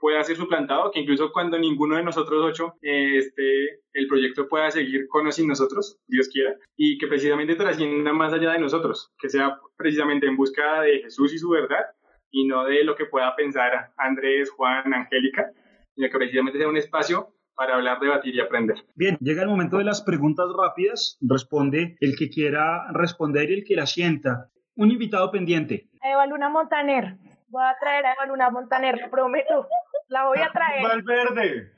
pueda 0.00 0.24
ser 0.24 0.36
suplantado, 0.36 0.90
que 0.90 1.00
incluso 1.00 1.30
cuando 1.30 1.58
ninguno 1.58 1.96
de 1.96 2.02
nosotros 2.02 2.42
ocho 2.42 2.74
eh, 2.82 3.18
esté, 3.18 3.80
el 3.92 4.08
proyecto 4.08 4.48
pueda 4.48 4.70
seguir 4.70 5.06
con 5.08 5.26
o 5.26 5.32
sin 5.32 5.46
nosotros, 5.46 5.98
Dios 6.08 6.28
quiera, 6.32 6.56
y 6.76 6.98
que 6.98 7.06
precisamente 7.06 7.54
trascienda 7.54 8.12
más 8.12 8.32
allá 8.32 8.52
de 8.52 8.58
nosotros, 8.58 9.12
que 9.18 9.28
sea 9.28 9.58
precisamente 9.76 10.26
en 10.26 10.36
busca 10.36 10.80
de 10.80 11.00
Jesús 11.02 11.32
y 11.34 11.38
su 11.38 11.50
verdad, 11.50 11.84
y 12.30 12.46
no 12.46 12.64
de 12.64 12.82
lo 12.84 12.96
que 12.96 13.06
pueda 13.06 13.36
pensar 13.36 13.92
Andrés, 13.96 14.50
Juan, 14.50 14.92
Angélica, 14.94 15.52
sino 15.94 16.08
que 16.08 16.18
precisamente 16.18 16.58
sea 16.58 16.68
un 16.68 16.76
espacio 16.76 17.34
para 17.54 17.74
hablar, 17.74 18.00
debatir 18.00 18.34
y 18.34 18.40
aprender. 18.40 18.76
Bien, 18.94 19.18
llega 19.20 19.42
el 19.42 19.48
momento 19.48 19.76
de 19.76 19.84
las 19.84 20.00
preguntas 20.00 20.46
rápidas. 20.56 21.18
Responde 21.20 21.98
el 22.00 22.16
que 22.16 22.30
quiera 22.30 22.90
responder 22.92 23.50
y 23.50 23.54
el 23.54 23.64
que 23.64 23.76
la 23.76 23.84
sienta. 23.84 24.48
Un 24.76 24.90
invitado 24.90 25.30
pendiente. 25.30 25.90
Eva 26.02 26.26
Luna 26.26 26.48
Montaner. 26.48 27.18
Voy 27.50 27.62
a 27.64 27.76
traer 27.80 28.06
a 28.06 28.12
Eva 28.12 28.26
Luna 28.26 28.50
Montaner, 28.50 28.96
lo 28.98 29.10
prometo. 29.10 29.66
La 30.08 30.26
voy 30.26 30.38
a 30.38 30.50
traer. 30.52 30.82
Valverde. 30.82 31.72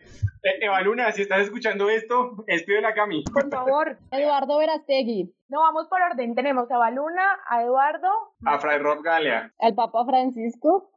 Eh, 0.44 0.58
Eva 0.60 0.80
Luna, 0.82 1.12
si 1.12 1.22
estás 1.22 1.40
escuchando 1.40 1.88
esto, 1.88 2.44
escríbela 2.46 2.88
a 2.88 2.94
Cami. 2.94 3.24
Por 3.32 3.48
favor. 3.50 3.96
Eduardo 4.10 4.58
Verastegui. 4.58 5.32
No, 5.48 5.60
vamos 5.60 5.88
por 5.88 6.00
orden. 6.02 6.34
Tenemos 6.34 6.70
a 6.70 6.74
Eva 6.74 6.90
Luna, 6.90 7.38
a 7.48 7.62
Eduardo. 7.62 8.08
A 8.44 8.58
Fray 8.58 8.78
Rob 8.78 9.02
Galea. 9.02 9.50
Al 9.60 9.74
Papa 9.74 10.04
Francisco. 10.04 10.90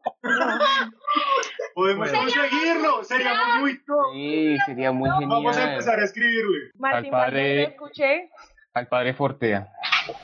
Podemos 1.74 2.12
conseguirlo. 2.12 3.04
Seríamos 3.04 3.60
muy 3.60 3.84
top. 3.86 4.14
Sí, 4.14 4.58
sería 4.66 4.92
muy 4.92 5.10
genial. 5.10 5.30
Vamos 5.30 5.58
a 5.58 5.72
empezar 5.72 6.00
a 6.00 6.04
escribirle. 6.06 6.72
Martín 6.78 7.14
Al 7.14 7.22
padre- 7.22 7.42
Valdés, 7.42 7.64
lo 7.68 7.70
escuché. 7.70 8.30
Al 8.76 8.88
padre 8.90 9.14
Fortea. 9.14 9.70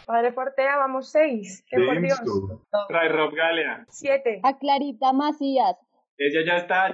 Padre 0.05 0.33
Fortea, 0.33 0.75
vamos 0.77 1.09
seis. 1.09 1.63
Qué 1.69 1.77
por 1.79 2.01
Dios. 2.01 2.19
Fray 2.89 3.07
Rob 3.07 3.33
Galea. 3.33 3.85
Siete. 3.89 4.41
A 4.43 4.57
Clarita 4.59 5.13
Macías. 5.13 5.77
Ella 6.17 6.41
ya 6.45 6.57
está 6.57 6.93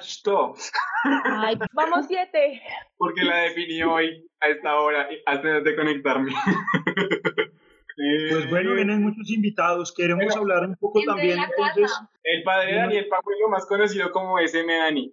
Ay, 1.26 1.58
Vamos 1.74 2.06
siete. 2.08 2.62
porque 2.96 3.24
la 3.24 3.38
definí 3.38 3.82
hoy 3.84 4.26
a 4.40 4.48
esta 4.50 4.76
hora, 4.80 5.10
antes 5.26 5.64
de 5.64 5.76
conectarme. 5.76 6.32
Eh, 6.32 8.28
Pues 8.30 8.50
bueno, 8.52 8.76
vienen 8.76 9.02
muchos 9.02 9.28
invitados. 9.32 9.92
Queremos 9.94 10.26
Bueno, 10.26 10.42
hablar 10.42 10.70
un 10.70 10.76
poco 10.76 11.02
también 11.04 11.40
entonces. 11.40 11.92
El 12.24 12.44
padre 12.44 12.76
Daniel 12.76 13.08
Pajuelo, 13.10 13.50
más 13.50 13.66
conocido 13.66 14.12
como 14.12 14.38
SM 14.40 14.78
Dani. 14.78 15.12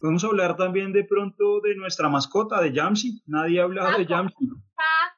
Podemos 0.00 0.24
hablar 0.24 0.56
también 0.56 0.92
de 0.92 1.04
pronto 1.04 1.60
de 1.60 1.74
nuestra 1.74 2.08
mascota, 2.08 2.60
de 2.60 2.72
Jamsi. 2.74 3.22
Nadie 3.26 3.60
ha 3.60 3.64
hablado 3.64 3.96
de 3.98 4.06
Jamsi. 4.06 4.48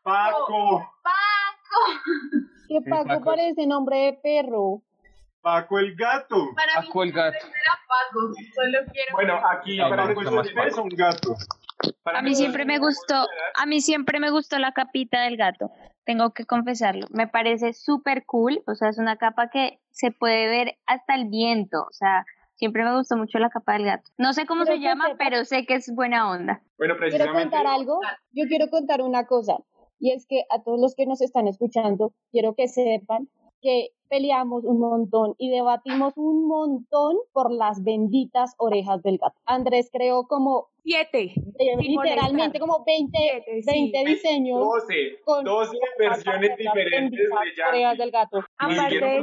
Paco. 0.02 0.88
Paco. 1.02 2.00
que 2.68 2.78
Sí, 2.78 2.90
Paco 2.90 3.06
Paco. 3.08 3.24
parece 3.24 3.66
nombre 3.66 3.96
de 3.98 4.12
perro. 4.22 4.82
Paco 5.40 5.78
el 5.78 5.94
gato. 5.94 6.48
Para 6.54 6.80
mí 6.80 6.86
Paco 6.88 7.02
el 7.02 7.12
gato. 7.12 7.36
era 7.46 7.78
Paco. 7.88 8.20
Solo 8.54 8.78
quiero. 8.92 9.12
Bueno, 9.12 9.40
aquí 9.50 9.80
Ah, 9.80 9.88
para 9.88 10.12
bueno, 10.14 10.42
es 10.42 10.76
un 10.76 10.88
gato. 10.90 11.34
para 12.02 12.18
A 12.18 12.22
mí 12.22 12.34
siempre 12.34 12.64
me 12.64 12.78
gustó, 12.78 13.26
a 13.56 13.66
mí 13.66 13.80
siempre 13.80 14.20
me 14.20 14.30
gustó 14.30 14.58
la 14.58 14.72
capita 14.72 15.22
del 15.22 15.36
gato. 15.36 15.70
Tengo 16.04 16.32
que 16.32 16.44
confesarlo. 16.46 17.06
Me 17.10 17.28
parece 17.28 17.72
súper 17.74 18.24
cool. 18.26 18.62
O 18.66 18.74
sea, 18.74 18.88
es 18.88 18.98
una 18.98 19.16
capa 19.16 19.50
que 19.50 19.78
se 19.90 20.10
puede 20.10 20.48
ver 20.48 20.78
hasta 20.86 21.14
el 21.14 21.26
viento. 21.28 21.82
O 21.82 21.92
sea, 21.92 22.24
siempre 22.58 22.84
me 22.84 22.94
gustó 22.96 23.16
mucho 23.16 23.38
la 23.38 23.48
capa 23.50 23.72
del 23.74 23.84
gato. 23.84 24.10
No 24.18 24.32
sé 24.32 24.44
cómo 24.46 24.64
Pero 24.64 24.76
se 24.76 24.82
llama, 24.82 25.06
sepa- 25.08 25.16
pero 25.18 25.44
sé 25.44 25.64
que 25.64 25.74
es 25.74 25.92
buena 25.94 26.30
onda. 26.30 26.62
Bueno, 26.76 26.94
Quiero 26.96 26.98
precisamente. 26.98 27.42
contar 27.56 27.66
algo. 27.66 28.00
Yo 28.32 28.44
quiero 28.48 28.68
contar 28.68 29.00
una 29.02 29.26
cosa. 29.26 29.56
Y 30.00 30.12
es 30.12 30.26
que 30.26 30.42
a 30.50 30.62
todos 30.62 30.78
los 30.80 30.94
que 30.94 31.06
nos 31.06 31.20
están 31.20 31.48
escuchando, 31.48 32.12
quiero 32.30 32.54
que 32.54 32.68
sepan 32.68 33.28
que 33.60 33.88
peleamos 34.08 34.64
un 34.64 34.78
montón 34.78 35.34
y 35.36 35.50
debatimos 35.50 36.12
un 36.16 36.46
montón 36.46 37.16
por 37.32 37.50
las 37.52 37.82
benditas 37.82 38.54
orejas 38.58 39.02
del 39.02 39.18
gato. 39.18 39.34
Andrés 39.44 39.90
creó 39.92 40.28
como, 40.28 40.68
Siete. 40.84 41.32
eh, 41.58 41.76
literalmente 41.80 42.58
molestar. 42.58 42.60
como 42.60 42.84
20, 42.84 43.18
Siete, 43.18 43.62
sí. 43.62 43.70
20 43.92 44.04
diseños 44.10 44.60
12, 44.60 44.94
con 45.24 45.44
12 45.44 45.76
para 45.98 46.10
versiones 46.14 46.56
diferentes 46.56 47.18
de 47.18 47.26
Jamsi. 47.34 47.60
orejas 47.68 47.98
del 47.98 48.10
gato. 48.12 48.38
Aparte 48.56 48.94
de 49.04 49.22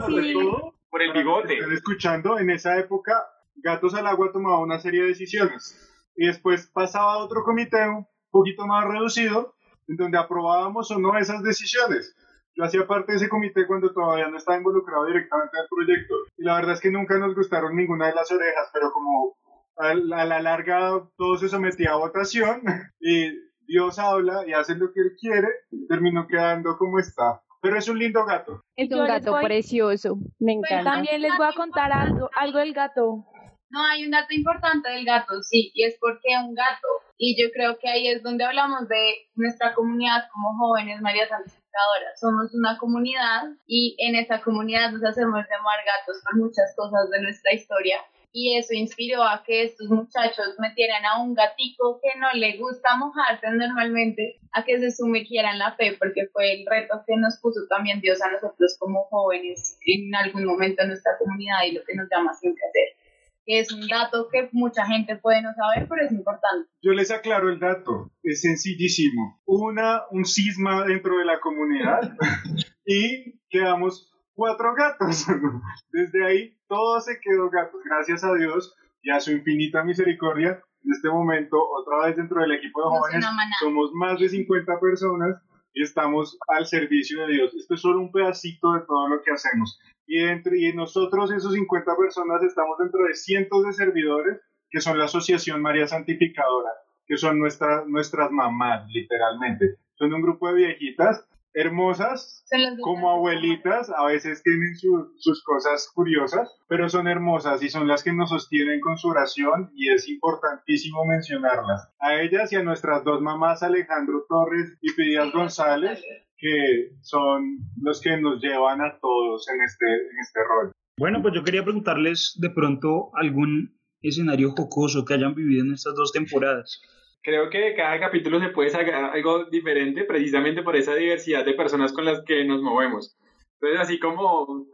Por 0.96 1.02
el 1.02 1.12
bigote. 1.12 1.56
estén 1.56 1.74
escuchando, 1.74 2.40
en 2.40 2.50
esa 2.50 2.80
época, 2.80 3.28
Gatos 3.56 3.94
al 3.96 4.08
Agua 4.08 4.32
tomaba 4.32 4.60
una 4.60 4.80
serie 4.80 5.02
de 5.02 5.10
decisiones. 5.10 5.78
Y 6.16 6.26
después 6.28 6.68
pasaba 6.68 7.16
a 7.16 7.18
otro 7.18 7.44
comité 7.44 7.86
un 7.90 8.08
poquito 8.32 8.66
más 8.66 8.88
reducido, 8.88 9.56
en 9.90 9.98
donde 9.98 10.18
aprobábamos 10.18 10.90
o 10.92 10.98
no 10.98 11.18
esas 11.18 11.44
decisiones. 11.44 12.16
Yo 12.56 12.64
hacía 12.64 12.88
parte 12.88 13.12
de 13.12 13.18
ese 13.18 13.28
comité 13.28 13.68
cuando 13.68 13.92
todavía 13.92 14.30
no 14.30 14.38
estaba 14.38 14.58
involucrado 14.58 15.06
directamente 15.08 15.58
en 15.58 15.64
el 15.64 15.68
proyecto. 15.68 16.16
Y 16.38 16.46
la 16.46 16.56
verdad 16.56 16.76
es 16.76 16.80
que 16.80 16.92
nunca 16.92 17.18
nos 17.18 17.36
gustaron 17.36 17.76
ninguna 17.76 18.08
de 18.08 18.16
las 18.16 18.32
orejas, 18.32 18.70
pero 18.72 18.94
como 18.94 19.36
a 19.76 19.94
la, 19.96 20.22
a 20.22 20.26
la 20.26 20.40
larga 20.40 21.10
todo 21.18 21.38
se 21.38 21.50
sometía 21.50 21.92
a 21.92 21.98
votación 21.98 22.62
y 23.02 23.38
Dios 23.68 24.00
habla 24.00 24.48
y 24.48 24.54
hace 24.54 24.76
lo 24.76 24.94
que 24.94 25.02
él 25.02 25.18
quiere, 25.20 25.50
terminó 25.90 26.26
quedando 26.26 26.78
como 26.78 27.00
está. 27.00 27.42
Pero 27.66 27.80
es 27.80 27.90
un 27.90 27.98
lindo 28.00 28.24
gato. 28.26 28.62
Es 28.76 28.92
un 28.92 29.06
gato 29.08 29.32
voy- 29.32 29.44
precioso. 29.46 30.18
Me 30.40 30.56
Pues 30.60 30.72
encanta. 30.72 30.92
También 30.92 31.22
les 31.22 31.36
voy 31.38 31.48
a 31.48 31.54
contar 31.54 31.92
algo, 31.92 32.30
algo 32.36 32.60
del 32.60 32.74
gato. 32.74 33.26
No, 33.72 33.84
hay 33.84 34.06
un 34.06 34.12
dato 34.12 34.32
importante 34.34 34.90
del 34.90 35.04
gato, 35.06 35.42
sí, 35.42 35.72
y 35.74 35.84
es 35.84 35.98
porque 36.00 36.30
un 36.40 36.54
gato. 36.54 36.88
Y 37.18 37.42
yo 37.42 37.50
creo 37.52 37.78
que 37.80 37.90
ahí 37.90 38.08
es 38.08 38.22
donde 38.22 38.44
hablamos 38.44 38.88
de 38.88 39.30
nuestra 39.36 39.74
comunidad 39.74 40.26
como 40.32 40.56
jóvenes 40.58 41.02
María 41.02 41.28
Santificadoras. 41.28 42.20
Somos 42.20 42.54
una 42.54 42.78
comunidad 42.78 43.44
y 43.66 43.96
en 44.00 44.16
esa 44.16 44.42
comunidad 44.42 44.92
nos 44.92 45.04
hacemos 45.04 45.34
llamar 45.50 45.80
gatos 45.86 46.22
por 46.24 46.38
muchas 46.38 46.74
cosas 46.78 47.10
de 47.10 47.22
nuestra 47.22 47.54
historia. 47.54 47.98
Y 48.38 48.58
eso 48.58 48.74
inspiró 48.74 49.24
a 49.24 49.44
que 49.46 49.64
estos 49.64 49.88
muchachos 49.88 50.56
metieran 50.60 51.06
a 51.06 51.24
un 51.24 51.34
gatico 51.36 52.02
que 52.04 52.20
no 52.20 52.28
le 52.34 52.58
gusta 52.58 52.98
mojarse 52.98 53.48
normalmente, 53.50 54.42
a 54.52 54.66
que 54.66 54.78
se 54.78 54.92
sumergiera 54.92 55.54
en 55.54 55.60
la 55.60 55.74
fe, 55.78 55.96
porque 55.98 56.28
fue 56.34 56.52
el 56.52 56.66
reto 56.70 57.02
que 57.08 57.16
nos 57.16 57.40
puso 57.40 57.62
también 57.70 58.02
Dios 58.02 58.22
a 58.22 58.30
nosotros 58.30 58.76
como 58.78 59.06
jóvenes 59.06 59.78
en 59.86 60.14
algún 60.14 60.44
momento 60.44 60.82
en 60.82 60.90
nuestra 60.90 61.18
comunidad 61.18 61.64
y 61.66 61.76
lo 61.76 61.84
que 61.86 61.96
nos 61.96 62.10
llama 62.12 62.34
siempre 62.34 62.62
a 62.66 62.68
hacer 62.68 63.06
es 63.46 63.72
un 63.72 63.88
dato 63.88 64.28
que 64.32 64.50
mucha 64.52 64.86
gente 64.86 65.16
puede 65.18 65.42
no 65.42 65.54
saber, 65.54 65.88
pero 65.88 66.04
es 66.04 66.12
importante. 66.12 66.70
Yo 66.82 66.92
les 66.92 67.12
aclaro 67.12 67.50
el 67.50 67.60
dato, 67.60 68.12
es 68.24 68.42
sencillísimo. 68.42 69.40
Una, 69.46 70.02
un 70.12 70.26
cisma 70.26 70.84
dentro 70.86 71.18
de 71.18 71.26
la 71.26 71.40
comunidad 71.40 72.16
y 72.86 73.40
quedamos 73.50 74.12
cuatro 74.34 74.74
gatos. 74.76 75.26
Desde 75.92 76.26
ahí 76.26 76.55
todo 76.68 77.00
se 77.02 77.20
quedó 77.22 77.50
gatos, 77.50 77.82
gracias 77.84 78.24
a 78.24 78.34
Dios 78.34 78.76
y 79.02 79.12
a 79.12 79.20
su 79.20 79.32
infinita 79.32 79.84
misericordia. 79.84 80.62
En 80.84 80.92
este 80.92 81.10
momento, 81.10 81.58
otra 81.58 82.08
vez 82.08 82.16
dentro 82.16 82.42
del 82.42 82.54
equipo 82.54 82.82
de 82.82 82.98
jóvenes, 82.98 83.26
somos 83.60 83.92
más 83.94 84.20
de 84.20 84.30
50 84.30 84.80
personas 84.80 85.42
y 85.74 85.84
estamos 85.84 86.38
al 86.48 86.66
servicio 86.66 87.26
de 87.26 87.34
Dios. 87.34 87.54
Esto 87.56 87.74
es 87.74 87.82
solo 87.82 88.00
un 88.00 88.12
pedacito 88.12 88.74
de 88.74 88.82
todo 88.82 89.08
lo 89.10 89.22
que 89.24 89.32
hacemos. 89.32 89.80
Y, 90.08 90.20
entre, 90.20 90.60
y 90.60 90.74
nosotros, 90.74 91.32
esos 91.32 91.54
50 91.54 91.96
personas, 91.98 92.44
estamos 92.44 92.78
dentro 92.78 93.04
de 93.06 93.14
cientos 93.16 93.66
de 93.66 93.74
servidores 93.74 94.40
que 94.70 94.82
son 94.82 94.98
la 94.98 95.06
Asociación 95.06 95.62
María 95.62 95.88
Santificadora, 95.88 96.70
que 97.08 97.18
son 97.18 97.40
nuestra, 97.40 97.86
nuestras 97.88 98.32
mamás, 98.32 98.88
literalmente. 98.90 99.78
Son 99.96 100.14
un 100.14 100.22
grupo 100.22 100.50
de 100.50 100.56
viejitas 100.56 101.26
hermosas, 101.56 102.44
como 102.84 103.10
abuelitas, 103.12 103.90
a 103.90 104.06
veces 104.06 104.44
tienen 104.44 104.76
su- 104.76 105.14
sus 105.18 105.44
cosas 105.44 105.90
curiosas, 105.94 106.50
pero 106.68 106.90
son 106.90 107.08
hermosas 107.08 107.64
y 107.64 107.70
son 107.70 107.88
las 107.88 108.04
que 108.04 108.14
nos 108.14 108.30
sostienen 108.30 108.80
con 108.82 108.98
su 108.98 109.08
oración 109.08 109.72
y 109.74 109.90
es 109.92 110.08
importantísimo 110.08 111.06
mencionarlas. 111.06 111.90
A 112.00 112.16
ellas 112.22 112.52
y 112.54 112.58
a 112.58 112.64
nuestras 112.64 113.04
dos 113.04 113.22
mamás, 113.22 113.64
Alejandro 113.64 114.26
Torres 114.30 114.78
y 114.82 114.94
Pidias 114.94 115.32
González, 115.32 116.04
que 116.38 116.92
son 117.02 117.58
los 117.82 118.02
que 118.02 118.18
nos 118.20 118.42
llevan 118.42 118.82
a 118.82 119.00
todos 119.00 119.48
en 119.50 119.62
este, 119.62 119.86
en 119.86 120.20
este 120.22 120.40
rol. 120.48 120.72
Bueno, 121.00 121.22
pues 121.22 121.34
yo 121.34 121.44
quería 121.44 121.64
preguntarles 121.64 122.38
de 122.40 122.50
pronto 122.50 123.10
algún 123.16 123.78
escenario 124.02 124.52
jocoso 124.52 125.04
que 125.06 125.14
hayan 125.16 125.34
vivido 125.36 125.64
en 125.66 125.74
estas 125.74 125.96
dos 125.96 126.12
temporadas. 126.12 126.82
Creo 127.26 127.50
que 127.50 127.74
cada 127.74 128.00
capítulo 128.00 128.40
se 128.40 128.50
puede 128.50 128.70
sacar 128.70 129.06
algo 129.06 129.46
diferente 129.46 130.04
precisamente 130.04 130.62
por 130.62 130.76
esa 130.76 130.94
diversidad 130.94 131.44
de 131.44 131.56
personas 131.56 131.92
con 131.92 132.06
las 132.06 132.24
que 132.24 132.46
nos 132.46 132.62
movemos. 132.62 133.18
Entonces, 133.56 133.80
así 133.80 133.98
como 133.98 134.68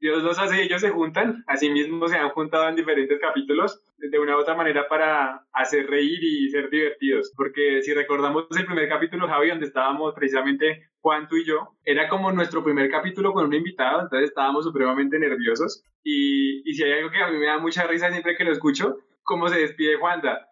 Dios 0.00 0.22
los 0.22 0.38
hace 0.38 0.62
ellos 0.62 0.80
se 0.80 0.88
juntan, 0.88 1.44
así 1.46 1.68
mismo 1.68 2.08
se 2.08 2.16
han 2.16 2.30
juntado 2.30 2.66
en 2.66 2.76
diferentes 2.76 3.20
capítulos 3.20 3.82
de 3.98 4.18
una 4.18 4.38
u 4.38 4.40
otra 4.40 4.54
manera 4.54 4.88
para 4.88 5.44
hacer 5.52 5.86
reír 5.86 6.18
y 6.24 6.48
ser 6.48 6.70
divertidos. 6.70 7.30
Porque 7.36 7.82
si 7.82 7.92
recordamos 7.92 8.46
el 8.56 8.64
primer 8.64 8.88
capítulo, 8.88 9.28
Javi, 9.28 9.50
donde 9.50 9.66
estábamos 9.66 10.14
precisamente 10.14 10.88
Juan, 11.02 11.28
tú 11.28 11.36
y 11.36 11.44
yo, 11.44 11.74
era 11.84 12.08
como 12.08 12.32
nuestro 12.32 12.64
primer 12.64 12.90
capítulo 12.90 13.34
con 13.34 13.44
un 13.44 13.54
invitado, 13.54 14.00
entonces 14.00 14.30
estábamos 14.30 14.64
supremamente 14.64 15.18
nerviosos. 15.18 15.84
Y, 16.02 16.62
y 16.64 16.72
si 16.72 16.84
hay 16.84 16.92
algo 16.92 17.10
que 17.10 17.22
a 17.22 17.30
mí 17.30 17.36
me 17.36 17.46
da 17.46 17.58
mucha 17.58 17.86
risa 17.86 18.10
siempre 18.10 18.34
que 18.34 18.44
lo 18.44 18.52
escucho, 18.52 18.96
cómo 19.24 19.46
se 19.50 19.58
despide 19.58 19.96
Juanda 19.96 20.47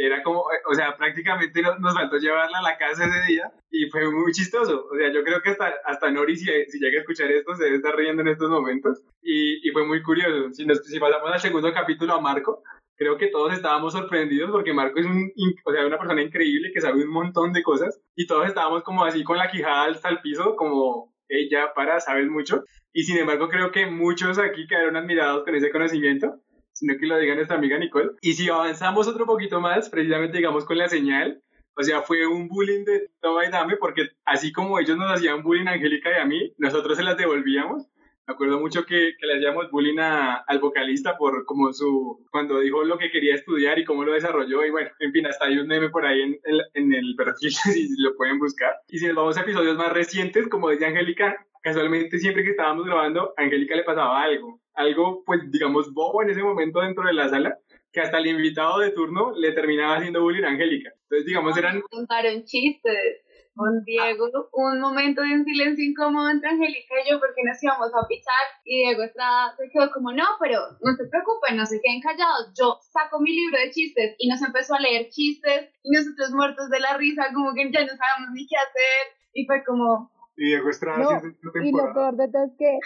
era 0.00 0.22
como, 0.22 0.50
eh, 0.50 0.58
o 0.66 0.74
sea, 0.74 0.96
prácticamente 0.96 1.60
nos, 1.60 1.94
faltó 1.94 2.16
llevarla 2.16 2.58
a 2.58 2.62
la 2.62 2.78
casa 2.78 3.04
ese 3.04 3.32
día 3.32 3.52
y 3.70 3.90
fue 3.90 4.10
muy 4.10 4.32
chistoso. 4.32 4.86
O 4.90 4.96
sea, 4.96 5.12
yo 5.12 5.22
creo 5.22 5.42
que 5.42 5.50
hasta, 5.50 5.74
hasta 5.84 6.10
Nori, 6.10 6.36
si, 6.36 6.46
si 6.68 6.78
llega 6.78 6.98
a 6.98 7.00
escuchar 7.00 7.30
esto, 7.30 7.54
se 7.54 7.64
debe 7.64 7.76
estar 7.76 7.94
riendo 7.94 8.22
en 8.22 8.28
estos 8.28 8.48
momentos 8.48 9.02
y, 9.22 9.66
y 9.68 9.70
fue 9.72 9.86
muy 9.86 10.02
curioso. 10.02 10.52
Si, 10.52 10.64
nos, 10.64 10.78
si 10.86 10.98
pasamos 10.98 11.30
al 11.30 11.40
segundo 11.40 11.70
capítulo 11.74 12.14
a 12.14 12.20
Marco, 12.20 12.62
creo 12.96 13.18
que 13.18 13.28
todos 13.28 13.52
estábamos 13.52 13.92
sorprendidos 13.92 14.50
porque 14.50 14.72
Marco 14.72 15.00
es 15.00 15.06
un, 15.06 15.30
o 15.64 15.72
sea, 15.72 15.86
una 15.86 15.98
persona 15.98 16.22
increíble 16.22 16.70
que 16.72 16.80
sabe 16.80 17.04
un 17.04 17.10
montón 17.10 17.52
de 17.52 17.62
cosas 17.62 18.00
y 18.16 18.26
todos 18.26 18.46
estábamos 18.46 18.82
como 18.82 19.04
así 19.04 19.22
con 19.22 19.36
la 19.36 19.50
quijada 19.50 19.90
hasta 19.90 20.08
el 20.08 20.20
piso, 20.20 20.56
como, 20.56 21.12
ella 21.30 21.72
para, 21.74 22.00
sabes 22.00 22.28
mucho. 22.28 22.64
Y 22.92 23.04
sin 23.04 23.16
embargo, 23.18 23.48
creo 23.48 23.70
que 23.70 23.86
muchos 23.86 24.38
aquí 24.38 24.66
quedaron 24.66 24.96
admirados 24.96 25.44
con 25.44 25.54
ese 25.54 25.70
conocimiento 25.70 26.40
sino 26.80 26.94
que 26.98 27.06
lo 27.06 27.18
diga 27.18 27.34
nuestra 27.34 27.56
amiga 27.56 27.78
Nicole. 27.78 28.10
Y 28.22 28.32
si 28.32 28.48
avanzamos 28.48 29.06
otro 29.06 29.26
poquito 29.26 29.60
más, 29.60 29.88
precisamente 29.88 30.38
digamos 30.38 30.64
con 30.64 30.78
la 30.78 30.88
señal, 30.88 31.42
o 31.76 31.82
sea, 31.82 32.02
fue 32.02 32.26
un 32.26 32.48
bullying 32.48 32.84
de 32.84 33.08
toma 33.20 33.46
y 33.46 33.50
dame, 33.50 33.76
porque 33.76 34.08
así 34.24 34.52
como 34.52 34.78
ellos 34.78 34.96
nos 34.98 35.12
hacían 35.12 35.42
bullying 35.42 35.66
a 35.68 35.72
Angélica 35.72 36.10
y 36.10 36.20
a 36.20 36.24
mí, 36.24 36.52
nosotros 36.58 36.96
se 36.96 37.04
las 37.04 37.16
devolvíamos. 37.16 37.86
Me 38.26 38.34
acuerdo 38.34 38.60
mucho 38.60 38.84
que, 38.84 39.14
que 39.18 39.26
le 39.26 39.36
hacíamos 39.38 39.70
bullying 39.72 39.98
a- 39.98 40.36
al 40.46 40.58
vocalista 40.60 41.16
por 41.16 41.44
como 41.46 41.72
su, 41.72 42.24
cuando 42.30 42.60
dijo 42.60 42.84
lo 42.84 42.96
que 42.98 43.10
quería 43.10 43.34
estudiar 43.34 43.78
y 43.78 43.84
cómo 43.84 44.04
lo 44.04 44.12
desarrolló. 44.12 44.64
Y 44.64 44.70
bueno, 44.70 44.90
en 45.00 45.10
fin, 45.12 45.26
hasta 45.26 45.46
hay 45.46 45.58
un 45.58 45.66
meme 45.66 45.88
por 45.90 46.04
ahí 46.06 46.22
en, 46.22 46.38
el- 46.44 46.62
en 46.74 46.92
el 46.92 47.14
perfil, 47.16 47.50
si 47.52 47.88
lo 48.02 48.14
pueden 48.16 48.38
buscar. 48.38 48.74
Y 48.88 48.98
si 48.98 49.06
nos 49.06 49.16
vamos 49.16 49.36
a 49.36 49.40
episodios 49.40 49.76
más 49.76 49.92
recientes, 49.92 50.48
como 50.48 50.70
dice 50.70 50.86
Angélica, 50.86 51.44
casualmente 51.62 52.18
siempre 52.18 52.44
que 52.44 52.50
estábamos 52.50 52.84
grabando, 52.86 53.32
a 53.36 53.42
Angélica 53.42 53.74
le 53.74 53.82
pasaba 53.84 54.22
algo. 54.22 54.59
Algo, 54.74 55.24
pues, 55.24 55.50
digamos, 55.50 55.92
bobo 55.92 56.22
en 56.22 56.30
ese 56.30 56.42
momento 56.42 56.80
dentro 56.80 57.04
de 57.04 57.12
la 57.12 57.28
sala, 57.28 57.58
que 57.92 58.00
hasta 58.00 58.18
el 58.18 58.26
invitado 58.28 58.78
de 58.78 58.90
turno 58.90 59.32
le 59.32 59.52
terminaba 59.52 59.96
haciendo 59.96 60.22
bullying 60.22 60.44
a 60.44 60.50
Angélica. 60.50 60.90
Entonces, 61.02 61.26
digamos, 61.26 61.56
eran 61.56 61.80
contaron 61.90 62.44
chistes. 62.44 63.22
Con 63.52 63.84
Diego, 63.84 64.30
un 64.52 64.80
momento 64.80 65.22
de 65.22 65.34
un 65.34 65.44
silencio 65.44 65.84
incómodo 65.84 66.30
entre 66.30 66.50
Angélica 66.50 66.94
y 67.04 67.10
yo 67.10 67.18
porque 67.18 67.42
nos 67.44 67.60
íbamos 67.62 67.90
a 67.92 68.06
pisar 68.06 68.46
y 68.64 68.84
Diego 68.84 69.02
Estrada 69.02 69.54
se 69.56 69.68
quedó 69.68 69.90
como, 69.90 70.12
no, 70.12 70.24
pero 70.38 70.60
no 70.80 70.94
se 70.94 71.08
preocupen, 71.08 71.56
no 71.56 71.66
se 71.66 71.80
queden 71.82 72.00
callados, 72.00 72.54
yo 72.56 72.78
saco 72.80 73.20
mi 73.20 73.34
libro 73.34 73.58
de 73.58 73.72
chistes 73.72 74.14
y 74.18 74.28
nos 74.28 74.40
empezó 74.40 74.76
a 74.76 74.80
leer 74.80 75.10
chistes 75.10 75.68
y 75.82 75.90
nosotros 75.90 76.30
muertos 76.30 76.70
de 76.70 76.78
la 76.78 76.96
risa, 76.96 77.32
como 77.34 77.52
que 77.52 77.70
ya 77.72 77.82
no 77.82 77.88
sabemos 77.88 78.30
ni 78.32 78.46
qué 78.46 78.56
hacer 78.56 79.18
y 79.34 79.44
fue 79.44 79.64
como, 79.64 80.10
Y 80.36 80.46
Diego 80.46 80.70
Estrada 80.70 80.98
No, 80.98 81.08
sí 81.08 81.14
es 81.16 81.22
de 81.22 81.28
esta 81.30 81.64
Y 81.64 81.72
lo 81.72 81.92
peor 81.92 82.16
de 82.16 82.28
todo 82.28 82.44
es 82.44 82.52
que. 82.58 82.78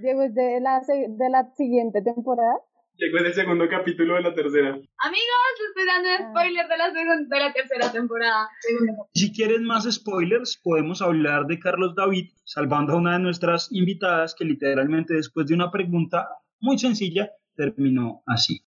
Diego 0.00 0.22
es 0.22 0.34
de 0.34 0.60
la, 0.60 0.80
de 0.80 1.30
la 1.30 1.50
siguiente 1.56 2.02
temporada. 2.02 2.56
llegó 2.96 3.18
en 3.18 3.26
el 3.26 3.34
segundo 3.34 3.68
capítulo 3.68 4.14
de 4.14 4.22
la 4.22 4.34
tercera. 4.34 4.70
Amigos, 4.70 5.54
estoy 5.68 5.86
dando 5.86 6.30
spoiler 6.30 6.68
de 6.68 6.76
la, 6.76 6.90
de 6.90 7.38
la 7.38 7.52
tercera 7.52 7.92
temporada. 7.92 8.48
Segunda. 8.60 8.92
Si 9.14 9.32
quieren 9.32 9.64
más 9.64 9.84
spoilers, 9.92 10.60
podemos 10.62 11.02
hablar 11.02 11.46
de 11.46 11.58
Carlos 11.58 11.94
David, 11.94 12.30
salvando 12.44 12.94
a 12.94 12.96
una 12.96 13.12
de 13.14 13.18
nuestras 13.20 13.68
invitadas 13.72 14.34
que 14.34 14.44
literalmente 14.44 15.14
después 15.14 15.46
de 15.46 15.54
una 15.54 15.70
pregunta 15.70 16.28
muy 16.60 16.78
sencilla 16.78 17.30
terminó 17.56 18.22
así. 18.26 18.64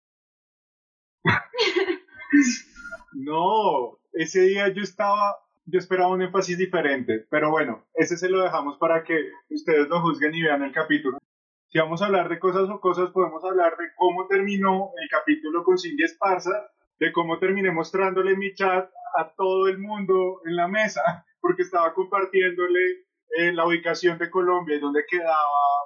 No, 3.14 3.98
ese 4.22 4.42
día 4.42 4.68
yo 4.68 4.82
estaba, 4.82 5.36
yo 5.66 5.78
esperaba 5.78 6.10
un 6.10 6.22
énfasis 6.22 6.58
diferente, 6.58 7.26
pero 7.30 7.50
bueno, 7.50 7.86
ese 7.94 8.16
se 8.16 8.28
lo 8.28 8.42
dejamos 8.42 8.76
para 8.78 9.04
que 9.04 9.30
ustedes 9.48 9.88
lo 9.88 10.00
juzguen 10.00 10.34
y 10.34 10.42
vean 10.42 10.62
el 10.62 10.72
capítulo. 10.72 11.18
Si 11.68 11.78
vamos 11.78 12.02
a 12.02 12.06
hablar 12.06 12.28
de 12.28 12.40
cosas 12.40 12.68
o 12.68 12.80
cosas, 12.80 13.10
podemos 13.10 13.44
hablar 13.44 13.76
de 13.76 13.84
cómo 13.96 14.26
terminó 14.26 14.90
el 15.00 15.08
capítulo 15.08 15.62
con 15.62 15.78
Cindy 15.78 16.02
Esparza, 16.02 16.68
de 16.98 17.12
cómo 17.12 17.38
terminé 17.38 17.70
mostrándole 17.70 18.36
mi 18.36 18.54
chat 18.54 18.90
a 19.16 19.32
todo 19.36 19.68
el 19.68 19.78
mundo 19.78 20.40
en 20.46 20.56
la 20.56 20.66
mesa, 20.66 21.24
porque 21.40 21.62
estaba 21.62 21.94
compartiéndole 21.94 22.80
eh, 23.36 23.52
la 23.52 23.66
ubicación 23.66 24.18
de 24.18 24.30
Colombia 24.30 24.76
y 24.76 24.80
dónde 24.80 25.04
quedaba 25.08 25.36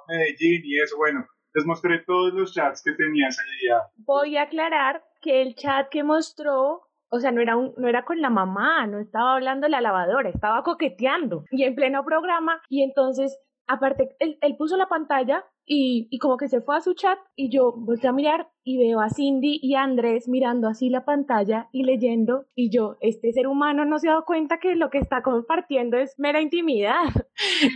Medellín 0.07 0.61
y 0.63 0.79
eso, 0.81 0.97
bueno, 0.97 1.27
les 1.53 1.65
mostré 1.65 1.99
todos 1.99 2.33
los 2.33 2.53
chats 2.53 2.81
que 2.83 2.93
tenía 2.93 3.27
ese 3.27 3.43
día. 3.61 3.81
Voy 3.97 4.37
a 4.37 4.43
aclarar 4.43 5.03
que 5.21 5.43
el 5.43 5.55
chat 5.55 5.89
que 5.89 6.03
mostró, 6.03 6.87
o 7.13 7.19
sea, 7.19 7.31
no 7.31 7.41
era, 7.41 7.55
un, 7.55 7.75
no 7.77 7.87
era 7.87 8.05
con 8.05 8.21
la 8.21 8.31
mamá, 8.31 8.87
no 8.87 8.97
estaba 8.97 9.35
hablando 9.35 9.67
la 9.67 9.81
lavadora, 9.81 10.29
estaba 10.29 10.63
coqueteando 10.63 11.45
y 11.51 11.63
en 11.63 11.75
pleno 11.75 12.03
programa. 12.03 12.59
Y 12.69 12.81
entonces, 12.81 13.39
aparte, 13.67 14.15
él, 14.17 14.39
él 14.41 14.55
puso 14.57 14.77
la 14.77 14.87
pantalla 14.87 15.45
y, 15.63 16.07
y 16.09 16.17
como 16.17 16.37
que 16.37 16.47
se 16.47 16.59
fue 16.61 16.75
a 16.75 16.81
su 16.81 16.95
chat 16.95 17.19
y 17.35 17.51
yo 17.51 17.71
volteé 17.71 18.09
a 18.09 18.13
mirar 18.13 18.49
y 18.63 18.79
veo 18.79 18.99
a 18.99 19.11
Cindy 19.11 19.59
y 19.61 19.75
Andrés 19.75 20.27
mirando 20.27 20.67
así 20.67 20.89
la 20.89 21.05
pantalla 21.05 21.69
y 21.71 21.83
leyendo 21.83 22.45
y 22.55 22.75
yo, 22.75 22.97
este 22.99 23.31
ser 23.31 23.45
humano 23.45 23.85
no 23.85 23.99
se 23.99 24.09
ha 24.09 24.13
dado 24.13 24.25
cuenta 24.25 24.57
que 24.57 24.75
lo 24.75 24.89
que 24.89 24.97
está 24.97 25.21
compartiendo 25.21 25.97
es 25.97 26.15
mera 26.17 26.41
intimidad. 26.41 27.03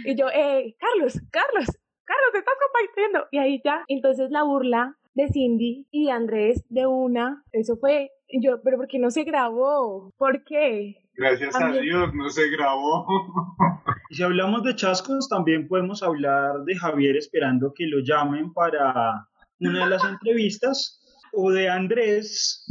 y 0.03 0.15
yo, 0.15 0.29
eh, 0.33 0.75
Carlos, 0.79 1.21
Carlos, 1.29 1.67
Carlos, 2.05 2.31
te 2.31 2.39
estás 2.39 2.55
compartiendo. 2.59 3.27
Y 3.29 3.37
ahí 3.37 3.61
ya, 3.63 3.83
entonces 3.87 4.31
la 4.31 4.41
burla 4.41 4.97
de 5.13 5.27
Cindy 5.27 5.87
y 5.91 6.05
de 6.05 6.11
Andrés 6.11 6.65
de 6.69 6.87
una, 6.87 7.43
eso 7.51 7.75
fue, 7.77 8.11
yo, 8.29 8.61
pero 8.63 8.77
¿por 8.77 8.87
qué 8.87 8.99
no 8.99 9.11
se 9.11 9.23
grabó? 9.23 10.13
¿Por 10.17 10.43
qué? 10.43 10.97
Gracias 11.15 11.55
a 11.55 11.71
Dios, 11.71 12.13
no 12.13 12.29
se 12.29 12.49
grabó. 12.49 13.05
Y 14.09 14.15
si 14.15 14.23
hablamos 14.23 14.63
de 14.63 14.73
chascos, 14.73 15.27
también 15.27 15.67
podemos 15.67 16.01
hablar 16.01 16.63
de 16.65 16.77
Javier 16.77 17.17
esperando 17.17 17.73
que 17.75 17.87
lo 17.87 17.99
llamen 17.99 18.53
para 18.53 19.27
una 19.59 19.83
de 19.83 19.89
las 19.89 20.03
entrevistas, 20.05 21.01
o 21.33 21.51
de 21.51 21.69
Andrés 21.69 22.65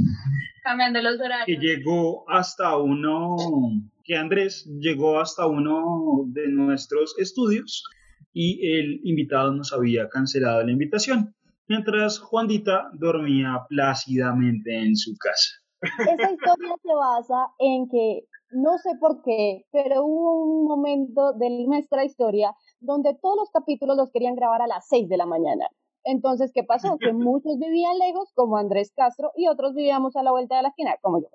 Cambiando 0.62 1.00
los 1.00 1.16
que 1.18 1.22
horarios. 1.22 1.62
llegó 1.62 2.28
hasta 2.28 2.76
uno, 2.76 3.36
que 4.02 4.16
Andrés 4.16 4.68
llegó 4.80 5.20
hasta 5.20 5.46
uno 5.46 6.24
de 6.26 6.48
nuestros 6.48 7.16
estudios 7.18 7.84
y 8.32 8.76
el 8.76 9.00
invitado 9.04 9.52
nos 9.52 9.72
había 9.72 10.08
cancelado 10.08 10.64
la 10.64 10.72
invitación, 10.72 11.35
mientras 11.68 12.18
Juandita 12.18 12.90
dormía 12.94 13.64
plácidamente 13.68 14.74
en 14.78 14.96
su 14.96 15.14
casa. 15.18 15.50
Esa 15.82 16.32
historia 16.32 16.74
se 16.82 16.94
basa 16.94 17.48
en 17.58 17.88
que, 17.88 18.24
no 18.50 18.78
sé 18.78 18.90
por 19.00 19.22
qué, 19.22 19.64
pero 19.72 20.04
hubo 20.04 20.44
un 20.44 20.64
momento 20.66 21.32
de 21.34 21.50
nuestra 21.66 22.04
historia 22.04 22.54
donde 22.80 23.14
todos 23.20 23.36
los 23.36 23.50
capítulos 23.50 23.96
los 23.96 24.10
querían 24.10 24.36
grabar 24.36 24.62
a 24.62 24.66
las 24.66 24.86
6 24.88 25.08
de 25.08 25.16
la 25.16 25.26
mañana. 25.26 25.68
Entonces, 26.04 26.52
¿qué 26.54 26.62
pasó? 26.62 26.98
Que 26.98 27.12
muchos 27.12 27.58
vivían 27.58 27.98
lejos, 27.98 28.32
como 28.34 28.56
Andrés 28.56 28.92
Castro, 28.94 29.32
y 29.36 29.48
otros 29.48 29.74
vivíamos 29.74 30.16
a 30.16 30.22
la 30.22 30.30
vuelta 30.30 30.56
de 30.56 30.62
la 30.62 30.68
esquina, 30.68 30.96
como 31.02 31.20
yo. 31.20 31.28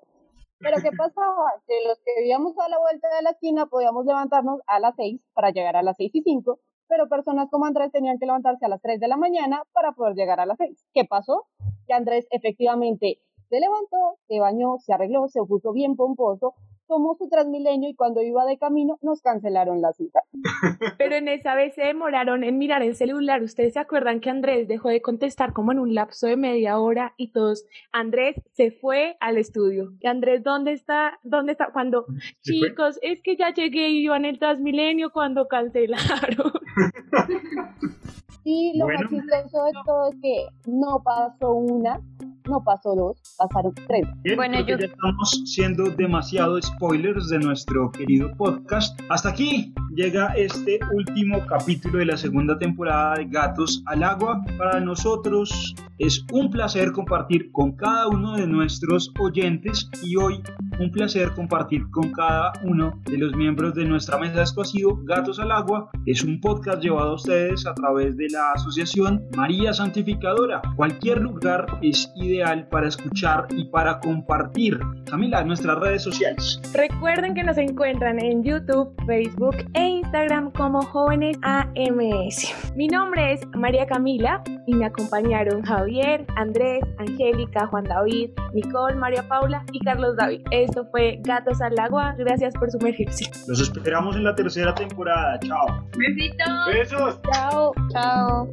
Pero 0.60 0.78
¿qué 0.82 0.92
pasaba? 0.96 1.54
Que 1.68 1.74
los 1.88 1.98
que 2.06 2.12
vivíamos 2.20 2.58
a 2.60 2.70
la 2.70 2.78
vuelta 2.78 3.08
de 3.16 3.24
la 3.24 3.32
esquina 3.32 3.66
podíamos 3.66 4.06
levantarnos 4.06 4.62
a 4.68 4.80
las 4.80 4.96
6 4.96 5.20
para 5.34 5.50
llegar 5.50 5.76
a 5.76 5.82
las 5.82 5.98
6 5.98 6.12
y 6.14 6.22
5, 6.22 6.60
pero 6.92 7.08
personas 7.08 7.50
como 7.50 7.66
Andrés 7.66 7.90
tenían 7.94 8.20
que 8.20 8.26
levantarse 8.26 8.66
a 8.66 8.68
las 8.68 8.82
3 8.82 9.00
de 9.00 9.08
la 9.08 9.16
mañana 9.16 9.64
para 9.72 9.94
poder 9.94 10.14
llegar 10.14 10.42
a 10.42 10.46
las 10.46 10.58
6. 10.58 10.78
¿Qué 10.94 11.06
pasó? 11.06 11.48
Que 11.88 11.94
Andrés 11.94 12.28
efectivamente 12.32 13.20
se 13.48 13.62
levantó, 13.62 14.18
se 14.28 14.42
bañó, 14.42 14.76
se 14.80 14.92
arregló, 14.92 15.30
se 15.30 15.42
puso 15.44 15.72
bien 15.72 15.96
pomposo, 15.96 16.54
tomó 16.92 17.16
su 17.16 17.30
Transmilenio 17.30 17.90
y 17.90 17.96
cuando 17.96 18.22
iba 18.22 18.44
de 18.46 18.58
camino 18.58 19.00
nos 19.02 19.22
cancelaron 19.22 19.82
la 19.82 19.94
cita. 19.94 20.24
Pero 20.98 21.16
en 21.16 21.30
esa 21.30 21.56
vez 21.56 21.74
se 21.74 21.84
demoraron 21.84 22.44
en 22.44 22.58
mirar 22.58 22.84
el 22.84 22.98
celular. 22.98 23.42
¿Ustedes 23.42 23.74
se 23.74 23.80
acuerdan 23.80 24.20
que 24.20 24.30
Andrés 24.30 24.68
dejó 24.68 24.90
de 24.90 25.02
contestar 25.02 25.54
como 25.54 25.72
en 25.72 25.80
un 25.80 25.96
lapso 25.96 26.28
de 26.28 26.36
media 26.36 26.80
hora 26.80 27.14
y 27.16 27.32
todos, 27.32 27.66
Andrés 27.94 28.36
se 28.52 28.72
fue 28.72 29.16
al 29.22 29.38
estudio. 29.38 29.94
¿Y 30.02 30.08
Andrés 30.08 30.44
dónde 30.44 30.74
está? 30.74 31.18
¿Dónde 31.24 31.54
está? 31.54 31.72
Cuando, 31.72 32.06
chicos, 32.42 33.00
es 33.02 33.22
que 33.22 33.38
ya 33.38 33.54
llegué 33.54 33.88
y 33.88 34.04
iba 34.04 34.18
en 34.18 34.26
el 34.26 34.38
Transmilenio 34.38 35.12
cuando 35.14 35.48
cancelaron. 35.48 36.52
Y 38.44 38.76
lo 38.78 38.88
más 38.88 39.02
chistoso 39.08 39.66
de 39.66 39.72
todo 39.86 40.10
es 40.10 40.16
que 40.20 40.48
no 40.66 41.00
pasó 41.04 41.54
una, 41.54 42.02
no 42.50 42.64
pasó 42.64 42.96
dos, 42.96 43.18
pasaron 43.38 43.74
tres. 43.88 44.08
bueno, 44.36 44.60
yo... 44.62 44.78
ya 44.78 44.86
estamos 44.86 45.42
siendo 45.46 45.86
demasiado 45.92 46.62
spoilers 46.62 47.30
de 47.30 47.40
nuestro 47.40 47.92
querido 47.92 48.32
podcast. 48.38 49.00
Hasta 49.10 49.30
aquí 49.30 49.74
llega 49.96 50.34
este 50.36 50.80
último 50.94 51.46
capítulo 51.48 52.00
de 52.00 52.06
la 52.06 52.18
segunda 52.18 52.58
temporada 52.58 53.16
de 53.16 53.26
Gatos 53.26 53.84
al 53.86 54.04
Agua. 54.04 54.42
Para 54.58 54.80
nosotros 54.80 55.76
es 55.98 56.26
un 56.32 56.50
placer 56.50 56.92
compartir 56.92 57.52
con 57.52 57.74
cada 57.74 58.08
uno 58.08 58.36
de 58.36 58.48
nuestros 58.48 59.12
oyentes 59.20 59.90
y 60.02 60.16
hoy 60.16 60.42
un 60.80 60.92
placer 60.92 61.34
compartir 61.36 61.90
con 61.92 62.12
cada 62.12 62.54
uno 62.64 63.00
de 63.06 63.18
los 63.18 63.36
miembros 63.36 63.76
de 63.76 63.86
nuestra 63.86 64.18
mesa. 64.18 64.42
Esto 64.42 64.62
ha 64.62 64.66
sido 64.66 64.98
Gatos 65.04 65.40
al 65.40 65.52
Agua. 65.52 65.90
Es 66.06 66.24
un 66.24 66.40
podcast 66.40 66.82
llevado 66.82 67.12
a 67.12 67.16
ustedes 67.16 67.68
a 67.68 67.76
través 67.76 68.18
de 68.18 68.30
la 68.30 68.54
asociación 68.54 69.24
María 69.36 69.74
Santificadora. 69.74 70.62
Cualquier 70.76 71.22
lugar 71.22 71.68
es 71.82 72.12
ideal 72.32 72.68
para 72.68 72.88
escuchar 72.88 73.48
y 73.50 73.66
para 73.66 74.00
compartir. 74.00 74.80
Camila, 75.10 75.44
nuestras 75.44 75.78
redes 75.80 76.04
sociales. 76.04 76.62
Recuerden 76.74 77.34
que 77.34 77.44
nos 77.44 77.58
encuentran 77.58 78.20
en 78.20 78.44
YouTube, 78.44 78.94
Facebook 79.06 79.58
e 79.74 79.88
Instagram 79.88 80.52
como 80.52 80.82
Jóvenes 80.82 81.38
AMS. 81.42 82.74
Mi 82.76 82.88
nombre 82.88 83.34
es 83.34 83.46
María 83.56 83.86
Camila 83.86 84.44
y 84.66 84.76
me 84.76 84.86
acompañaron 84.86 85.62
Javier, 85.64 86.26
Andrés, 86.36 86.84
Angélica, 86.98 87.68
Juan 87.68 87.84
David, 87.84 88.32
Nicole, 88.54 88.96
María 88.96 89.28
Paula 89.28 89.66
y 89.72 89.80
Carlos 89.80 90.16
David. 90.16 90.42
Esto 90.52 90.86
fue 90.92 91.20
Gatos 91.24 91.62
al 91.62 91.78
Agua. 91.80 92.16
Gracias 92.18 92.54
por 92.56 92.72
sumergirse. 92.72 93.26
Los 93.48 93.62
esperamos 93.62 94.16
en 94.16 94.24
la 94.24 94.36
tercera 94.36 94.74
temporada. 94.74 95.40
Chao. 95.40 95.86
Besitos. 95.98 96.74
Besos. 96.74 97.20
Chao. 97.32 97.74
Chao. 97.92 98.50